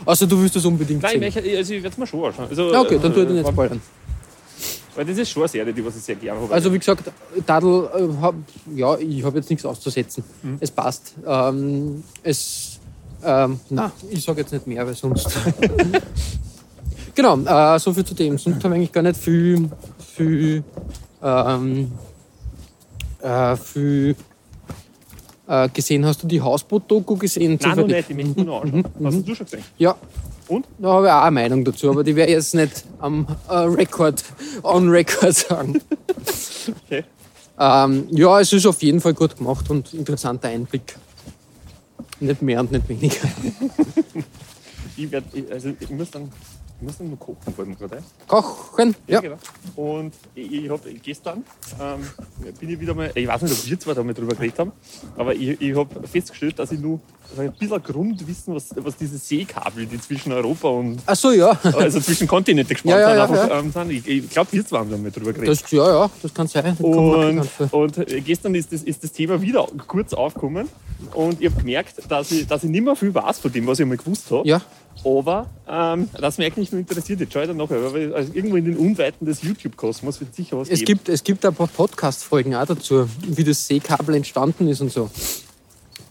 Außer 0.04 0.26
du 0.26 0.40
willst 0.42 0.56
das 0.56 0.64
unbedingt 0.64 1.02
Nein, 1.02 1.22
ich, 1.22 1.34
sehen. 1.34 1.42
möchte- 1.44 1.56
also 1.56 1.72
ich 1.74 1.82
werde 1.84 1.92
es 1.94 1.98
mir 1.98 2.06
schon 2.08 2.24
anschauen. 2.24 2.46
Also, 2.50 2.72
Ja, 2.72 2.80
okay, 2.80 2.98
dann 3.00 3.12
tue 3.14 3.22
ich 3.22 3.28
den 3.28 3.36
äh, 3.36 3.40
nicht 3.42 3.48
spoilern. 3.52 3.80
Weil 5.00 5.06
das 5.06 5.16
ist 5.16 5.30
schon 5.30 5.44
eine 5.44 5.48
Serie, 5.48 5.72
die 5.72 5.82
was 5.82 5.96
ich 5.96 6.02
sehr 6.02 6.14
gerne 6.14 6.42
habe. 6.42 6.52
Also 6.52 6.70
wie 6.70 6.78
gesagt, 6.78 7.10
Tadel, 7.46 7.88
äh, 7.96 8.20
hab, 8.20 8.34
ja, 8.76 8.98
ich 8.98 9.24
habe 9.24 9.38
jetzt 9.38 9.48
nichts 9.48 9.64
auszusetzen. 9.64 10.22
Mhm. 10.42 10.58
Es 10.60 10.70
passt. 10.70 11.14
Ähm, 11.26 12.04
es, 12.22 12.78
ähm, 13.24 13.58
na, 13.70 13.90
ich 14.10 14.22
sage 14.22 14.42
jetzt 14.42 14.52
nicht 14.52 14.66
mehr, 14.66 14.86
weil 14.86 14.94
sonst. 14.94 15.30
genau, 17.14 17.38
äh, 17.38 17.78
so 17.78 17.94
viel 17.94 18.04
zu 18.04 18.14
dem. 18.14 18.36
Sonst 18.36 18.62
habe 18.62 18.74
ich 18.74 18.78
eigentlich 18.78 18.92
gar 18.92 19.00
nicht 19.00 19.16
viel, 19.16 19.70
viel, 20.16 20.64
ähm, 21.22 21.92
äh, 23.22 23.56
viel 23.56 24.16
äh, 25.48 25.70
gesehen. 25.70 26.04
Hast 26.04 26.22
du 26.22 26.26
die 26.26 26.42
Hausboot-Doku 26.42 27.16
gesehen? 27.16 27.58
Nein, 27.58 27.74
noch 27.74 27.86
nicht, 27.86 28.06
die 28.06 28.12
möchte 28.12 28.32
ich 28.38 28.44
nur 28.44 28.60
anschauen. 28.60 28.84
Mhm, 28.98 29.06
Hast 29.06 29.26
du 29.26 29.34
schon 29.34 29.46
gesehen? 29.46 29.64
Ja. 29.78 29.96
Und? 30.50 30.66
Da 30.78 30.88
habe 30.88 31.06
ich 31.06 31.12
auch 31.12 31.22
eine 31.22 31.30
Meinung 31.30 31.64
dazu, 31.64 31.90
aber 31.90 32.02
die 32.02 32.16
werde 32.16 32.32
ich 32.32 32.36
jetzt 32.36 32.54
nicht 32.56 32.84
am 32.98 33.24
äh, 33.48 33.54
Record, 33.54 34.24
on 34.64 34.88
Record 34.88 35.32
sagen. 35.32 35.80
Okay. 36.86 37.04
Ähm, 37.56 38.08
ja, 38.10 38.40
es 38.40 38.52
ist 38.52 38.66
auf 38.66 38.82
jeden 38.82 39.00
Fall 39.00 39.14
gut 39.14 39.36
gemacht 39.36 39.70
und 39.70 39.94
interessanter 39.94 40.48
Einblick. 40.48 40.96
Nicht 42.18 42.42
mehr 42.42 42.60
und 42.60 42.72
nicht 42.72 42.88
weniger. 42.88 43.28
Ich, 44.96 45.10
werd, 45.10 45.24
ich, 45.32 45.50
also 45.50 45.70
ich 45.80 45.88
muss 45.88 46.10
dann 46.10 46.30
Ich 46.78 46.86
muss 46.86 47.00
nur 47.00 47.18
kochen, 47.18 47.68
mir 47.68 47.74
gerade 47.76 47.98
ein. 47.98 48.04
Kochen? 48.26 48.94
Ja. 49.06 49.20
genau. 49.20 49.36
Und 49.76 50.12
ich, 50.34 50.52
ich 50.52 50.68
habe 50.68 50.92
gestern, 50.94 51.42
ähm, 51.80 52.00
bin 52.58 52.68
ich 52.68 52.80
wieder 52.80 52.92
mal, 52.92 53.10
ich 53.14 53.26
weiß 53.26 53.40
nicht, 53.42 53.52
ob 53.52 53.66
wir 53.66 53.80
zwei 53.80 53.94
da 53.94 54.02
mal 54.02 54.12
drüber 54.12 54.34
geredet 54.34 54.58
haben, 54.58 54.72
aber 55.16 55.34
ich, 55.34 55.58
ich 55.58 55.74
habe 55.74 56.06
festgestellt, 56.06 56.58
dass 56.58 56.72
ich 56.72 56.80
nur 56.80 57.00
also 57.30 57.42
ein 57.42 57.52
bisschen 57.52 57.82
Grundwissen, 57.82 58.54
was, 58.54 58.68
was 58.76 58.96
diese 58.96 59.18
Seekabel, 59.18 59.86
die 59.86 60.00
zwischen 60.00 60.32
Europa 60.32 60.68
und 60.68 60.98
Ach 61.06 61.16
so, 61.16 61.30
ja. 61.32 61.50
also 61.62 62.00
zwischen 62.00 62.26
Kontinente 62.26 62.74
gespannt 62.74 62.92
Ja, 62.92 63.14
ja, 63.14 63.26
sind, 63.26 63.36
ja, 63.36 63.46
ja. 63.46 63.82
Ähm. 63.82 63.90
Ich, 63.90 64.06
ich 64.06 64.30
glaube, 64.30 64.52
wir 64.52 64.66
zwei 64.66 64.78
haben 64.78 64.90
da 64.90 64.96
mal 64.96 65.10
drüber 65.10 65.32
geredet. 65.32 65.62
Das, 65.62 65.70
ja, 65.70 65.88
ja, 65.88 66.10
das 66.22 66.34
kann 66.34 66.46
sein. 66.46 66.76
Das 66.78 66.80
Und, 66.80 67.72
und 67.72 67.98
äh, 67.98 68.20
gestern 68.20 68.54
ist 68.54 68.72
das, 68.72 68.82
ist 68.82 69.02
das 69.02 69.12
Thema 69.12 69.40
wieder 69.40 69.66
kurz 69.86 70.12
aufgekommen 70.12 70.68
und 71.14 71.40
ich 71.40 71.50
habe 71.50 71.60
gemerkt, 71.60 71.94
dass 72.08 72.30
ich, 72.30 72.46
dass 72.46 72.64
ich 72.64 72.70
nicht 72.70 72.84
mehr 72.84 72.96
viel 72.96 73.14
weiß 73.14 73.38
von 73.38 73.52
dem, 73.52 73.66
was 73.66 73.78
ich 73.80 73.86
mal 73.86 73.96
gewusst 73.96 74.30
habe. 74.30 74.46
Ja, 74.46 74.60
Aber 75.04 75.46
ähm, 75.68 76.08
das 76.18 76.38
mich 76.38 76.46
eigentlich 76.46 76.72
nur 76.72 76.80
interessiert, 76.80 77.20
jetzt 77.20 77.32
schaue 77.32 77.42
ich 77.42 77.48
dann 77.48 77.56
nachher, 77.56 77.92
weil 77.92 78.14
also 78.14 78.32
irgendwo 78.34 78.56
in 78.56 78.64
den 78.64 78.76
Unweiten 78.76 79.24
des 79.24 79.42
YouTube-Kosmos 79.42 80.20
wird 80.20 80.34
sicher 80.34 80.58
was 80.58 80.68
es 80.68 80.80
geben. 80.80 80.86
gibt, 80.86 81.08
es 81.08 81.24
gibt 81.24 81.44
ein 81.44 81.54
paar 81.54 81.68
Podcast-Folgen 81.68 82.54
auch 82.54 82.66
dazu, 82.66 83.08
wie 83.26 83.44
das 83.44 83.66
Seekabel 83.66 84.14
entstanden 84.14 84.68
ist 84.68 84.80
und 84.80 84.92
so. 84.92 85.10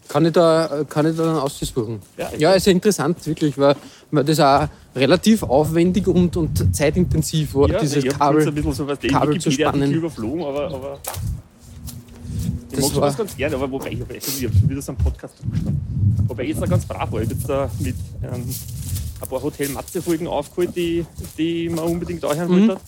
Kann 0.10 0.26
ich 0.26 0.34
da, 0.34 0.84
kann 0.90 1.06
ich 1.06 1.16
da 1.16 1.24
dann 1.24 1.38
aussuchen. 1.38 2.02
Ja, 2.18 2.30
Ja, 2.38 2.52
ist 2.54 2.66
ja 2.66 2.72
interessant, 2.74 3.26
wirklich, 3.28 3.58
weil, 3.58 3.76
weil 4.12 4.24
das 4.26 4.40
auch 4.42 4.68
relativ 4.96 5.44
aufwendig 5.44 6.08
und, 6.08 6.36
und 6.36 6.76
zeitintensiv 6.76 7.54
war, 7.56 7.70
ja, 7.70 7.80
dieses 7.80 8.04
ich 8.04 8.10
Kabel. 8.18 8.46
ein 8.46 8.54
bisschen 8.54 8.74
so 8.74 8.88
was 8.88 9.00
Kabel 9.00 9.40
zu 9.40 9.52
spannen. 9.52 9.92
überflogen, 9.94 10.44
aber, 10.44 10.66
aber 10.74 11.00
ich 12.72 12.76
Das 12.78 12.82
mag 12.82 12.82
war- 12.82 12.90
sowas 12.96 13.18
ganz 13.18 13.38
gerne, 13.38 13.56
aber 13.56 13.72
wobei 13.72 13.92
ich 13.92 14.02
habe 14.02 14.20
schon 14.20 14.70
wieder 14.70 14.82
so 14.82 14.92
einen 14.92 14.98
Podcast 14.98 15.36
gestanden. 15.38 15.80
Wobei 16.28 16.44
ich 16.44 16.50
jetzt 16.50 16.62
da 16.62 16.66
ganz 16.66 16.86
brav 16.86 17.12
war. 17.12 17.22
Ich 17.22 17.28
habe 17.30 17.36
jetzt 17.38 17.48
da 17.50 17.70
mit 17.80 17.96
ähm, 18.24 18.44
ein 19.22 19.28
paar 19.30 19.42
Hotel 19.44 19.70
Matze-Folgen 19.70 20.28
aufgeholt, 20.28 20.76
die, 20.76 21.06
die 21.38 21.70
man 21.70 21.86
unbedingt 21.86 22.26
anhören 22.26 22.50
Mhm. 22.52 22.68
wollte. 22.70 22.82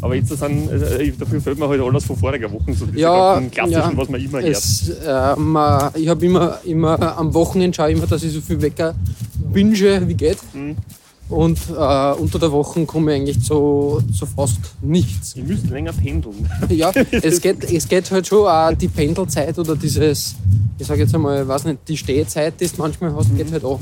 Aber 0.00 0.14
jetzt 0.14 0.28
sind, 0.28 0.70
äh, 0.70 1.12
dafür 1.18 1.40
fällt 1.40 1.58
mir 1.58 1.68
halt 1.68 1.80
alles 1.80 2.04
von 2.04 2.16
voriger 2.16 2.50
Woche, 2.52 2.72
so 2.72 2.86
diese 2.86 3.00
Ja, 3.00 3.40
klassischen, 3.50 3.72
ja. 3.72 3.96
was 3.96 4.08
man 4.08 4.20
immer 4.20 4.40
hört. 4.40 4.50
Es, 4.50 4.88
äh, 4.88 6.00
ich 6.00 6.08
habe 6.08 6.26
immer, 6.26 6.58
immer 6.64 7.18
am 7.18 7.34
Wochenende 7.34 7.74
schaue 7.74 7.90
ich 7.90 7.98
immer, 7.98 8.06
dass 8.06 8.22
ich 8.22 8.32
so 8.32 8.40
viel 8.40 8.60
Wecker 8.62 8.94
binge 9.52 10.08
wie 10.08 10.14
geht. 10.14 10.38
Mhm. 10.54 10.76
Und 11.28 11.58
äh, 11.76 12.12
unter 12.12 12.38
der 12.38 12.50
Woche 12.52 12.86
komme 12.86 13.12
ich 13.12 13.20
eigentlich 13.20 13.42
zu, 13.42 14.00
zu 14.16 14.24
fast 14.24 14.60
nichts. 14.80 15.36
Ich 15.36 15.44
müsste 15.44 15.68
länger 15.68 15.92
pendeln. 15.92 16.48
Ja, 16.70 16.90
es 17.10 17.40
geht, 17.40 17.70
es 17.70 17.86
geht 17.86 18.10
halt 18.10 18.26
schon 18.26 18.46
auch 18.46 18.72
die 18.72 18.88
Pendelzeit 18.88 19.58
oder 19.58 19.76
dieses, 19.76 20.36
ich 20.78 20.86
sage 20.86 21.02
jetzt 21.02 21.14
einmal, 21.14 21.46
weiß 21.46 21.64
nicht, 21.64 21.80
die 21.86 21.98
Stehzeit, 21.98 22.58
die 22.58 22.66
du 22.66 22.72
manchmal 22.78 23.14
hast, 23.14 23.36
geht 23.36 23.52
halt 23.52 23.64
auch. 23.64 23.80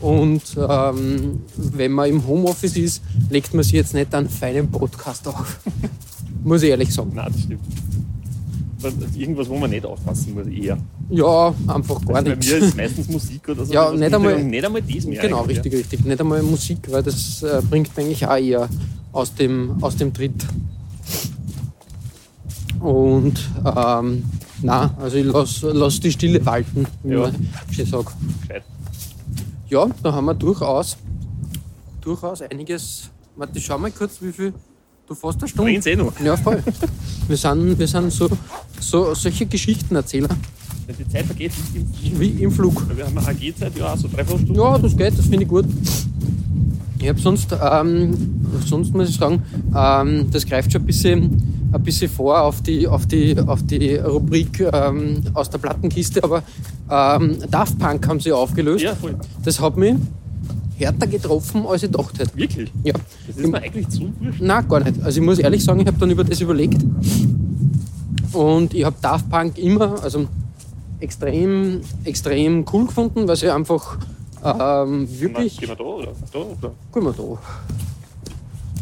Und 0.00 0.42
ähm, 0.56 1.40
wenn 1.56 1.92
man 1.92 2.08
im 2.08 2.26
Homeoffice 2.26 2.76
ist, 2.76 3.02
legt 3.28 3.52
man 3.54 3.62
sich 3.62 3.72
jetzt 3.74 3.92
nicht 3.94 4.14
einen 4.14 4.28
feinen 4.30 4.70
Podcast 4.70 5.28
auf. 5.28 5.60
Muss 6.44 6.62
ich 6.62 6.70
ehrlich 6.70 6.92
sagen. 6.94 7.12
Nein, 7.14 7.30
das 7.32 7.42
stimmt. 7.42 7.60
Was- 8.80 8.94
Irgendwas, 9.14 9.46
wo 9.50 9.58
man 9.58 9.68
nicht 9.68 9.84
aufpassen 9.84 10.32
muss, 10.34 10.46
eher. 10.46 10.78
Ja, 11.10 11.54
einfach 11.66 12.02
gar 12.06 12.14
Bei 12.14 12.22
nichts. 12.22 12.46
mir 12.48 12.56
ist 12.56 12.64
es 12.68 12.76
meistens 12.76 13.08
Musik 13.10 13.46
oder 13.50 13.66
so. 13.66 13.72
Ja, 13.74 13.92
nicht 13.92 14.14
einmal- 14.14 14.42
nicht 14.42 14.64
einmal 14.64 14.80
das 14.80 15.04
mehr. 15.04 15.20
Genau, 15.20 15.42
richtig, 15.42 15.74
richtig. 15.74 16.02
Nicht 16.06 16.18
einmal 16.18 16.42
Musik, 16.42 16.78
weil 16.90 17.02
das 17.02 17.42
äh, 17.42 17.60
bringt 17.68 17.94
mich 17.94 18.06
eigentlich 18.26 18.26
auch 18.26 18.36
eher 18.36 18.68
aus 19.12 19.34
dem, 19.34 19.82
aus 19.82 19.96
dem 19.96 20.14
Tritt. 20.14 20.46
Und 22.80 23.38
ähm, 23.76 24.22
na, 24.62 24.94
also 24.98 25.16
ich 25.18 25.26
lasse 25.26 25.70
lass 25.72 26.00
die 26.00 26.12
Stille 26.12 26.44
walten, 26.46 26.86
wie 27.02 27.12
Ja. 27.12 27.20
man 27.20 27.48
schön 27.70 27.84
sagt. 27.86 28.08
Ja. 28.08 28.40
Gescheit. 28.46 28.62
Ja, 29.70 29.88
da 30.02 30.12
haben 30.12 30.24
wir 30.24 30.34
durchaus, 30.34 30.96
durchaus 32.00 32.42
einiges. 32.42 33.08
Warte, 33.36 33.60
schau 33.60 33.78
mal 33.78 33.92
kurz, 33.92 34.20
wie 34.20 34.32
viel. 34.32 34.52
Du 35.06 35.14
fast 35.14 35.38
eine 35.38 35.48
Stunde. 35.48 35.90
Eh 35.90 35.96
noch. 35.96 36.18
Ja, 36.18 36.36
voll. 36.36 36.62
Wir 37.28 37.36
sind, 37.36 37.78
wir 37.78 37.86
sind 37.86 38.10
so, 38.10 38.28
so 38.80 39.14
solche 39.14 39.46
Geschichtenerzähler, 39.46 40.36
Wenn 40.90 41.06
die 41.06 41.12
Zeit 41.12 41.24
vergeht, 41.24 41.52
wie 41.72 42.08
im 42.08 42.20
wie 42.20 42.42
im 42.42 42.50
Flug. 42.50 42.84
Wir 42.96 43.06
haben 43.06 43.16
eine 43.16 43.28
AG-Zeit, 43.28 43.78
ja, 43.78 43.96
so 43.96 44.08
dreiviertel 44.08 44.44
Stunden. 44.44 44.60
Ja, 44.60 44.76
das 44.76 44.96
geht, 44.96 45.16
das 45.16 45.26
finde 45.26 45.44
ich 45.44 45.48
gut. 45.48 45.64
Ich 46.98 47.08
habe 47.08 47.20
sonst, 47.20 47.54
ähm, 47.62 48.40
sonst 48.66 48.92
muss 48.92 49.08
ich 49.08 49.16
sagen, 49.16 49.40
ähm, 49.72 50.26
das 50.32 50.44
greift 50.44 50.72
schon 50.72 50.82
ein 50.82 50.86
bisschen, 50.86 51.70
ein 51.72 51.82
bisschen 51.84 52.10
vor 52.10 52.42
auf 52.42 52.60
die, 52.62 52.88
auf 52.88 53.06
die, 53.06 53.38
auf 53.38 53.64
die 53.66 53.94
Rubrik 53.94 54.68
ähm, 54.72 55.22
aus 55.32 55.48
der 55.48 55.58
Plattenkiste, 55.58 56.24
aber 56.24 56.42
ähm, 56.90 57.36
Daft 57.48 57.78
Punk 57.78 58.08
haben 58.08 58.18
sie 58.18 58.32
aufgelöst. 58.32 58.82
Ja, 58.82 58.96
voll. 58.96 59.14
Das 59.44 59.60
hat 59.60 59.76
mich 59.76 59.94
härter 60.76 61.06
getroffen, 61.06 61.66
als 61.68 61.84
ich 61.84 61.92
gedacht 61.92 62.18
hätte. 62.18 62.36
Wirklich? 62.36 62.72
Ja. 62.82 62.94
Das 63.28 63.36
ist 63.36 63.46
mir 63.46 63.62
eigentlich 63.62 63.88
zu 63.90 64.12
wurscht. 64.18 64.40
Nein, 64.40 64.68
gar 64.68 64.80
nicht. 64.80 65.00
Also 65.04 65.20
ich 65.20 65.24
muss 65.24 65.38
ehrlich 65.38 65.62
sagen, 65.62 65.78
ich 65.78 65.86
habe 65.86 65.98
dann 65.98 66.10
über 66.10 66.24
das 66.24 66.40
überlegt. 66.40 66.82
Und 68.32 68.74
ich 68.74 68.84
habe 68.84 68.96
Daft 69.00 69.30
Punk 69.30 69.56
immer, 69.56 70.02
also 70.02 70.26
extrem, 71.00 71.80
extrem 72.04 72.64
cool 72.72 72.86
gefunden, 72.86 73.26
weil 73.26 73.36
sie 73.36 73.50
einfach 73.50 73.98
ähm, 74.44 75.08
wirklich. 75.20 75.58
Gehen 75.58 75.68
wir 75.68 75.76
da 75.76 75.84
oder 75.84 76.12
da? 76.32 76.38
Oder? 76.38 76.72
Guck 76.92 77.02
mal 77.02 77.14
da. 77.16 77.38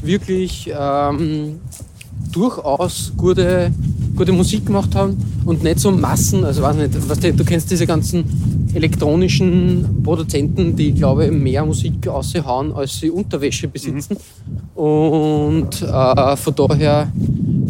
Wirklich 0.02 0.70
ähm, 0.78 1.60
durchaus 2.32 3.12
gute, 3.16 3.72
gute 4.14 4.32
Musik 4.32 4.66
gemacht 4.66 4.94
haben 4.94 5.16
und 5.44 5.62
nicht 5.62 5.80
so 5.80 5.90
Massen, 5.90 6.44
also 6.44 6.62
weiß 6.62 6.76
nicht, 6.76 7.08
weißt 7.08 7.24
du, 7.24 7.32
du 7.32 7.44
kennst 7.44 7.70
diese 7.70 7.86
ganzen 7.86 8.70
elektronischen 8.74 10.02
Produzenten, 10.04 10.76
die 10.76 10.92
glaube 10.92 11.26
ich 11.26 11.32
mehr 11.32 11.64
Musik 11.64 12.06
aushauen, 12.06 12.72
als 12.72 13.00
sie 13.00 13.10
Unterwäsche 13.10 13.66
besitzen. 13.66 14.16
Und 14.74 15.82
äh, 15.82 16.36
von 16.36 16.54
daher 16.54 17.10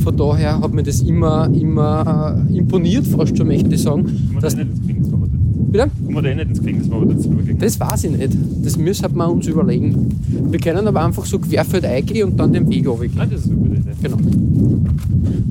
von 0.03 0.17
daher 0.17 0.61
hat 0.61 0.73
mir 0.73 0.83
das 0.83 1.01
immer, 1.01 1.51
immer 1.53 2.45
imponiert, 2.53 3.07
fast 3.07 3.37
schon 3.37 3.47
möchte 3.49 3.75
ich 3.75 3.83
sagen. 3.83 4.31
Dass, 4.41 4.55
da 4.55 4.63
eh 4.63 4.65
das- 4.65 4.79
bitte? 5.71 5.91
kommen 6.05 6.15
wir 6.15 6.23
da 6.23 6.29
eh 6.29 6.35
nicht 6.35 6.49
ins 6.49 6.59
Gefängnis, 6.61 6.91
wenn 6.91 7.09
wir 7.09 7.15
das 7.15 7.27
überlegen. 7.27 7.59
Das 7.59 7.81
weiß 7.81 8.05
ich 8.05 8.11
nicht. 8.17 8.33
Das 8.63 8.77
müssen 8.79 9.15
wir 9.17 9.29
uns 9.29 9.47
überlegen. 9.47 10.09
Wir 10.51 10.59
können 10.61 10.87
aber 10.89 11.05
einfach 11.05 11.27
so 11.27 11.39
querfeld 11.39 11.85
eingehen 11.85 12.31
und 12.31 12.37
dann 12.39 12.53
den 12.53 12.69
Weg 12.71 12.87
runtergehen. 12.89 13.15
Nein, 13.17 13.31
das 13.31 13.41
ist 13.41 13.47
eine 13.51 13.57
gute 13.57 13.75
Idee. 13.77 13.91
Genau. 14.03 14.17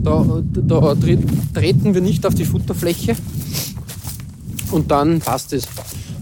Da, 0.03 0.25
da 0.67 0.93
tre- 0.95 1.17
treten 1.53 1.93
wir 1.93 2.01
nicht 2.01 2.25
auf 2.25 2.33
die 2.33 2.45
Futterfläche 2.45 3.15
und 4.71 4.89
dann 4.91 5.19
passt 5.19 5.53
es. 5.53 5.67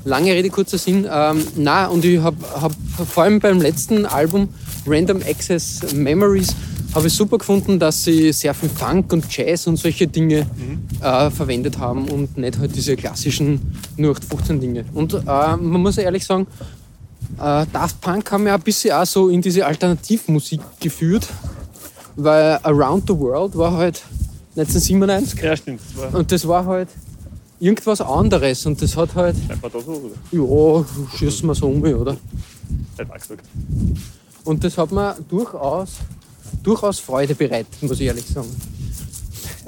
Lange 0.06 0.32
Rede, 0.34 0.50
kurzer 0.50 0.78
Sinn. 0.78 1.06
Ähm, 1.12 1.38
na, 1.58 1.88
und 1.88 2.04
ich 2.06 2.20
habe 2.20 2.38
hab 2.60 2.74
vor 3.08 3.24
allem 3.24 3.40
beim 3.40 3.60
letzten 3.60 4.06
Album 4.06 4.50
Random 4.88 5.18
Access 5.28 5.94
Memories 5.96 6.56
habe 6.96 7.08
ich 7.08 7.14
super 7.14 7.38
gefunden, 7.38 7.78
dass 7.78 8.04
sie 8.04 8.32
sehr 8.32 8.54
viel 8.54 8.70
Funk 8.70 9.12
und 9.12 9.26
Jazz 9.30 9.68
und 9.68 9.76
solche 9.76 10.08
Dinge 10.08 10.48
äh, 11.02 11.30
verwendet 11.30 11.78
haben 11.78 12.08
und 12.10 12.38
nicht 12.38 12.58
halt 12.58 12.76
diese 12.76 12.96
klassischen 12.96 13.78
0815 13.98 14.60
Dinge. 14.62 14.86
Und 14.94 15.14
äh, 15.14 15.26
man 15.26 15.82
muss 15.82 15.98
ehrlich 15.98 16.26
sagen, 16.26 16.48
äh, 17.38 17.66
Daft 17.72 18.00
Punk 18.00 18.32
haben 18.32 18.48
ja 18.48 18.56
ein 18.56 18.62
bisschen 18.62 18.94
auch 18.94 19.06
so 19.06 19.30
in 19.30 19.42
diese 19.42 19.66
Alternativmusik 19.66 20.62
geführt, 20.80 21.28
weil 22.16 22.60
Around 22.64 23.08
the 23.08 23.20
World 23.20 23.58
war 23.58 23.74
halt 23.74 24.02
1997 24.56 25.42
Ja, 25.42 25.58
stimmt. 25.58 25.82
Das 26.00 26.14
und 26.14 26.32
das 26.32 26.48
war 26.48 26.66
halt 26.66 26.88
irgendwas 27.60 28.00
anderes 28.00 28.66
und 28.66 28.82
das 28.82 28.96
hat 28.96 29.14
halt, 29.16 29.36
scheinbar 29.48 29.70
da 29.70 29.80
so, 29.82 30.12
oder? 30.32 30.86
ja, 31.12 31.18
schießen 31.18 31.48
wir 31.48 31.56
so 31.56 31.68
um, 31.68 31.84
oder? 31.84 32.16
Hat 32.98 33.10
auch 33.10 33.16
gesagt. 33.16 33.44
Und 34.46 34.64
das 34.64 34.78
hat 34.78 34.92
mir 34.92 35.18
durchaus, 35.28 35.90
durchaus 36.64 37.00
Freude 37.00 37.36
bereitet, 37.36 37.82
muss 37.82 38.00
ich 38.00 38.08
ehrlich 38.08 38.26
sagen. 38.26 38.50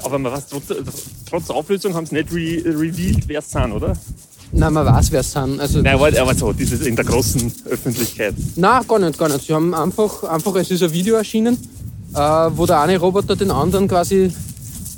Aber 0.04 0.20
man 0.20 0.32
weiß, 0.32 0.48
trotz, 0.50 0.64
trotz 1.30 1.50
Auflösung 1.50 1.94
haben 1.94 2.06
sie 2.06 2.16
nicht 2.16 2.32
re 2.32 2.64
revealed, 2.66 3.28
wer 3.28 3.40
es 3.40 3.50
sind, 3.52 3.72
oder? 3.72 3.94
Nein, 4.52 4.74
man 4.74 4.86
weiß, 4.86 5.12
wer 5.12 5.20
es 5.22 5.32
sind. 5.32 5.60
Also, 5.60 5.82
Nein, 5.82 5.96
aber, 5.96 6.08
aber 6.20 6.34
so, 6.34 6.54
dieses 6.54 6.86
in 6.86 6.96
der 6.96 7.06
großen 7.06 7.52
Öffentlichkeit. 7.70 8.34
Nein, 8.56 8.82
gar 8.88 9.00
nicht, 9.00 9.18
gar 9.18 9.30
nicht. 9.30 9.46
Sie 9.46 9.54
haben 9.54 9.74
einfach, 9.74 10.24
einfach 10.24 10.56
es 10.56 10.72
ist 10.72 10.84
ein 10.84 10.94
Video 10.94 11.16
erschienen, 11.16 11.58
äh, 12.14 12.18
wo 12.18 12.66
der 12.66 12.82
eine 12.82 12.98
Roboter 12.98 13.36
den 13.36 13.52
anderen 13.52 13.88
quasi, 13.88 14.32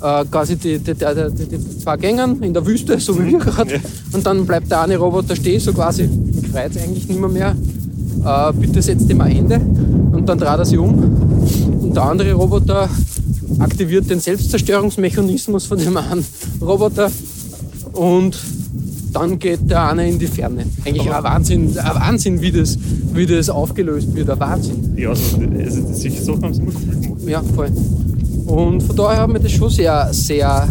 äh, 0.02 0.24
quasi 0.30 0.56
die, 0.56 0.78
die, 0.78 0.94
die, 0.94 1.46
die, 1.46 1.78
zwei 1.78 1.96
Gängen 1.96 2.42
in 2.42 2.54
der 2.54 2.64
Wüste, 2.64 2.98
so 3.00 3.18
wie 3.18 3.32
wir 3.32 3.38
gerade. 3.38 3.74
Ja. 3.74 3.80
Und 4.12 4.24
dann 4.24 4.46
bleibt 4.46 4.70
der 4.70 4.82
eine 4.82 4.96
Roboter 4.96 5.34
stehen, 5.34 5.60
so 5.60 5.72
quasi, 5.72 6.08
ich 6.40 6.48
freut 6.48 6.76
eigentlich 6.76 7.08
nicht 7.08 7.20
mehr, 7.20 7.28
mehr. 7.28 7.56
Äh, 8.24 8.52
bitte 8.52 8.82
setzt 8.82 9.10
ihm 9.10 9.20
ein 9.20 9.36
Ende. 9.36 9.56
Und 9.56 10.28
dann 10.28 10.38
dreht 10.38 10.58
er 10.58 10.64
sich 10.64 10.78
um. 10.78 11.29
Und 11.90 11.96
der 11.96 12.04
andere 12.04 12.32
Roboter 12.34 12.88
aktiviert 13.58 14.08
den 14.08 14.20
Selbstzerstörungsmechanismus 14.20 15.66
von 15.66 15.76
dem 15.76 15.96
einen 15.96 16.24
Roboter. 16.60 17.10
Und 17.94 18.38
dann 19.12 19.40
geht 19.40 19.68
der 19.68 19.88
eine 19.88 20.08
in 20.08 20.16
die 20.16 20.28
Ferne. 20.28 20.66
Eigentlich 20.84 21.12
ein 21.12 21.24
Wahnsinn, 21.24 21.76
ein 21.76 21.94
Wahnsinn 21.96 22.40
wie, 22.40 22.52
das, 22.52 22.78
wie 23.12 23.26
das 23.26 23.50
aufgelöst 23.50 24.14
wird. 24.14 24.30
Ein 24.30 24.38
Wahnsinn. 24.38 24.94
Ja, 24.96 25.08
also, 25.08 25.36
also 25.36 25.82
solche 25.92 26.22
Sachen 26.22 26.44
haben 26.44 26.54
sie 26.54 26.62
immer 26.62 26.72
cool 26.76 27.00
gemacht. 27.00 27.22
Ja, 27.26 27.42
voll. 27.56 27.72
Und 28.46 28.84
von 28.84 28.94
daher 28.94 29.22
hat 29.22 29.32
mich 29.32 29.42
das 29.42 29.50
schon 29.50 29.70
sehr, 29.70 30.10
sehr 30.12 30.68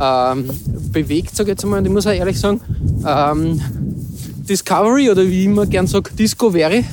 ähm, 0.00 0.44
bewegt, 0.92 1.34
sage 1.34 1.50
ich 1.50 1.54
jetzt 1.54 1.64
einmal. 1.64 1.80
Und 1.80 1.86
ich 1.86 1.92
muss 1.92 2.06
auch 2.06 2.12
ehrlich 2.12 2.38
sagen, 2.38 2.60
ähm, 3.04 3.60
Discovery 4.48 5.10
oder 5.10 5.26
wie 5.26 5.40
ich 5.40 5.46
immer 5.46 5.66
gern 5.66 5.88
sage, 5.88 6.12
Discovery 6.16 6.84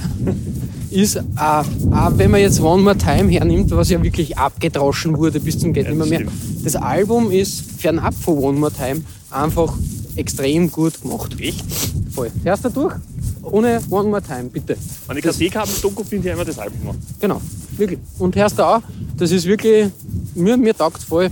ist, 0.94 1.16
äh, 1.16 1.22
auch 1.38 2.12
wenn 2.18 2.32
man 2.32 2.42
jetzt 2.42 2.62
One 2.62 2.82
More 2.84 2.98
Time 2.98 3.30
hernimmt, 3.30 3.72
was 3.72 3.90
ja 3.90 4.02
wirklich 4.02 4.38
abgedroschen 4.38 5.18
wurde 5.18 5.40
bis 5.40 5.60
zum 5.60 5.74
Geht 5.74 5.86
Ja, 5.86 5.92
nimmer 5.92 6.04
das 6.06 6.10
mehr. 6.10 6.20
stimmt. 6.22 6.66
Das 6.66 6.76
Album 6.76 7.32
ist 7.32 7.64
fernab 7.80 8.14
von 8.14 8.38
One 8.38 8.60
More 8.60 8.72
Time 8.72 9.02
einfach 9.32 9.74
extrem 10.16 10.72
gut 10.72 11.02
gemacht. 11.02 11.36
Echt? 11.40 11.66
Voll. 12.14 12.32
Hörst 12.44 12.66
du 12.66 12.70
durch? 12.70 12.94
Ohne 13.42 13.82
One 13.90 14.10
More 14.10 14.22
Time, 14.22 14.46
bitte. 14.46 14.78
Wenn 15.08 15.18
ich 15.18 15.24
kein 15.24 15.34
Seekabel-Doku 15.34 16.04
finde, 16.04 16.30
ich 16.30 16.34
immer 16.34 16.46
das 16.46 16.58
Album 16.60 16.80
noch. 16.86 16.96
Genau, 17.20 17.42
wirklich. 17.78 18.00
Und 18.20 18.36
hörst 18.36 18.58
du 18.60 18.64
auch, 18.64 18.82
das 19.18 19.32
ist 19.32 19.46
wirklich, 19.46 19.90
mir, 20.36 20.56
mir 20.56 20.76
taugt 20.76 21.04
voll 21.04 21.30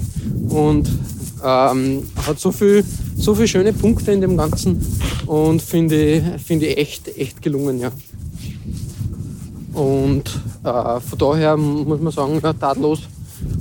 und 0.50 0.90
ähm, 1.44 2.04
hat 2.28 2.40
so 2.40 2.52
viel, 2.52 2.84
so 3.16 3.34
viele 3.34 3.48
schöne 3.48 3.72
Punkte 3.74 4.12
in 4.12 4.22
dem 4.22 4.36
Ganzen 4.36 4.86
und 5.26 5.62
finde 5.62 5.96
ich, 6.04 6.24
finde 6.44 6.66
ich 6.68 6.78
echt, 6.78 7.18
echt 7.18 7.42
gelungen, 7.42 7.80
ja. 7.80 7.92
Und 9.74 10.24
äh, 10.64 11.00
von 11.00 11.18
daher 11.18 11.58
muss 11.58 12.02
man 12.02 12.12
sagen, 12.12 12.40
ja, 12.44 12.54
tadellos. 12.54 13.02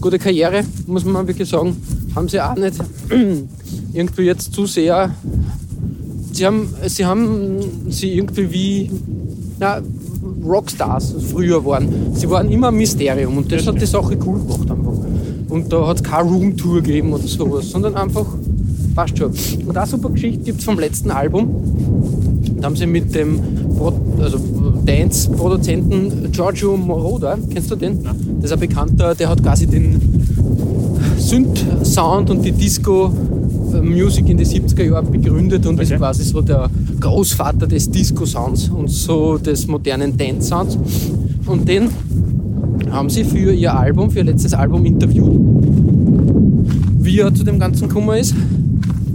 Gute 0.01 0.19
Karriere, 0.19 0.63
muss 0.87 1.05
man 1.05 1.27
wirklich 1.27 1.49
sagen. 1.49 1.77
Haben 2.15 2.29
sie 2.29 2.41
auch 2.41 2.57
nicht 2.57 2.75
irgendwie 3.93 4.23
jetzt 4.23 4.53
zu 4.53 4.67
sehr. 4.67 5.15
Sie 6.33 6.47
haben, 6.47 6.69
sie 6.87 7.05
haben 7.05 7.59
sie 7.89 8.15
irgendwie 8.15 8.53
wie 8.53 8.91
na, 9.59 9.81
Rockstars 10.45 11.15
früher 11.31 11.65
waren. 11.65 12.15
Sie 12.15 12.29
waren 12.29 12.51
immer 12.51 12.69
ein 12.69 12.77
Mysterium 12.77 13.37
und 13.39 13.51
das 13.53 13.67
hat 13.67 13.81
die 13.81 13.87
Sache 13.87 14.19
cool 14.27 14.41
gemacht 14.41 14.71
einfach. 14.71 14.99
Und 15.49 15.73
da 15.73 15.87
hat 15.87 15.97
es 15.99 16.03
keine 16.03 16.29
Roomtour 16.29 16.77
gegeben 16.77 17.13
oder 17.13 17.27
sowas, 17.27 17.71
sondern 17.71 17.97
einfach 17.97 18.27
passt 18.95 19.19
schon. 19.19 19.33
Und 19.67 19.77
eine 19.77 19.87
super 19.87 20.11
Geschichte 20.11 20.43
gibt 20.43 20.61
es 20.61 20.65
vom 20.65 20.79
letzten 20.79 21.11
Album. 21.11 21.51
Da 22.61 22.67
haben 22.67 22.77
sie 22.77 22.87
mit 22.87 23.15
dem 23.15 23.41
Pro 23.77 23.93
also 24.21 24.39
Dance-Produzenten 24.85 26.31
Giorgio 26.33 26.77
Moroder, 26.77 27.39
kennst 27.53 27.71
du 27.71 27.77
den? 27.77 28.03
Das 28.03 28.47
ist 28.47 28.53
ein 28.53 28.61
Bekannter, 28.61 29.15
der 29.15 29.29
hat 29.29 29.43
quasi 29.43 29.67
den 29.67 30.01
Synth-Sound 31.19 32.31
und 32.31 32.43
die 32.45 32.53
Disco-Music 32.53 34.29
in 34.29 34.37
den 34.39 34.47
70er 34.47 34.85
Jahren 34.85 35.11
begründet 35.11 35.67
und 35.67 35.81
ist 35.81 35.91
Okay. 35.91 35.99
quasi 35.99 36.25
so 36.25 36.41
der 36.41 36.71
Großvater 36.99 37.67
des 37.67 37.91
Disco-Sounds 37.91 38.69
und 38.69 38.89
so 38.91 39.39
des 39.39 39.67
modernen 39.67 40.17
Dance-Sounds. 40.17 40.79
Und 41.47 41.69
den 41.69 41.89
haben 42.91 43.11
sie 43.11 43.25
für 43.25 43.53
ihr 43.53 43.77
Album, 43.77 44.11
für 44.11 44.19
ihr 44.19 44.25
letztes 44.25 44.55
Album 44.55 44.85
interviewt, 44.85 45.31
wie 46.99 47.19
er 47.21 47.35
zu 47.35 47.45
dem 47.45 47.59
Ganzen 47.59 47.89
gekommen 47.89 48.19
ist. 48.19 48.35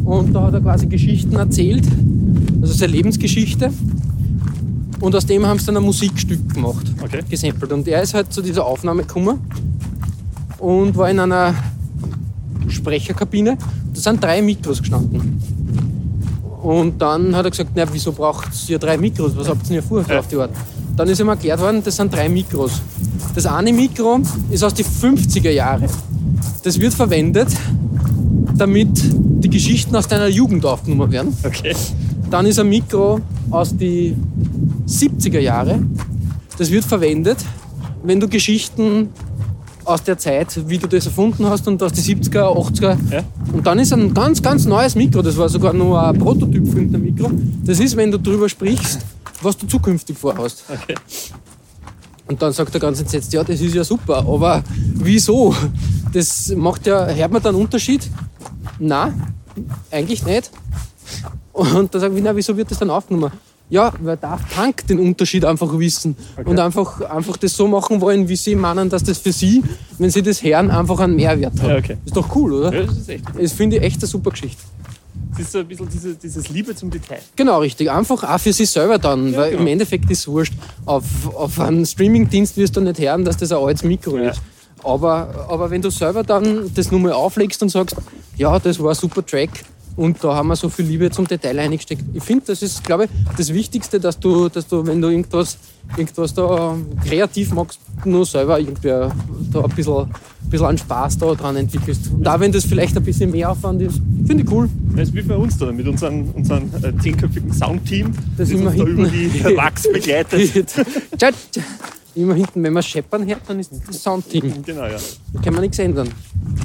Und 0.05 0.34
da 0.34 0.43
hat 0.43 0.53
er 0.53 0.61
quasi 0.61 0.86
Geschichten 0.86 1.36
erzählt, 1.36 1.84
also 2.61 2.74
seine 2.74 2.91
Lebensgeschichte. 2.93 3.72
Und 5.06 5.16
aus 5.16 5.26
dem 5.28 5.45
haben 5.45 5.60
sie 5.60 5.68
dann 5.68 5.78
ein 5.78 5.84
Musikstück 5.84 6.51
gemacht, 6.51 6.88
Okay. 7.03 7.20
gesampelt. 7.30 7.72
Und 7.72 7.88
er 7.88 8.01
ist 8.01 8.16
halt 8.16 8.34
zu 8.34 8.41
dieser 8.41 8.66
Aufnahme 8.66 9.03
gekommen 9.03 9.39
und 10.58 10.97
war 10.97 11.12
in 11.12 11.20
einer 11.20 11.53
Sprecherkabine. 12.68 13.56
Da 13.93 13.99
sind 14.01 14.24
drei 14.24 14.41
Mikros 14.41 14.80
gestanden. 14.80 15.39
Und 16.64 16.99
dann 16.99 17.36
hat 17.36 17.45
er 17.45 17.51
gesagt, 17.51 17.70
na, 17.76 17.84
wieso 17.93 18.12
braucht 18.14 18.47
ihr 18.68 18.80
drei 18.80 18.97
Mikros? 18.97 19.38
Was 19.38 19.47
habt 19.47 19.70
ihr 19.70 19.76
denn 19.80 19.88
vor 19.88 20.03
Ja. 20.10 20.18
auf 20.20 20.28
die 20.28 20.38
Art? 20.38 20.49
Dann 20.95 21.08
ist 21.08 21.20
ihm 21.20 21.28
erklärt 21.28 21.60
worden, 21.62 21.84
das 21.84 21.95
sind 21.97 22.12
drei 22.12 22.28
Mikros. 22.28 22.82
Das 23.36 23.45
eine 23.45 23.72
Mikro 23.74 24.22
ist 24.49 24.64
aus 24.64 24.74
den 24.74 24.86
50er 24.88 25.51
Jahren. 25.51 25.84
Das 26.64 26.80
wird 26.80 26.95
verwendet, 26.95 27.49
damit 28.58 28.89
die 29.43 29.49
Geschichten 29.51 29.95
aus 29.95 30.08
deiner 30.08 30.30
Jugend 30.30 30.66
aufgenommen 30.66 31.12
werden. 31.12 31.38
Okay. 31.43 31.76
Dann 32.32 32.47
ist 32.47 32.58
ein 32.58 32.70
Mikro 32.70 33.20
aus 33.51 33.78
den 33.78 34.16
70er 34.88 35.40
Jahren. 35.40 35.98
Das 36.58 36.72
wird 36.72 36.86
verwendet, 36.86 37.38
wenn 38.04 38.20
du 38.20 38.28
Geschichten 38.28 39.10
aus 39.86 40.04
der 40.04 40.18
Zeit, 40.18 40.68
wie 40.68 40.78
du 40.78 40.88
das 40.88 41.06
erfunden 41.06 41.46
hast 41.46 41.68
und 41.68 41.82
aus 41.84 41.94
den 41.94 42.04
70er, 42.04 42.42
80er. 42.42 42.98
Ja. 43.12 43.24
Und 43.54 43.66
dann 43.66 43.80
ist 43.80 43.94
ein 43.94 44.14
ganz, 44.14 44.42
ganz 44.42 44.66
neues 44.66 44.96
Mikro, 44.96 45.22
das 45.22 45.38
war 45.38 45.48
sogar 45.48 45.74
nur 45.74 46.02
ein 46.02 46.18
Prototyp 46.18 46.68
für 46.68 46.80
ein 46.80 46.92
Mikro. 46.92 47.32
Das 47.64 47.80
ist, 47.80 47.96
wenn 47.96 48.12
du 48.12 48.18
darüber 48.18 48.50
sprichst, 48.50 49.00
was 49.42 49.58
du 49.58 49.68
zukünftig 49.68 50.18
vorhast. 50.18 50.64
Okay. 50.70 50.96
Und 52.28 52.42
dann 52.42 52.52
sagt 52.54 52.74
er 52.74 52.80
ganz 52.80 53.00
entsetzt, 53.00 53.32
ja, 53.34 53.44
das 53.44 53.62
ist 53.62 53.76
ja 53.76 53.84
super, 53.84 54.18
aber 54.18 54.64
wieso? 54.96 55.56
Das 56.12 56.52
macht 56.56 56.88
ja, 56.88 57.06
hört 57.06 57.32
man 57.32 57.44
da 57.44 57.50
einen 57.50 57.60
Unterschied? 57.60 58.10
Na, 58.80 59.14
eigentlich 59.92 60.26
nicht. 60.26 60.50
Und 61.54 61.94
da 61.94 62.00
sagen 62.00 62.16
wir, 62.16 62.24
na, 62.24 62.36
wieso 62.36 62.58
wird 62.58 62.72
das 62.72 62.80
dann 62.80 62.90
aufgenommen? 62.90 63.32
Ja, 63.70 63.91
weil 63.99 64.16
Daft 64.18 64.49
Punk 64.55 64.86
den 64.88 64.99
Unterschied 64.99 65.43
einfach 65.43 65.78
wissen 65.80 66.16
und 66.45 66.59
einfach, 66.59 67.01
einfach 67.01 67.36
das 67.38 67.55
so 67.55 67.68
machen 67.68 67.99
wollen, 67.99 68.30
wie 68.30 68.36
sie 68.36 68.55
meinen, 68.55 68.89
dass 68.89 69.03
das 69.03 69.18
für 69.18 69.32
sie, 69.32 69.63
wenn 69.97 70.11
sie 70.11 70.22
das 70.22 70.43
hören, 70.43 70.70
einfach 70.70 70.99
einen 70.99 71.16
Mehrwert 71.16 71.59
hat. 71.61 71.70
Ja, 71.70 71.78
okay. 71.78 71.97
Ist 72.05 72.16
doch 72.16 72.36
cool, 72.36 72.53
oder? 72.53 72.74
Ja, 72.74 72.84
das 72.86 72.97
ist 72.97 73.09
echt. 73.09 73.24
Das 73.39 73.51
finde 73.53 73.78
ich 73.78 73.84
echt 73.84 73.97
eine 74.01 74.07
super 74.07 74.30
Geschichte. 74.32 74.61
Das 75.32 75.39
ist 75.39 75.51
so 75.51 75.59
ein 75.59 75.68
bisschen 75.68 75.89
diese, 75.89 76.16
dieses 76.16 76.47
Liebe 76.49 76.76
zum 76.76 76.91
Detail. 76.91 77.20
Genau, 77.36 77.59
richtig. 77.59 77.89
Einfach 77.91 78.24
auch 78.24 78.39
für 78.39 78.53
sich 78.53 78.70
selber 78.70 78.99
dann, 78.99 79.36
weil 79.36 79.49
genau. 79.51 79.61
im 79.63 79.68
Endeffekt 79.68 80.09
ist 80.11 80.20
es 80.20 80.28
wurscht. 80.28 80.53
Auf, 80.86 81.03
auf 81.36 81.59
einen 81.59 81.86
Streamingdienst 81.86 82.55
wirst 82.57 82.78
du 82.78 82.82
nicht 82.82 82.99
hören, 82.99 83.26
dass 83.26 83.36
das 83.38 83.51
ein 83.51 83.57
altes 83.57 83.84
Mikro 83.84 84.18
Ja. 84.18 84.30
ist. 84.30 84.41
Aber, 84.84 85.47
aber 85.49 85.72
wenn 85.72 85.82
du 85.82 85.89
selber 85.89 86.24
dann 86.24 86.72
das 86.76 86.91
nur 86.91 86.99
mal 86.99 87.11
auflegst 87.11 87.61
und 87.63 87.70
sagst, 87.70 87.95
ja, 88.38 88.59
das 88.59 88.80
war 88.80 88.89
ein 88.89 88.95
super 88.95 89.26
Track 89.26 89.49
und 89.96 90.24
da 90.24 90.36
haben 90.36 90.48
wir 90.48 90.56
so 90.56 90.70
viel 90.70 90.86
Liebe 90.86 91.10
zum 91.10 91.28
Detail 91.28 91.60
eingesteckt. 91.60 92.04
Ich 92.14 92.24
finde, 92.24 92.46
das 92.48 92.62
ist, 92.62 92.84
glaube 92.84 93.06
ich, 93.06 93.10
das 93.38 93.54
Wichtigste, 93.54 94.00
dass 94.00 94.20
du, 94.20 94.50
dass 94.50 94.68
du 94.68 94.86
wenn 94.86 95.02
du 95.02 95.10
irgendwas, 95.10 95.58
irgendwas 95.96 96.34
da 96.34 96.76
kreativ 97.06 97.54
machst, 97.54 97.80
nur 98.04 98.26
selber 98.26 98.60
irgendwie 98.60 98.89
da 98.89 99.64
ein 99.64 99.70
bisschen, 99.76 99.93
ein 99.98 100.50
bisschen 100.50 100.68
an 100.68 100.78
Spaß 100.78 101.18
da 101.20 101.34
dran 101.34 101.56
entwickelst. 101.56 102.12
Und 102.12 102.28
auch 102.28 102.39
wenn 102.39 102.52
das 102.52 102.66
vielleicht 102.66 102.98
ein 102.98 103.04
bisschen 103.04 103.32
mehr 103.32 103.52
Aufwand 103.52 103.82
ist, 103.82 104.02
finde 104.28 104.43
ich 104.43 104.52
cool. 104.52 104.70
Das 104.96 105.10
ist 105.10 105.16
wie 105.16 105.22
bei 105.22 105.36
uns 105.36 105.58
da 105.58 105.72
mit 105.72 105.88
unserem, 105.88 106.30
unserem 106.32 106.70
äh, 106.84 106.98
zehnköpfigen 107.02 107.54
Soundteam, 107.54 108.12
Das 108.38 108.50
das 108.50 108.60
immer 108.60 108.72
uns 108.72 108.78
da 108.78 108.86
über 108.86 109.08
die 109.08 109.28
Lachs 109.56 109.84
begleitet. 109.91 110.74
Tschat. 111.18 111.36
Immer 112.16 112.34
hinten, 112.36 112.63
wenn 112.63 112.72
man 112.74 112.82
scheppern 112.84 113.26
hört, 113.28 113.41
dann 113.47 113.59
ist 113.59 113.72
das 113.88 114.01
Soundteam. 114.01 114.63
genau, 114.66 114.86
ja. 114.86 114.97
Da 115.34 115.41
kann 115.41 115.53
man 115.53 115.61
nichts 115.63 115.80
ändern. 115.80 116.07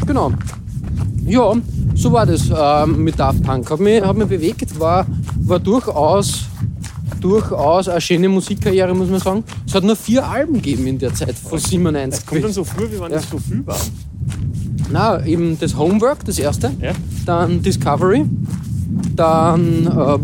Genau. 0.06 0.32
Ja, 1.26 1.52
so 1.94 2.12
war 2.12 2.24
das 2.26 2.48
ähm, 2.56 3.02
mit 3.04 3.18
Daft 3.18 3.42
Punk. 3.42 3.68
Hat 3.70 3.80
mich, 3.80 4.02
hat 4.02 4.16
mich 4.16 4.28
bewegt, 4.28 4.78
war, 4.78 5.06
war 5.42 5.58
durchaus, 5.58 6.44
durchaus 7.20 7.88
eine 7.88 8.00
schöne 8.00 8.28
Musikkarriere, 8.28 8.94
muss 8.94 9.08
man 9.10 9.20
sagen. 9.20 9.44
Es 9.66 9.74
hat 9.74 9.84
nur 9.84 9.96
vier 9.96 10.24
Alben 10.26 10.54
gegeben 10.54 10.86
in 10.86 10.98
der 10.98 11.12
Zeit, 11.14 11.34
von 11.36 11.58
97. 11.58 12.26
Kommt 12.26 12.44
dann 12.44 12.52
so 12.52 12.64
früh, 12.64 12.86
wie 12.90 12.94
wenn 13.00 13.10
Ja. 13.10 13.18
das 13.18 13.28
so 13.28 13.38
viel 13.38 13.66
war. 13.66 13.76
Na, 14.92 15.24
eben 15.24 15.58
das 15.58 15.76
Homework, 15.76 16.24
das 16.24 16.38
erste. 16.38 16.70
Ja? 16.80 16.92
Dann 17.26 17.62
Discovery. 17.62 18.24
Dann, 19.14 19.86
äh, 19.86 20.18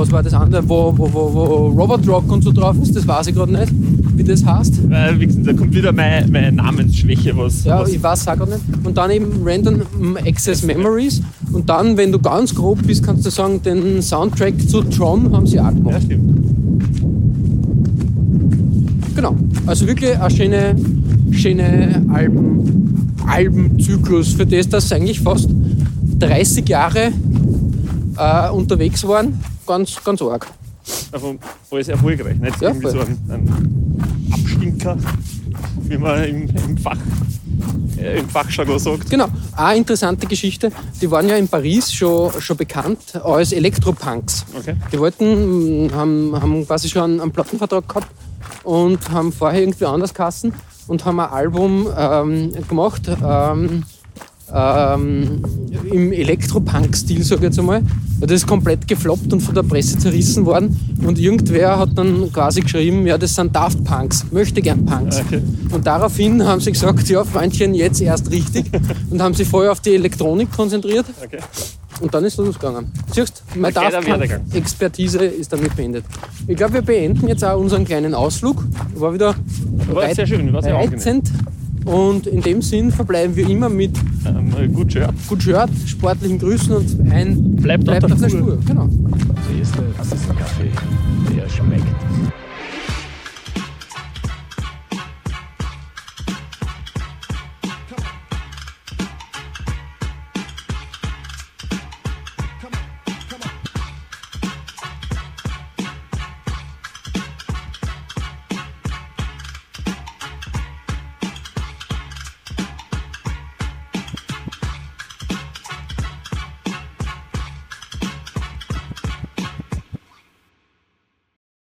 was 0.00 0.10
war 0.10 0.22
das 0.22 0.32
andere, 0.32 0.66
wo, 0.66 0.94
wo, 0.96 1.12
wo, 1.12 1.34
wo 1.34 1.66
Robot 1.68 2.08
Rock 2.08 2.32
und 2.32 2.42
so 2.42 2.52
drauf 2.52 2.74
ist, 2.82 2.96
das 2.96 3.06
weiß 3.06 3.26
ich 3.26 3.34
gerade 3.34 3.52
nicht, 3.52 3.70
wie 4.16 4.24
das 4.24 4.44
heißt. 4.44 4.80
Äh, 4.90 5.20
wie 5.20 5.26
gesagt, 5.26 5.46
da 5.46 5.52
kommt 5.52 5.74
wieder 5.74 5.92
meine, 5.92 6.26
meine 6.26 6.52
Namensschwäche, 6.52 7.36
was. 7.36 7.64
Ja, 7.64 7.80
was 7.80 7.90
ich 7.90 8.02
weiß 8.02 8.26
auch 8.28 8.38
gar 8.38 8.46
nicht. 8.46 8.60
Und 8.82 8.96
dann 8.96 9.10
eben 9.10 9.26
Random 9.44 9.82
Access 10.26 10.62
Memories. 10.62 11.20
Und 11.52 11.68
dann, 11.68 11.98
wenn 11.98 12.12
du 12.12 12.18
ganz 12.18 12.54
grob 12.54 12.82
bist, 12.86 13.04
kannst 13.04 13.26
du 13.26 13.30
sagen, 13.30 13.60
den 13.62 14.00
Soundtrack 14.00 14.54
zu 14.68 14.82
Tron 14.82 15.32
haben 15.36 15.46
sie 15.46 15.60
auch 15.60 15.64
ja, 15.64 15.70
gemacht. 15.70 16.02
stimmt. 16.02 16.44
Genau. 19.14 19.36
Also 19.66 19.86
wirklich 19.86 20.18
eine 20.18 20.30
schöne, 20.30 20.76
schöne 21.32 22.02
Alben, 22.10 23.12
Albenzyklus, 23.26 24.32
für 24.32 24.46
das, 24.46 24.66
dass 24.66 24.88
sie 24.88 24.94
eigentlich 24.94 25.20
fast 25.20 25.50
30 26.20 26.66
Jahre 26.66 27.12
äh, 28.16 28.50
unterwegs 28.50 29.06
waren. 29.06 29.34
Ganz, 29.70 30.02
ganz 30.02 30.20
arg. 30.20 30.48
Also 31.12 31.36
alles 31.70 31.86
erfolgreich. 31.88 32.36
Nicht 32.40 32.60
Ja, 32.60 32.70
irgendwie 32.70 32.88
voll. 32.90 32.92
so 32.92 33.00
ein, 33.06 33.18
ein 33.28 34.32
Abstinker, 34.32 34.96
wie 35.84 35.96
man 35.96 36.24
im, 36.24 36.48
im 36.68 36.76
Fach. 36.76 36.96
Äh, 37.96 38.18
Im 38.18 38.28
Fachjargon 38.28 38.78
sagt. 38.80 39.08
Genau. 39.10 39.28
Eine 39.54 39.78
interessante 39.78 40.26
Geschichte. 40.26 40.72
Die 41.00 41.08
waren 41.08 41.28
ja 41.28 41.36
in 41.36 41.46
Paris 41.46 41.92
schon, 41.92 42.32
schon 42.40 42.56
bekannt 42.56 43.14
als 43.22 43.52
Elektropunks. 43.52 44.44
Okay. 44.58 44.74
Die 44.92 44.98
wollten, 44.98 45.86
mh, 45.86 45.92
haben, 45.94 46.34
haben 46.40 46.66
quasi 46.66 46.88
schon 46.88 47.02
einen, 47.04 47.20
einen 47.20 47.30
Plattenvertrag 47.30 47.86
gehabt 47.88 48.08
und 48.64 49.08
haben 49.12 49.30
vorher 49.32 49.60
irgendwie 49.60 49.84
anders 49.84 50.12
kassen 50.14 50.52
und 50.88 51.04
haben 51.04 51.20
ein 51.20 51.30
Album 51.30 51.86
ähm, 51.96 52.52
gemacht 52.66 53.02
ähm, 53.08 53.84
ähm, 54.52 55.42
im 55.90 56.12
Elektropunk-Stil, 56.12 57.22
sage 57.22 57.40
ich 57.40 57.44
jetzt 57.44 57.58
einmal. 57.58 57.82
Das 58.20 58.32
ist 58.32 58.46
komplett 58.46 58.86
gefloppt 58.86 59.32
und 59.32 59.40
von 59.40 59.54
der 59.54 59.62
Presse 59.62 59.98
zerrissen 59.98 60.44
worden. 60.44 60.78
Und 61.04 61.18
irgendwer 61.18 61.78
hat 61.78 61.96
dann 61.96 62.30
quasi 62.32 62.60
geschrieben, 62.60 63.06
ja, 63.06 63.16
das 63.16 63.34
sind 63.34 63.54
Daft 63.54 63.82
Punks, 63.84 64.26
möchte 64.30 64.60
gern 64.60 64.84
Punks. 64.84 65.20
Okay. 65.20 65.42
Und 65.72 65.86
daraufhin 65.86 66.44
haben 66.44 66.60
sie 66.60 66.72
gesagt, 66.72 67.08
ja, 67.08 67.24
Freundchen, 67.24 67.74
jetzt 67.74 68.00
erst 68.00 68.30
richtig. 68.30 68.66
und 69.10 69.22
haben 69.22 69.34
sich 69.34 69.48
voll 69.48 69.68
auf 69.68 69.80
die 69.80 69.94
Elektronik 69.94 70.52
konzentriert. 70.52 71.06
Okay. 71.24 71.38
Und 72.00 72.14
dann 72.14 72.24
ist 72.24 72.38
losgegangen. 72.38 72.90
Siehst 73.12 73.42
du, 73.54 73.60
meine 73.60 73.74
Werdegang. 73.74 74.40
Expertise 74.54 75.18
ist 75.18 75.52
damit 75.52 75.76
beendet. 75.76 76.04
Ich 76.46 76.56
glaube, 76.56 76.74
wir 76.74 76.82
beenden 76.82 77.28
jetzt 77.28 77.44
auch 77.44 77.60
unseren 77.60 77.84
kleinen 77.84 78.14
Ausflug. 78.14 78.64
War 78.94 79.12
wieder 79.12 79.34
War 79.88 80.14
sehr 80.14 80.26
schön, 80.26 80.52
war 80.52 80.62
sehr 80.62 80.76
angenehm. 80.76 81.22
Und 81.84 82.26
in 82.26 82.40
dem 82.42 82.62
Sinn 82.62 82.90
verbleiben 82.90 83.34
wir 83.36 83.48
immer 83.48 83.68
mit 83.68 83.92
Ähm, 84.26 84.72
gut, 84.74 84.92
Shirt. 84.92 85.12
gut 85.28 85.42
Shirt, 85.42 85.70
sportlichen 85.86 86.38
Grüßen 86.38 86.74
und 86.74 87.10
ein 87.10 87.56
Bleibt, 87.56 87.84
bleibt 87.84 88.04
auf 88.04 88.12
auf 88.12 88.18
der 88.20 88.28
der 88.28 88.36
Spur. 88.36 88.52
Spur. 88.52 88.58
Genau. 88.66 88.88
Das 89.98 90.12
ist 90.12 90.30
ein 90.30 90.36
Kaffee. 90.36 90.70
Der 91.36 91.48
schmeckt. 91.48 91.84